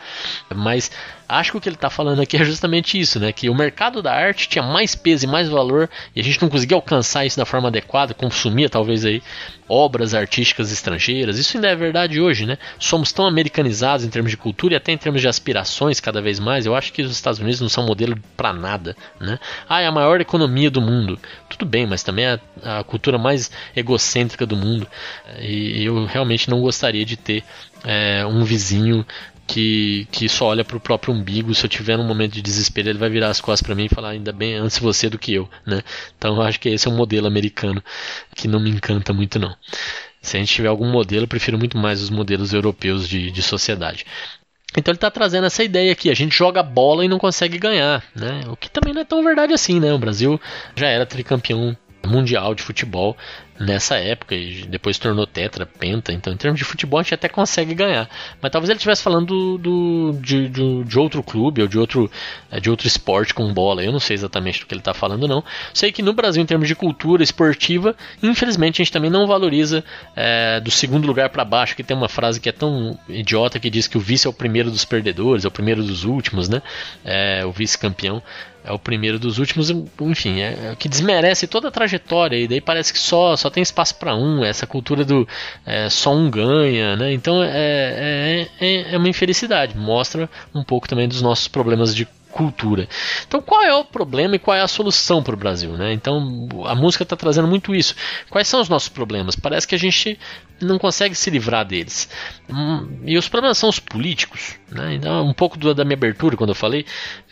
Mas 0.54 0.92
acho 1.28 1.52
que 1.52 1.58
o 1.58 1.62
que 1.62 1.70
ele 1.70 1.76
está 1.76 1.90
falando 1.90 2.22
aqui 2.22 2.38
é 2.38 2.44
justamente 2.44 3.00
isso, 3.00 3.20
né? 3.20 3.31
Né? 3.32 3.34
Que 3.34 3.50
o 3.50 3.56
mercado 3.56 4.02
da 4.02 4.14
arte 4.14 4.48
tinha 4.48 4.64
mais 4.64 4.94
peso 4.94 5.26
e 5.26 5.28
mais 5.28 5.48
valor 5.48 5.90
e 6.16 6.20
a 6.20 6.24
gente 6.24 6.42
não 6.42 6.50
conseguia 6.50 6.76
alcançar 6.76 7.26
isso 7.26 7.38
da 7.38 7.46
forma 7.46 7.70
adequada, 7.70 8.14
consumia 8.14 8.70
talvez 8.70 9.06
aí 9.06 9.24
obras 9.68 10.14
artísticas 10.14 10.72
estrangeiras. 10.72 11.40
Isso 11.40 11.56
ainda 11.56 11.70
é 11.70 11.76
verdade 11.76 12.20
hoje, 12.20 12.46
né? 12.46 12.58
Somos 12.78 13.14
tão 13.14 13.26
americanizados 13.26 14.06
em 14.06 14.10
termos 14.10 14.30
de 14.30 14.38
cultura 14.38 14.74
e 14.74 14.78
até 14.78 14.92
em 14.92 14.98
termos 14.98 15.22
de 15.22 15.28
aspirações 15.30 16.02
cada 16.02 16.22
vez 16.22 16.40
mais. 16.40 16.66
Eu 16.66 16.76
acho 16.76 16.92
que 16.92 17.02
os 17.02 17.12
Estados 17.12 17.40
Unidos 17.40 17.62
não 17.62 17.70
são 17.70 17.86
modelo 17.86 18.18
para 18.36 18.52
nada, 18.52 18.96
né? 19.20 19.40
Ah, 19.70 19.82
é 19.82 19.88
a 19.88 19.92
maior 19.92 20.20
economia 20.20 20.70
do 20.70 20.82
mundo. 20.82 21.18
Tudo 21.50 21.66
bem, 21.66 21.88
mas 21.88 22.04
também 22.04 22.26
é 22.26 22.40
a 22.64 22.84
cultura 22.84 23.18
mais 23.18 23.50
egocêntrica 23.74 24.46
do 24.46 24.58
mundo. 24.58 24.86
E 25.40 25.86
eu 25.86 26.06
realmente 26.06 26.50
não 26.50 26.60
gostaria 26.60 27.06
de 27.06 27.16
ter 27.16 27.44
é, 27.86 28.26
um 28.26 28.44
vizinho 28.44 29.06
que, 29.52 30.08
que 30.10 30.30
só 30.30 30.46
olha 30.46 30.64
para 30.64 30.78
o 30.78 30.80
próprio 30.80 31.14
umbigo. 31.14 31.54
Se 31.54 31.66
eu 31.66 31.70
tiver 31.70 31.98
num 31.98 32.08
momento 32.08 32.34
de 32.34 32.42
desespero, 32.42 32.88
ele 32.88 32.98
vai 32.98 33.10
virar 33.10 33.28
as 33.28 33.42
costas 33.42 33.66
para 33.66 33.76
mim 33.76 33.86
e 33.86 33.90
falar 33.90 34.12
ainda 34.12 34.32
bem 34.32 34.56
antes 34.56 34.80
você 34.80 35.10
do 35.10 35.20
que 35.20 35.34
eu, 35.34 35.50
né? 35.66 35.82
Então 36.18 36.38
eu 36.38 36.42
acho 36.42 36.58
que 36.58 36.70
esse 36.70 36.88
é 36.88 36.92
um 36.92 36.96
modelo 36.96 37.28
americano 37.28 37.84
que 38.34 38.48
não 38.48 38.62
me 38.62 38.70
encanta 38.70 39.12
muito 39.12 39.38
não. 39.38 39.54
Se 40.22 40.38
a 40.38 40.40
gente 40.40 40.54
tiver 40.54 40.70
algum 40.70 40.90
modelo, 40.90 41.24
eu 41.24 41.28
prefiro 41.28 41.58
muito 41.58 41.78
mais 41.78 42.02
os 42.02 42.10
modelos 42.10 42.54
europeus 42.54 43.10
de, 43.10 43.30
de 43.30 43.42
sociedade. 43.42 44.06
Então 44.78 44.94
ele 44.94 44.98
está 44.98 45.12
trazendo 45.12 45.46
essa 45.48 45.64
ideia 45.66 45.92
aqui, 45.92 46.10
a 46.10 46.14
gente 46.14 46.34
joga 46.34 46.64
bola 46.64 47.04
e 47.04 47.10
não 47.10 47.20
consegue 47.20 47.58
ganhar, 47.58 48.02
né? 48.16 48.44
O 48.48 48.56
que 48.56 48.72
também 48.72 48.94
não 48.94 49.02
é 49.02 49.06
tão 49.06 49.22
verdade 49.22 49.52
assim, 49.52 49.82
né? 49.82 49.94
O 49.94 50.00
Brasil 50.00 50.40
já 50.78 50.88
era 50.88 51.06
tricampeão 51.06 51.76
mundial 52.08 52.56
de 52.56 52.64
futebol 52.64 53.16
nessa 53.62 53.96
época 53.96 54.36
e 54.36 54.64
depois 54.64 54.98
tornou 54.98 55.26
tetra, 55.28 55.66
penta. 55.66 56.12
Então, 56.12 56.34
em 56.34 56.38
termos 56.38 56.60
de 56.60 56.66
futebol, 56.66 57.00
a 57.00 57.04
gente 57.04 57.14
até 57.14 57.30
consegue 57.30 57.74
ganhar. 57.74 58.10
Mas 58.42 58.52
talvez 58.52 58.70
ele 58.70 58.78
estivesse 58.78 59.04
falando 59.04 59.28
do, 59.28 59.58
do 59.58 60.20
de, 60.20 60.50
de, 60.50 60.84
de, 60.84 61.00
outro 61.00 61.22
clube 61.22 61.62
ou 61.62 61.68
de 61.68 61.78
outro, 61.78 62.10
é, 62.50 62.60
de 62.60 62.70
outro 62.70 62.88
esporte 62.88 63.34
com 63.34 63.54
bola. 63.54 63.84
Eu 63.84 63.92
não 63.92 64.00
sei 64.00 64.16
exatamente 64.16 64.62
do 64.62 64.66
que 64.66 64.74
ele 64.74 64.82
está 64.82 64.94
falando, 64.94 65.28
não. 65.28 65.44
Sei 65.74 65.92
que 65.92 66.02
no 66.02 66.14
Brasil, 66.14 66.42
em 66.42 66.46
termos 66.46 66.68
de 66.68 66.76
cultura 66.76 67.24
esportiva, 67.24 67.96
infelizmente 68.22 68.82
a 68.82 68.84
gente 68.84 68.92
também 68.92 69.12
não 69.12 69.28
valoriza 69.28 69.84
é, 70.16 70.60
do 70.60 70.72
segundo 70.72 71.06
lugar 71.06 71.30
para 71.30 71.46
baixo. 71.46 71.76
Que 71.76 71.84
tem 71.84 71.96
uma 71.96 72.10
frase 72.10 72.40
que 72.40 72.50
é 72.50 72.52
tão 72.52 72.98
idiota 73.08 73.60
que 73.60 73.70
diz 73.70 73.88
que 73.88 73.98
o 73.98 74.02
vice 74.02 74.26
é 74.26 74.30
o 74.30 74.34
primeiro 74.34 74.72
dos 74.72 74.86
perdedores, 74.86 75.46
é 75.46 75.48
o 75.48 75.52
primeiro 75.52 75.84
dos 75.84 76.04
últimos, 76.04 76.50
né? 76.50 76.62
É, 77.06 77.46
o 77.46 77.52
vice-campeão 77.52 78.24
é 78.64 78.72
o 78.72 78.80
primeiro 78.80 79.18
dos 79.18 79.40
últimos, 79.40 79.70
enfim, 80.02 80.40
é, 80.40 80.72
é, 80.72 80.76
que 80.78 80.88
desmerece 80.88 81.48
toda 81.48 81.68
a 81.68 81.72
trajetória 81.72 82.38
e 82.38 82.48
daí 82.48 82.62
parece 82.62 82.94
que 82.94 83.00
só 83.00 83.36
só 83.36 83.50
tem 83.50 83.64
espaço 83.64 83.96
para 83.96 84.16
um, 84.16 84.44
essa 84.44 84.68
cultura 84.68 85.04
do 85.04 85.28
é, 85.66 85.90
só 85.90 86.14
um 86.14 86.30
ganha, 86.30 86.96
né? 86.96 87.12
Então 87.14 87.44
é, 87.44 87.50
é, 87.50 88.48
é, 88.60 88.94
é 88.94 88.98
uma 88.98 89.10
infelicidade, 89.10 89.78
mostra 89.78 90.30
um 90.54 90.64
pouco 90.64 90.88
também 90.88 91.08
dos 91.08 91.22
nossos 91.22 91.48
problemas 91.48 91.96
de 91.96 92.08
cultura. 92.32 92.88
Então, 93.28 93.42
qual 93.42 93.62
é 93.62 93.74
o 93.74 93.84
problema 93.84 94.36
e 94.36 94.40
qual 94.40 94.56
é 94.56 94.62
a 94.62 94.68
solução 94.68 95.22
para 95.22 95.34
o 95.34 95.38
Brasil? 95.38 95.74
Né? 95.74 95.94
Então, 95.94 96.48
a 96.66 96.74
música 96.74 97.04
está 97.04 97.16
trazendo 97.16 97.48
muito 97.48 97.76
isso. 97.76 97.94
Quais 98.30 98.48
são 98.48 98.62
os 98.62 98.70
nossos 98.70 98.90
problemas? 98.90 99.36
Parece 99.36 99.68
que 99.68 99.76
a 99.76 99.78
gente 99.78 100.18
não 100.62 100.78
consegue 100.78 101.16
se 101.16 101.30
livrar 101.30 101.66
deles. 101.66 102.10
Hum, 102.50 103.00
e 103.06 103.18
os 103.18 103.28
problemas 103.28 103.58
são 103.58 103.70
os 103.70 103.80
políticos. 103.80 104.56
Né? 104.70 104.96
Então, 104.96 105.28
um 105.28 105.34
pouco 105.34 105.58
da 105.74 105.84
minha 105.84 105.96
abertura, 105.96 106.38
quando 106.38 106.50
eu 106.50 106.56
falei, 106.56 106.86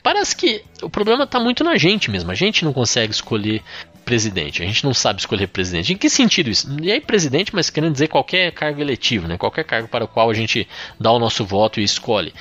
parece 0.03 0.35
que 0.35 0.63
o 0.81 0.89
problema 0.89 1.23
está 1.23 1.39
muito 1.39 1.63
na 1.63 1.77
gente 1.77 2.09
mesmo. 2.09 2.31
A 2.31 2.35
gente 2.35 2.63
não 2.65 2.73
consegue 2.73 3.13
escolher 3.13 3.61
presidente. 4.09 4.63
A 4.63 4.65
gente 4.65 4.83
não 4.83 4.93
sabe 4.93 5.19
escolher 5.19 5.47
presidente. 5.47 5.93
Em 5.93 5.97
que 5.97 6.09
sentido 6.09 6.49
isso? 6.49 6.67
E 6.81 6.91
aí, 6.91 6.99
presidente, 6.99 7.53
mas 7.53 7.69
querendo 7.69 7.93
dizer 7.93 8.07
qualquer 8.07 8.51
cargo 8.51 8.81
eletivo, 8.81 9.27
né? 9.27 9.37
qualquer 9.37 9.63
cargo 9.63 9.87
para 9.87 10.05
o 10.05 10.07
qual 10.07 10.31
a 10.31 10.33
gente 10.33 10.67
dá 10.99 11.11
o 11.11 11.19
nosso 11.19 11.45
voto 11.45 11.79
e 11.79 11.83
escolhe. 11.83 12.33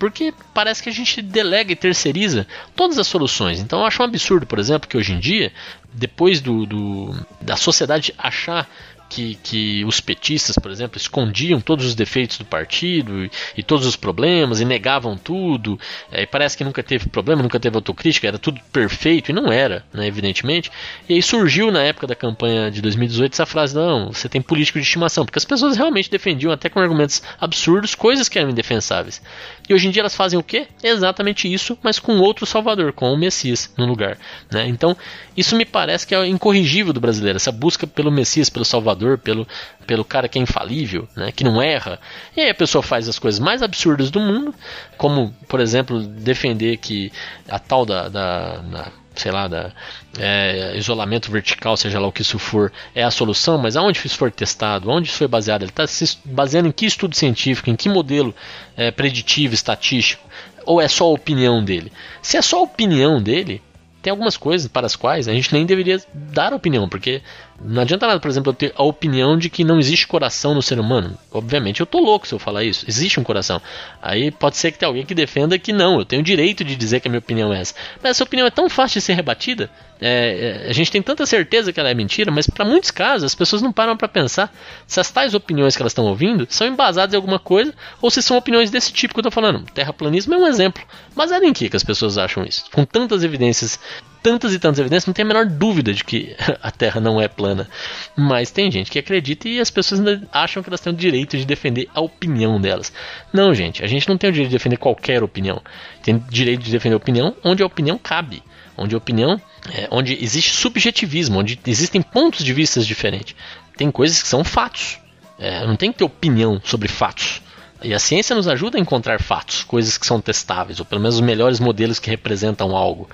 Porque 0.00 0.34
parece 0.52 0.82
que 0.82 0.88
a 0.88 0.92
gente 0.92 1.22
delega 1.22 1.70
e 1.70 1.76
terceiriza 1.76 2.44
todas 2.74 2.98
as 2.98 3.06
soluções. 3.06 3.60
Então 3.60 3.78
eu 3.78 3.86
acho 3.86 4.02
um 4.02 4.04
absurdo, 4.04 4.46
por 4.46 4.58
exemplo, 4.58 4.88
que 4.88 4.96
hoje 4.96 5.12
em 5.12 5.20
dia, 5.20 5.52
depois 5.94 6.40
do, 6.40 6.66
do 6.66 7.26
da 7.40 7.54
sociedade 7.54 8.12
achar 8.18 8.68
que, 9.12 9.34
que 9.42 9.84
os 9.84 10.00
petistas, 10.00 10.56
por 10.58 10.70
exemplo, 10.70 10.96
escondiam 10.96 11.60
todos 11.60 11.84
os 11.84 11.94
defeitos 11.94 12.38
do 12.38 12.46
partido 12.46 13.26
e, 13.26 13.30
e 13.58 13.62
todos 13.62 13.86
os 13.86 13.94
problemas 13.94 14.60
e 14.60 14.64
negavam 14.64 15.18
tudo. 15.18 15.78
É, 16.10 16.22
e 16.22 16.26
parece 16.26 16.56
que 16.56 16.64
nunca 16.64 16.82
teve 16.82 17.10
problema, 17.10 17.42
nunca 17.42 17.60
teve 17.60 17.76
autocrítica, 17.76 18.26
era 18.26 18.38
tudo 18.38 18.58
perfeito 18.72 19.30
e 19.30 19.34
não 19.34 19.52
era, 19.52 19.84
né, 19.92 20.06
evidentemente. 20.06 20.70
E 21.06 21.14
aí 21.14 21.22
surgiu 21.22 21.70
na 21.70 21.82
época 21.82 22.06
da 22.06 22.14
campanha 22.14 22.70
de 22.70 22.80
2018 22.80 23.34
essa 23.34 23.44
frase: 23.44 23.74
não, 23.74 24.12
você 24.12 24.30
tem 24.30 24.40
político 24.40 24.78
de 24.78 24.84
estimação, 24.86 25.26
porque 25.26 25.38
as 25.38 25.44
pessoas 25.44 25.76
realmente 25.76 26.10
defendiam, 26.10 26.50
até 26.50 26.70
com 26.70 26.80
argumentos 26.80 27.22
absurdos, 27.38 27.94
coisas 27.94 28.30
que 28.30 28.38
eram 28.38 28.48
indefensáveis. 28.48 29.20
E 29.68 29.74
hoje 29.74 29.88
em 29.88 29.90
dia 29.90 30.00
elas 30.00 30.16
fazem 30.16 30.38
o 30.38 30.42
quê? 30.42 30.66
Exatamente 30.82 31.52
isso, 31.52 31.78
mas 31.82 31.98
com 31.98 32.18
outro 32.18 32.46
Salvador, 32.46 32.92
com 32.92 33.12
o 33.12 33.16
Messias 33.16 33.72
no 33.76 33.84
lugar. 33.84 34.16
Né? 34.50 34.66
Então, 34.66 34.96
isso 35.36 35.54
me 35.54 35.64
parece 35.64 36.06
que 36.06 36.14
é 36.14 36.26
incorrigível 36.26 36.92
do 36.92 37.00
brasileiro, 37.00 37.36
essa 37.36 37.52
busca 37.52 37.86
pelo 37.86 38.10
Messias, 38.10 38.48
pelo 38.48 38.64
Salvador 38.64 39.01
Salvador, 39.02 39.18
pelo, 39.18 39.46
pelo 39.86 40.04
cara 40.04 40.28
que 40.28 40.38
é 40.38 40.42
infalível, 40.42 41.08
né, 41.16 41.32
que 41.32 41.44
não 41.44 41.60
erra. 41.60 41.98
E 42.36 42.40
aí 42.40 42.50
a 42.50 42.54
pessoa 42.54 42.82
faz 42.82 43.08
as 43.08 43.18
coisas 43.18 43.40
mais 43.40 43.62
absurdas 43.62 44.10
do 44.10 44.20
mundo, 44.20 44.54
como, 44.96 45.34
por 45.48 45.60
exemplo, 45.60 46.00
defender 46.00 46.76
que 46.78 47.12
a 47.48 47.58
tal 47.58 47.84
da, 47.84 48.08
da, 48.08 48.56
da 48.58 48.92
sei 49.14 49.30
lá, 49.30 49.46
da 49.46 49.72
é, 50.18 50.72
isolamento 50.76 51.30
vertical, 51.30 51.76
seja 51.76 52.00
lá 52.00 52.06
o 52.06 52.12
que 52.12 52.22
isso 52.22 52.38
for, 52.38 52.72
é 52.94 53.02
a 53.02 53.10
solução, 53.10 53.58
mas 53.58 53.76
aonde 53.76 54.00
isso 54.02 54.16
for 54.16 54.30
testado, 54.30 54.88
onde 54.88 55.08
isso 55.08 55.18
foi 55.18 55.28
baseado, 55.28 55.62
ele 55.62 55.70
está 55.70 55.86
se 55.86 56.18
baseando 56.24 56.68
em 56.68 56.72
que 56.72 56.86
estudo 56.86 57.14
científico, 57.14 57.68
em 57.68 57.76
que 57.76 57.90
modelo 57.90 58.34
é, 58.74 58.90
preditivo, 58.90 59.52
estatístico, 59.52 60.26
ou 60.64 60.80
é 60.80 60.88
só 60.88 61.04
a 61.04 61.12
opinião 61.12 61.62
dele? 61.62 61.92
Se 62.22 62.38
é 62.38 62.42
só 62.42 62.60
a 62.60 62.62
opinião 62.62 63.20
dele, 63.20 63.60
tem 64.02 64.10
algumas 64.10 64.36
coisas 64.36 64.66
para 64.66 64.86
as 64.86 64.96
quais 64.96 65.28
a 65.28 65.32
gente 65.32 65.52
nem 65.52 65.64
deveria 65.64 66.00
dar 66.12 66.52
opinião, 66.52 66.88
porque 66.88 67.22
não 67.64 67.82
adianta 67.82 68.06
nada, 68.06 68.18
por 68.18 68.28
exemplo, 68.28 68.50
eu 68.50 68.54
ter 68.54 68.72
a 68.76 68.82
opinião 68.82 69.38
de 69.38 69.48
que 69.48 69.62
não 69.62 69.78
existe 69.78 70.06
coração 70.06 70.54
no 70.54 70.62
ser 70.62 70.80
humano. 70.80 71.16
Obviamente 71.30 71.80
eu 71.80 71.86
tô 71.86 72.00
louco 72.00 72.26
se 72.26 72.34
eu 72.34 72.38
falar 72.38 72.64
isso. 72.64 72.84
Existe 72.88 73.20
um 73.20 73.22
coração. 73.22 73.62
Aí 74.00 74.30
pode 74.30 74.56
ser 74.56 74.72
que 74.72 74.78
tenha 74.78 74.88
alguém 74.88 75.06
que 75.06 75.14
defenda 75.14 75.58
que 75.58 75.72
não, 75.72 75.98
eu 75.98 76.04
tenho 76.04 76.22
o 76.22 76.24
direito 76.24 76.64
de 76.64 76.74
dizer 76.74 77.00
que 77.00 77.08
a 77.08 77.10
minha 77.10 77.20
opinião 77.20 77.52
é 77.52 77.60
essa. 77.60 77.74
Mas 78.02 78.10
essa 78.10 78.24
opinião 78.24 78.46
é 78.46 78.50
tão 78.50 78.68
fácil 78.68 79.00
de 79.00 79.06
ser 79.06 79.14
rebatida. 79.14 79.70
É, 80.00 80.64
é, 80.66 80.70
a 80.70 80.72
gente 80.72 80.90
tem 80.90 81.00
tanta 81.00 81.24
certeza 81.24 81.72
que 81.72 81.78
ela 81.78 81.88
é 81.88 81.94
mentira, 81.94 82.32
mas 82.32 82.48
para 82.48 82.64
muitos 82.64 82.90
casos 82.90 83.24
as 83.24 83.34
pessoas 83.36 83.62
não 83.62 83.72
param 83.72 83.96
para 83.96 84.08
pensar 84.08 84.52
se 84.84 84.98
as 84.98 85.08
tais 85.12 85.32
opiniões 85.32 85.76
que 85.76 85.82
elas 85.82 85.92
estão 85.92 86.06
ouvindo 86.06 86.44
são 86.50 86.66
embasadas 86.66 87.14
em 87.14 87.16
alguma 87.16 87.38
coisa 87.38 87.72
ou 88.00 88.10
se 88.10 88.20
são 88.20 88.36
opiniões 88.36 88.70
desse 88.70 88.92
tipo 88.92 89.14
que 89.14 89.20
eu 89.20 89.24
tô 89.24 89.30
falando. 89.30 89.64
Terraplanismo 89.72 90.34
é 90.34 90.38
um 90.38 90.46
exemplo. 90.48 90.82
Mas 91.14 91.30
é 91.30 91.38
em 91.38 91.52
que, 91.52 91.68
que 91.68 91.76
as 91.76 91.84
pessoas 91.84 92.18
acham 92.18 92.44
isso? 92.44 92.64
Com 92.72 92.84
tantas 92.84 93.22
evidências 93.22 93.78
tantas 94.22 94.54
e 94.54 94.58
tantas 94.58 94.78
evidências, 94.78 95.06
não 95.06 95.14
tem 95.14 95.24
a 95.24 95.28
menor 95.28 95.46
dúvida 95.46 95.92
de 95.92 96.04
que 96.04 96.36
a 96.62 96.70
Terra 96.70 97.00
não 97.00 97.20
é 97.20 97.28
plana. 97.28 97.68
Mas 98.16 98.50
tem 98.50 98.70
gente 98.70 98.90
que 98.90 98.98
acredita 98.98 99.48
e 99.48 99.60
as 99.60 99.70
pessoas 99.70 100.00
ainda 100.00 100.26
acham 100.32 100.62
que 100.62 100.68
elas 100.68 100.80
têm 100.80 100.92
o 100.92 100.96
direito 100.96 101.36
de 101.36 101.44
defender 101.44 101.88
a 101.94 102.00
opinião 102.00 102.60
delas. 102.60 102.92
Não, 103.32 103.52
gente, 103.54 103.84
a 103.84 103.86
gente 103.86 104.08
não 104.08 104.16
tem 104.16 104.30
o 104.30 104.32
direito 104.32 104.50
de 104.50 104.56
defender 104.56 104.76
qualquer 104.76 105.22
opinião. 105.22 105.60
Tem 106.02 106.18
direito 106.30 106.62
de 106.62 106.70
defender 106.70 106.94
a 106.94 106.98
opinião 106.98 107.34
onde 107.44 107.62
a 107.62 107.66
opinião 107.66 107.98
cabe. 107.98 108.42
Onde 108.76 108.94
a 108.94 108.98
opinião, 108.98 109.40
é, 109.70 109.86
onde 109.90 110.16
existe 110.22 110.54
subjetivismo, 110.54 111.38
onde 111.38 111.58
existem 111.66 112.00
pontos 112.00 112.42
de 112.42 112.52
vista 112.54 112.80
diferentes. 112.80 113.36
Tem 113.76 113.90
coisas 113.90 114.22
que 114.22 114.28
são 114.28 114.42
fatos. 114.42 114.98
É, 115.38 115.66
não 115.66 115.76
tem 115.76 115.92
que 115.92 115.98
ter 115.98 116.04
opinião 116.04 116.60
sobre 116.64 116.88
fatos. 116.88 117.42
E 117.84 117.92
a 117.92 117.98
ciência 117.98 118.36
nos 118.36 118.46
ajuda 118.46 118.78
a 118.78 118.80
encontrar 118.80 119.20
fatos, 119.20 119.64
coisas 119.64 119.98
que 119.98 120.06
são 120.06 120.20
testáveis, 120.20 120.78
ou 120.78 120.86
pelo 120.86 121.00
menos 121.00 121.16
os 121.16 121.20
melhores 121.20 121.58
modelos 121.58 121.98
que 121.98 122.08
representam 122.08 122.76
algo. 122.76 123.10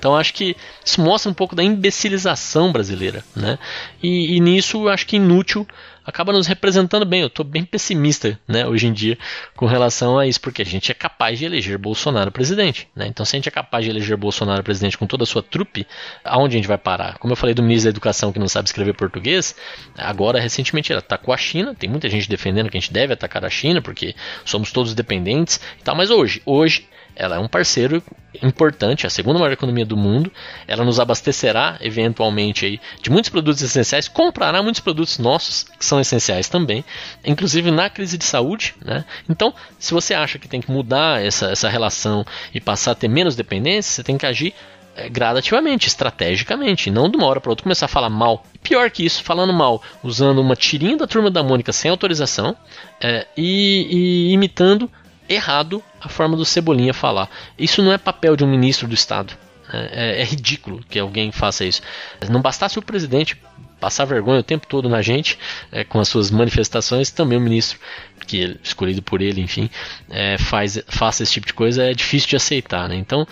Então 0.00 0.16
acho 0.16 0.32
que 0.32 0.56
isso 0.82 0.98
mostra 0.98 1.30
um 1.30 1.34
pouco 1.34 1.54
da 1.54 1.62
imbecilização 1.62 2.72
brasileira, 2.72 3.22
né? 3.36 3.58
E, 4.02 4.34
e 4.34 4.40
nisso 4.40 4.88
acho 4.88 5.06
que 5.06 5.16
inútil 5.16 5.68
acaba 6.04 6.32
nos 6.32 6.46
representando 6.46 7.04
bem. 7.04 7.20
Eu 7.20 7.26
estou 7.26 7.44
bem 7.44 7.64
pessimista 7.64 8.38
né, 8.46 8.66
hoje 8.66 8.86
em 8.86 8.92
dia 8.92 9.18
com 9.56 9.66
relação 9.66 10.18
a 10.18 10.26
isso, 10.26 10.40
porque 10.40 10.62
a 10.62 10.64
gente 10.64 10.90
é 10.90 10.94
capaz 10.94 11.38
de 11.38 11.44
eleger 11.44 11.78
Bolsonaro 11.78 12.30
presidente. 12.30 12.88
Né? 12.94 13.06
Então, 13.06 13.24
se 13.24 13.36
a 13.36 13.38
gente 13.38 13.48
é 13.48 13.52
capaz 13.52 13.84
de 13.84 13.90
eleger 13.90 14.16
Bolsonaro 14.16 14.62
presidente 14.62 14.96
com 14.96 15.06
toda 15.06 15.24
a 15.24 15.26
sua 15.26 15.42
trupe, 15.42 15.86
aonde 16.24 16.56
a 16.56 16.58
gente 16.58 16.68
vai 16.68 16.78
parar? 16.78 17.18
Como 17.18 17.32
eu 17.32 17.36
falei 17.36 17.54
do 17.54 17.62
ministro 17.62 17.84
da 17.84 17.90
Educação 17.90 18.32
que 18.32 18.38
não 18.38 18.48
sabe 18.48 18.68
escrever 18.68 18.94
português, 18.94 19.54
agora, 19.96 20.40
recentemente, 20.40 20.92
ele 20.92 20.98
atacou 20.98 21.32
a 21.34 21.36
China. 21.36 21.74
Tem 21.74 21.88
muita 21.88 22.08
gente 22.08 22.28
defendendo 22.28 22.70
que 22.70 22.76
a 22.76 22.80
gente 22.80 22.92
deve 22.92 23.12
atacar 23.12 23.44
a 23.44 23.50
China, 23.50 23.80
porque 23.82 24.14
somos 24.44 24.72
todos 24.72 24.94
dependentes 24.94 25.60
e 25.78 25.82
tal, 25.82 25.94
mas 25.94 26.10
hoje, 26.10 26.42
hoje 26.44 26.86
ela 27.20 27.36
é 27.36 27.38
um 27.38 27.48
parceiro 27.48 28.02
importante, 28.42 29.06
a 29.06 29.10
segunda 29.10 29.38
maior 29.38 29.52
economia 29.52 29.84
do 29.84 29.96
mundo. 29.96 30.32
Ela 30.66 30.84
nos 30.84 31.00
abastecerá 31.00 31.76
eventualmente 31.80 32.64
aí 32.64 32.80
de 33.02 33.10
muitos 33.10 33.30
produtos 33.30 33.60
essenciais, 33.62 34.08
comprará 34.08 34.62
muitos 34.62 34.80
produtos 34.80 35.18
nossos 35.18 35.64
que 35.64 35.84
são 35.90 36.00
essenciais 36.00 36.48
também, 36.48 36.84
inclusive 37.24 37.70
na 37.70 37.90
crise 37.90 38.16
de 38.16 38.24
saúde. 38.24 38.74
Né? 38.80 39.04
Então, 39.28 39.52
se 39.78 39.92
você 39.92 40.14
acha 40.14 40.38
que 40.38 40.48
tem 40.48 40.60
que 40.60 40.70
mudar 40.70 41.20
essa, 41.22 41.46
essa 41.46 41.68
relação 41.68 42.24
e 42.54 42.60
passar 42.60 42.92
a 42.92 42.94
ter 42.94 43.08
menos 43.08 43.34
dependência, 43.34 43.92
você 43.92 44.04
tem 44.04 44.16
que 44.16 44.24
agir 44.24 44.54
é, 44.94 45.08
gradativamente, 45.08 45.88
estrategicamente, 45.88 46.90
não 46.90 47.10
de 47.10 47.16
uma 47.16 47.26
hora 47.26 47.40
para 47.40 47.50
outra 47.50 47.64
começar 47.64 47.86
a 47.86 47.88
falar 47.88 48.08
mal. 48.08 48.44
Pior 48.62 48.88
que 48.90 49.04
isso, 49.04 49.22
falando 49.24 49.52
mal, 49.52 49.82
usando 50.02 50.40
uma 50.40 50.54
tirinha 50.54 50.96
da 50.96 51.08
turma 51.08 51.30
da 51.30 51.42
Mônica 51.42 51.72
sem 51.72 51.90
autorização 51.90 52.56
é, 53.00 53.26
e, 53.36 53.86
e 53.90 54.32
imitando 54.32 54.88
errado 55.28 55.82
a 56.00 56.08
forma 56.08 56.36
do 56.36 56.44
Cebolinha 56.44 56.94
falar. 56.94 57.28
Isso 57.58 57.82
não 57.82 57.92
é 57.92 57.98
papel 57.98 58.36
de 58.36 58.44
um 58.44 58.48
ministro 58.48 58.86
do 58.86 58.94
Estado. 58.94 59.32
É, 59.72 60.18
é, 60.18 60.20
é 60.20 60.24
ridículo 60.24 60.84
que 60.88 60.98
alguém 60.98 61.32
faça 61.32 61.64
isso. 61.64 61.82
Não 62.28 62.40
bastasse 62.40 62.78
o 62.78 62.82
presidente 62.82 63.36
passar 63.80 64.04
vergonha 64.04 64.40
o 64.40 64.42
tempo 64.42 64.66
todo 64.66 64.88
na 64.88 65.02
gente 65.02 65.38
é, 65.72 65.82
com 65.82 65.98
as 65.98 66.08
suas 66.08 66.30
manifestações, 66.30 67.10
também 67.10 67.38
o 67.38 67.40
ministro, 67.40 67.78
que 68.26 68.44
é 68.44 68.56
escolhido 68.62 69.02
por 69.02 69.20
ele, 69.20 69.40
enfim, 69.40 69.70
é, 70.08 70.38
faz, 70.38 70.80
faça 70.86 71.22
esse 71.22 71.32
tipo 71.32 71.46
de 71.46 71.54
coisa, 71.54 71.82
é 71.82 71.94
difícil 71.94 72.28
de 72.28 72.36
aceitar. 72.36 72.88
Né? 72.88 72.96
Então, 72.96 73.26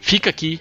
fica 0.00 0.30
aqui, 0.30 0.60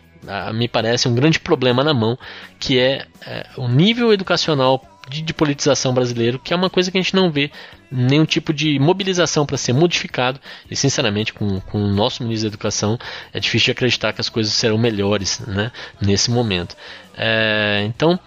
me 0.54 0.68
parece, 0.68 1.08
um 1.08 1.16
grande 1.16 1.40
problema 1.40 1.84
na 1.84 1.94
mão, 1.94 2.18
que 2.60 2.78
é, 2.78 3.06
é 3.26 3.46
o 3.56 3.68
nível 3.68 4.12
educacional 4.12 4.84
de, 5.10 5.22
de, 5.22 5.34
politização 5.34 5.94
brasileiro, 5.94 6.38
que 6.38 6.54
é 6.54 6.56
uma 6.56 6.70
coisa 6.70 6.92
que 6.92 6.98
a 6.98 7.02
gente 7.02 7.16
não 7.16 7.32
vê 7.32 7.50
nenhum 7.92 8.26
tipo 8.26 8.54
de 8.54 8.78
mobilização 8.78 9.46
para 9.46 9.58
ser 9.58 9.74
modificado. 9.74 10.40
E, 10.70 10.76
sinceramente, 10.76 11.34
com, 11.34 11.60
com 11.62 11.82
o 11.84 11.88
nosso 11.88 12.24
ministro 12.24 12.50
da 12.50 12.54
Educação, 12.54 13.00
é 13.34 13.40
difícil 13.40 13.66
de 13.66 13.72
acreditar 13.72 14.14
que 14.14 14.22
as 14.22 14.30
coisas 14.30 14.54
serão 14.54 14.78
melhores 14.78 15.40
né, 15.40 15.72
nesse 16.00 16.30
momento. 16.30 16.76
É, 17.18 17.84
então, 17.88 18.20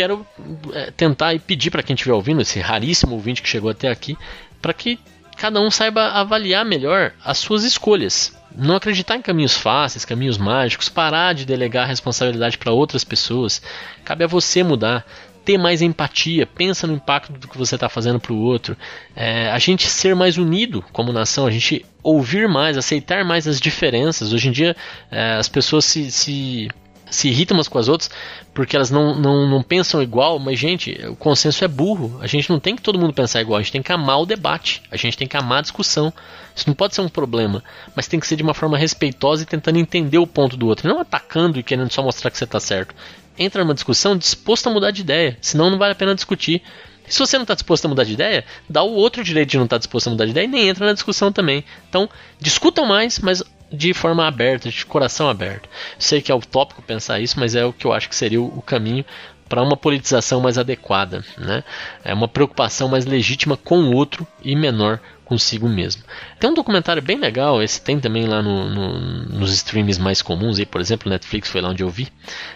quero 0.00 0.26
é, 0.72 0.90
tentar 0.90 1.34
e 1.34 1.38
pedir 1.38 1.70
para 1.70 1.82
quem 1.82 1.92
estiver 1.92 2.14
ouvindo, 2.14 2.40
esse 2.40 2.58
raríssimo 2.58 3.14
ouvinte 3.14 3.42
que 3.42 3.48
chegou 3.48 3.70
até 3.70 3.88
aqui, 3.88 4.16
para 4.62 4.72
que 4.72 4.98
cada 5.36 5.60
um 5.60 5.70
saiba 5.70 6.12
avaliar 6.12 6.64
melhor 6.64 7.12
as 7.22 7.36
suas 7.36 7.64
escolhas. 7.64 8.34
Não 8.56 8.76
acreditar 8.76 9.16
em 9.16 9.22
caminhos 9.22 9.54
fáceis, 9.54 10.06
caminhos 10.06 10.38
mágicos, 10.38 10.88
parar 10.88 11.34
de 11.34 11.44
delegar 11.44 11.84
a 11.84 11.86
responsabilidade 11.86 12.56
para 12.56 12.72
outras 12.72 13.04
pessoas. 13.04 13.60
Cabe 14.02 14.24
a 14.24 14.26
você 14.26 14.62
mudar 14.62 15.04
ter 15.44 15.58
mais 15.58 15.82
empatia, 15.82 16.46
pensa 16.46 16.86
no 16.86 16.94
impacto 16.94 17.32
do 17.32 17.48
que 17.48 17.58
você 17.58 17.74
está 17.74 17.88
fazendo 17.88 18.20
para 18.20 18.32
o 18.32 18.40
outro, 18.40 18.76
é, 19.16 19.50
a 19.50 19.58
gente 19.58 19.86
ser 19.86 20.14
mais 20.14 20.36
unido 20.36 20.82
como 20.92 21.12
nação, 21.12 21.46
a 21.46 21.50
gente 21.50 21.84
ouvir 22.02 22.46
mais, 22.46 22.76
aceitar 22.76 23.24
mais 23.24 23.46
as 23.46 23.58
diferenças. 23.58 24.32
Hoje 24.32 24.48
em 24.48 24.52
dia 24.52 24.76
é, 25.10 25.32
as 25.32 25.48
pessoas 25.48 25.84
se, 25.84 26.10
se 26.10 26.68
se 27.10 27.28
irritam 27.28 27.56
umas 27.56 27.68
com 27.68 27.78
as 27.78 27.88
outras 27.88 28.10
porque 28.52 28.76
elas 28.76 28.90
não, 28.90 29.14
não, 29.14 29.48
não 29.48 29.62
pensam 29.62 30.02
igual, 30.02 30.38
mas, 30.38 30.58
gente, 30.58 30.92
o 31.06 31.14
consenso 31.14 31.64
é 31.64 31.68
burro. 31.68 32.18
A 32.20 32.26
gente 32.26 32.50
não 32.50 32.58
tem 32.58 32.74
que 32.74 32.82
todo 32.82 32.98
mundo 32.98 33.12
pensar 33.12 33.40
igual, 33.40 33.58
a 33.58 33.62
gente 33.62 33.72
tem 33.72 33.82
que 33.82 33.92
amar 33.92 34.20
o 34.20 34.26
debate, 34.26 34.82
a 34.90 34.96
gente 34.96 35.16
tem 35.16 35.28
que 35.28 35.36
amar 35.36 35.58
a 35.58 35.62
discussão. 35.62 36.12
Isso 36.54 36.68
não 36.68 36.74
pode 36.74 36.94
ser 36.94 37.00
um 37.00 37.08
problema, 37.08 37.62
mas 37.94 38.08
tem 38.08 38.18
que 38.18 38.26
ser 38.26 38.36
de 38.36 38.42
uma 38.42 38.54
forma 38.54 38.76
respeitosa 38.76 39.42
e 39.42 39.46
tentando 39.46 39.78
entender 39.78 40.18
o 40.18 40.26
ponto 40.26 40.56
do 40.56 40.66
outro, 40.66 40.88
não 40.88 41.00
atacando 41.00 41.58
e 41.58 41.62
querendo 41.62 41.92
só 41.92 42.02
mostrar 42.02 42.30
que 42.30 42.38
você 42.38 42.44
está 42.44 42.58
certo. 42.58 42.94
Entra 43.38 43.62
numa 43.62 43.74
discussão 43.74 44.16
disposto 44.16 44.66
a 44.66 44.70
mudar 44.70 44.90
de 44.90 45.00
ideia, 45.00 45.38
senão 45.40 45.70
não 45.70 45.78
vale 45.78 45.92
a 45.92 45.96
pena 45.96 46.14
discutir. 46.14 46.62
E 47.08 47.12
se 47.12 47.18
você 47.18 47.36
não 47.36 47.44
está 47.44 47.54
disposto 47.54 47.84
a 47.86 47.88
mudar 47.88 48.04
de 48.04 48.12
ideia, 48.12 48.44
dá 48.68 48.82
o 48.82 48.92
outro 48.92 49.24
direito 49.24 49.50
de 49.50 49.56
não 49.56 49.64
estar 49.64 49.76
tá 49.76 49.78
disposto 49.78 50.08
a 50.08 50.10
mudar 50.10 50.24
de 50.24 50.32
ideia 50.32 50.44
e 50.44 50.48
nem 50.48 50.68
entra 50.68 50.86
na 50.86 50.92
discussão 50.92 51.32
também. 51.32 51.64
Então, 51.88 52.08
discutam 52.38 52.84
mais, 52.84 53.18
mas 53.20 53.42
de 53.72 53.94
forma 53.94 54.26
aberta, 54.26 54.68
de 54.68 54.84
coração 54.84 55.28
aberto. 55.28 55.68
Sei 55.98 56.20
que 56.20 56.32
é 56.32 56.34
utópico 56.34 56.82
pensar 56.82 57.20
isso, 57.20 57.38
mas 57.38 57.54
é 57.54 57.64
o 57.64 57.72
que 57.72 57.86
eu 57.86 57.92
acho 57.92 58.08
que 58.08 58.16
seria 58.16 58.40
o 58.40 58.62
caminho 58.62 59.04
para 59.48 59.62
uma 59.62 59.76
politização 59.76 60.40
mais 60.40 60.56
adequada, 60.56 61.24
né? 61.36 61.64
É 62.04 62.14
uma 62.14 62.28
preocupação 62.28 62.88
mais 62.88 63.04
legítima 63.04 63.56
com 63.56 63.80
o 63.80 63.94
outro 63.94 64.26
e 64.42 64.54
menor 64.54 65.00
consigo 65.30 65.68
mesmo. 65.68 66.02
Tem 66.40 66.50
um 66.50 66.54
documentário 66.54 67.00
bem 67.00 67.16
legal, 67.16 67.62
esse 67.62 67.80
tem 67.80 68.00
também 68.00 68.26
lá 68.26 68.42
no, 68.42 68.68
no, 68.68 68.98
nos 69.38 69.52
streams 69.52 70.00
mais 70.00 70.20
comuns, 70.20 70.58
aí, 70.58 70.66
por 70.66 70.80
exemplo, 70.80 71.08
Netflix 71.08 71.48
foi 71.48 71.60
lá 71.60 71.68
onde 71.68 71.84
eu 71.84 71.88
vi, 71.88 72.08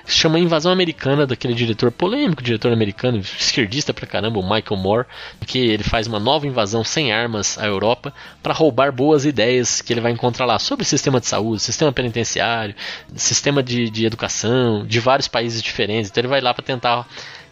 se 0.04 0.16
chama 0.16 0.40
Invasão 0.40 0.72
Americana, 0.72 1.24
daquele 1.24 1.54
diretor 1.54 1.92
polêmico, 1.92 2.42
diretor 2.42 2.72
americano, 2.72 3.18
esquerdista 3.18 3.94
pra 3.94 4.08
caramba, 4.08 4.40
o 4.40 4.42
Michael 4.42 4.76
Moore, 4.76 5.06
que 5.46 5.58
ele 5.58 5.84
faz 5.84 6.08
uma 6.08 6.18
nova 6.18 6.48
invasão 6.48 6.82
sem 6.82 7.12
armas 7.12 7.56
à 7.58 7.64
Europa 7.64 8.12
para 8.42 8.52
roubar 8.52 8.90
boas 8.90 9.24
ideias 9.24 9.80
que 9.80 9.92
ele 9.92 10.00
vai 10.00 10.10
encontrar 10.10 10.44
lá 10.44 10.58
sobre 10.58 10.84
sistema 10.84 11.20
de 11.20 11.28
saúde, 11.28 11.62
sistema 11.62 11.92
penitenciário, 11.92 12.74
sistema 13.14 13.62
de, 13.62 13.88
de 13.88 14.04
educação, 14.04 14.84
de 14.84 14.98
vários 14.98 15.28
países 15.28 15.62
diferentes. 15.62 16.10
Então 16.10 16.20
ele 16.20 16.28
vai 16.28 16.40
lá 16.40 16.52
para 16.52 16.64
tentar 16.64 17.06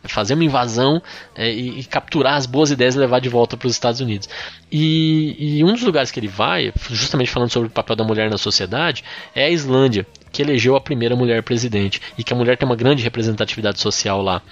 fazer 0.05 0.35
uma 0.35 0.45
invasão 0.45 1.03
é, 1.35 1.53
e, 1.53 1.81
e, 1.81 1.85
capturar 1.85 2.35
as 2.35 2.47
boas 2.47 2.71
ideias 2.71 2.95
e 2.95 2.99
levar 2.99 3.21
de 3.21 3.29
volta 3.29 3.57
para 3.57 3.67
os 3.67 3.73
Estados 3.73 4.01
Unidos. 4.01 4.29
E, 4.71 5.59
e, 5.59 5.65
um 5.65 5.73
dos 5.73 5.83
lugares 5.83 6.11
que 6.11 6.19
ele 6.19 6.29
vai, 6.29 6.73
justamente 6.91 7.31
falando 7.31 7.51
sobre 7.51 7.69
o 7.69 7.71
papel 7.71 7.97
da 7.97 8.05
mulher 8.05 8.31
na 8.31 8.39
sociedade, 8.39 9.05
é 9.35 9.45
a 9.45 9.51
Islândia, 9.51 10.07
que 10.33 10.43
elegeu 10.43 10.75
a 10.75 10.81
primeira 10.81 11.15
mulher 11.15 11.43
presidente 11.43 12.01
e 12.17 12.25
que 12.25 12.33
a 12.33 12.37
mulher 12.37 12.57
tem 12.57 12.67
uma 12.67 12.77
grande 12.77 13.03
representatividade 13.03 13.81
social 13.81 14.23
lá. 14.23 14.43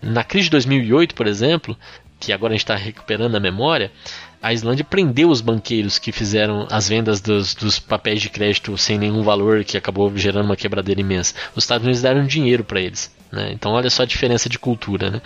Na 0.00 0.22
crise 0.22 0.44
de 0.44 0.52
2008, 0.52 1.14
por 1.14 1.26
exemplo, 1.26 1.76
que 2.18 2.32
agora 2.32 2.52
a 2.52 2.56
gente 2.56 2.64
está 2.64 2.76
recuperando 2.76 3.34
a 3.36 3.40
memória, 3.40 3.90
a 4.44 4.52
Islândia 4.52 4.84
prendeu 4.84 5.30
os 5.30 5.40
banqueiros 5.40 5.98
que 5.98 6.12
fizeram 6.12 6.66
as 6.70 6.88
vendas 6.88 7.20
dos, 7.20 7.54
dos, 7.54 7.78
papéis 7.78 8.20
de 8.20 8.28
crédito 8.28 8.76
sem 8.76 8.98
nenhum 8.98 9.22
valor, 9.22 9.64
que 9.64 9.76
acabou 9.76 10.14
gerando 10.16 10.44
uma 10.44 10.56
quebradeira 10.56 11.00
imensa. 11.00 11.34
Os 11.56 11.64
Estados 11.64 11.84
Unidos 11.84 12.02
deram 12.02 12.26
dinheiro 12.26 12.62
para 12.62 12.78
eles. 12.78 13.10
Né? 13.32 13.52
Então, 13.52 13.72
olha 13.72 13.88
só 13.88 14.02
a 14.02 14.06
diferença 14.06 14.48
de 14.48 14.58
cultura 14.58 15.10
né? 15.10 15.22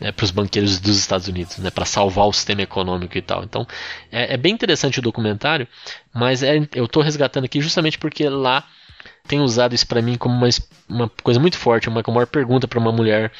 é, 0.00 0.12
para 0.12 0.24
os 0.24 0.30
banqueiros 0.30 0.80
dos 0.80 0.96
Estados 0.96 1.28
Unidos, 1.28 1.58
né? 1.58 1.70
para 1.70 1.84
salvar 1.84 2.26
o 2.26 2.32
sistema 2.32 2.62
econômico 2.62 3.18
e 3.18 3.22
tal. 3.22 3.44
Então, 3.44 3.66
é, 4.10 4.32
é 4.32 4.36
bem 4.36 4.54
interessante 4.54 4.98
o 4.98 5.02
documentário, 5.02 5.68
mas 6.12 6.42
é, 6.42 6.56
eu 6.74 6.86
estou 6.86 7.02
resgatando 7.02 7.44
aqui 7.44 7.60
justamente 7.60 7.98
porque 7.98 8.28
lá 8.28 8.64
tem 9.28 9.40
usado 9.40 9.74
isso 9.74 9.86
para 9.86 10.02
mim 10.02 10.16
como 10.16 10.34
uma, 10.34 10.48
uma 10.88 11.10
coisa 11.22 11.38
muito 11.38 11.56
forte, 11.56 11.88
uma, 11.88 12.02
uma 12.06 12.14
maior 12.14 12.26
pergunta 12.26 12.66
para 12.66 12.78
uma 12.78 12.92
mulher 12.92 13.30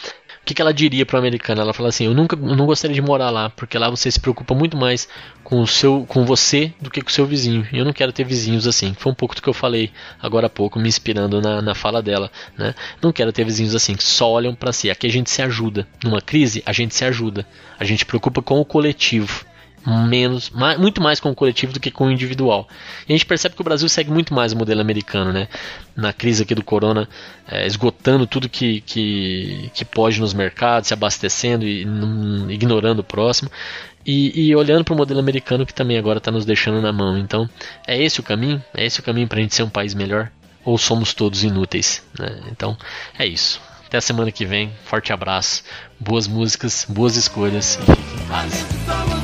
que, 0.45 0.55
que 0.55 0.61
ela 0.61 0.75
diria 0.75 1.07
para 1.07 1.17
o 1.17 1.19
americano? 1.19 1.61
Ela 1.61 1.73
fala 1.73 1.89
assim: 1.89 2.05
eu 2.05 2.15
nunca, 2.15 2.37
eu 2.37 2.57
não 2.57 2.67
gostaria 2.67 2.95
de 2.95 3.01
morar 3.01 3.31
lá, 3.31 3.51
porque 3.51 3.79
lá 3.79 3.89
você 3.89 4.11
se 4.11 4.21
preocupa 4.21 4.55
muito 4.55 4.77
mais 4.77 5.09
com 5.43 5.61
o 5.61 5.67
seu, 5.67 6.05
com 6.07 6.25
você 6.25 6.73
do 6.81 6.91
que 6.91 7.01
com 7.01 7.09
o 7.09 7.13
seu 7.13 7.27
vizinho. 7.27 7.67
E 7.73 7.79
eu 7.79 7.85
não 7.85 7.93
quero 7.93 8.13
ter 8.13 8.25
vizinhos 8.25 8.67
assim. 8.67 8.95
Foi 8.99 9.11
um 9.11 9.15
pouco 9.15 9.35
do 9.35 9.43
que 9.43 9.49
eu 9.49 9.55
falei 9.55 9.91
agora 10.21 10.47
há 10.47 10.51
pouco, 10.51 10.79
me 10.79 10.89
inspirando 10.89 11.41
na, 11.41 11.63
na 11.63 11.75
fala 11.75 12.03
dela, 12.03 12.31
né? 12.57 12.75
Não 13.03 13.13
quero 13.13 13.33
ter 13.33 13.45
vizinhos 13.45 13.75
assim 13.75 13.95
que 13.95 14.05
só 14.05 14.31
olham 14.31 14.55
para 14.55 14.73
si. 14.73 14.91
Aqui 14.91 15.07
a 15.07 15.11
gente 15.11 15.31
se 15.31 15.41
ajuda. 15.41 15.87
Numa 16.03 16.21
crise, 16.21 16.63
a 16.67 16.73
gente 16.73 16.95
se 16.95 17.05
ajuda. 17.05 17.47
A 17.79 17.85
gente 17.85 18.05
preocupa 18.05 18.43
com 18.43 18.61
o 18.61 18.65
coletivo 18.65 19.45
menos, 19.87 20.51
mais, 20.51 20.79
muito 20.79 21.01
mais 21.03 21.21
com 21.21 21.31
o 21.31 21.35
coletivo 21.35 21.73
do 21.73 21.81
que 21.81 21.91
com 21.91 22.07
o 22.07 22.11
individual. 22.11 22.67
E 23.09 23.13
a 23.13 23.17
gente 23.17 23.27
percebe 23.27 23.55
que 23.55 23.61
o 23.61 23.65
Brasil 23.65 23.89
segue 23.89 24.11
muito 24.11 24.33
mais 24.33 24.53
o 24.53 24.57
modelo 24.57 24.81
americano, 24.81 25.33
né? 25.33 25.49
Na 25.95 26.13
crise 26.13 26.43
aqui 26.43 26.55
do 26.55 26.65
corona, 26.65 27.09
é, 27.47 27.67
esgotando 27.67 28.27
tudo 28.27 28.49
que, 28.49 28.81
que, 28.81 29.71
que 29.75 29.85
pode 29.85 30.21
nos 30.21 30.33
mercados, 30.33 30.89
se 30.89 30.95
abastecendo 30.95 31.67
e 31.67 31.85
não, 31.85 32.51
ignorando 32.51 33.01
o 33.01 33.05
próximo. 33.05 33.51
E, 34.07 34.49
e 34.49 34.57
olhando 34.57 34.85
para 34.85 34.95
o 34.95 34.97
modelo 34.97 35.21
americano 35.21 35.65
que 35.65 35.73
também 35.73 35.97
agora 35.99 36.19
está 36.19 36.31
nos 36.31 36.45
deixando 36.45 36.81
na 36.81 36.93
mão. 36.93 37.17
Então, 37.19 37.49
é 37.87 38.01
esse 38.03 38.21
o 38.21 38.23
caminho? 38.23 38.63
É 38.75 38.85
esse 38.85 39.01
o 39.01 39.03
caminho 39.03 39.29
para 39.29 39.39
a 39.39 39.43
gente 39.43 39.55
ser 39.55 39.63
um 39.63 39.71
país 39.71 39.95
melhor? 39.95 40.31
Ou 40.65 40.79
somos 40.79 41.15
todos 41.15 41.45
inúteis? 41.45 42.03
Né? 42.19 42.41
Então, 42.51 42.77
é 43.19 43.27
isso. 43.27 43.61
Até 43.87 43.99
a 43.99 44.01
semana 44.01 44.33
que 44.33 44.45
vem. 44.45 44.73
Forte 44.85 45.13
abraço. 45.13 45.63
Boas 46.01 46.27
músicas, 46.27 46.87
boas 46.89 47.17
escolhas 47.17 47.77
e 47.77 47.97
fique 47.97 48.15
em 48.15 48.27
paz. 48.27 49.24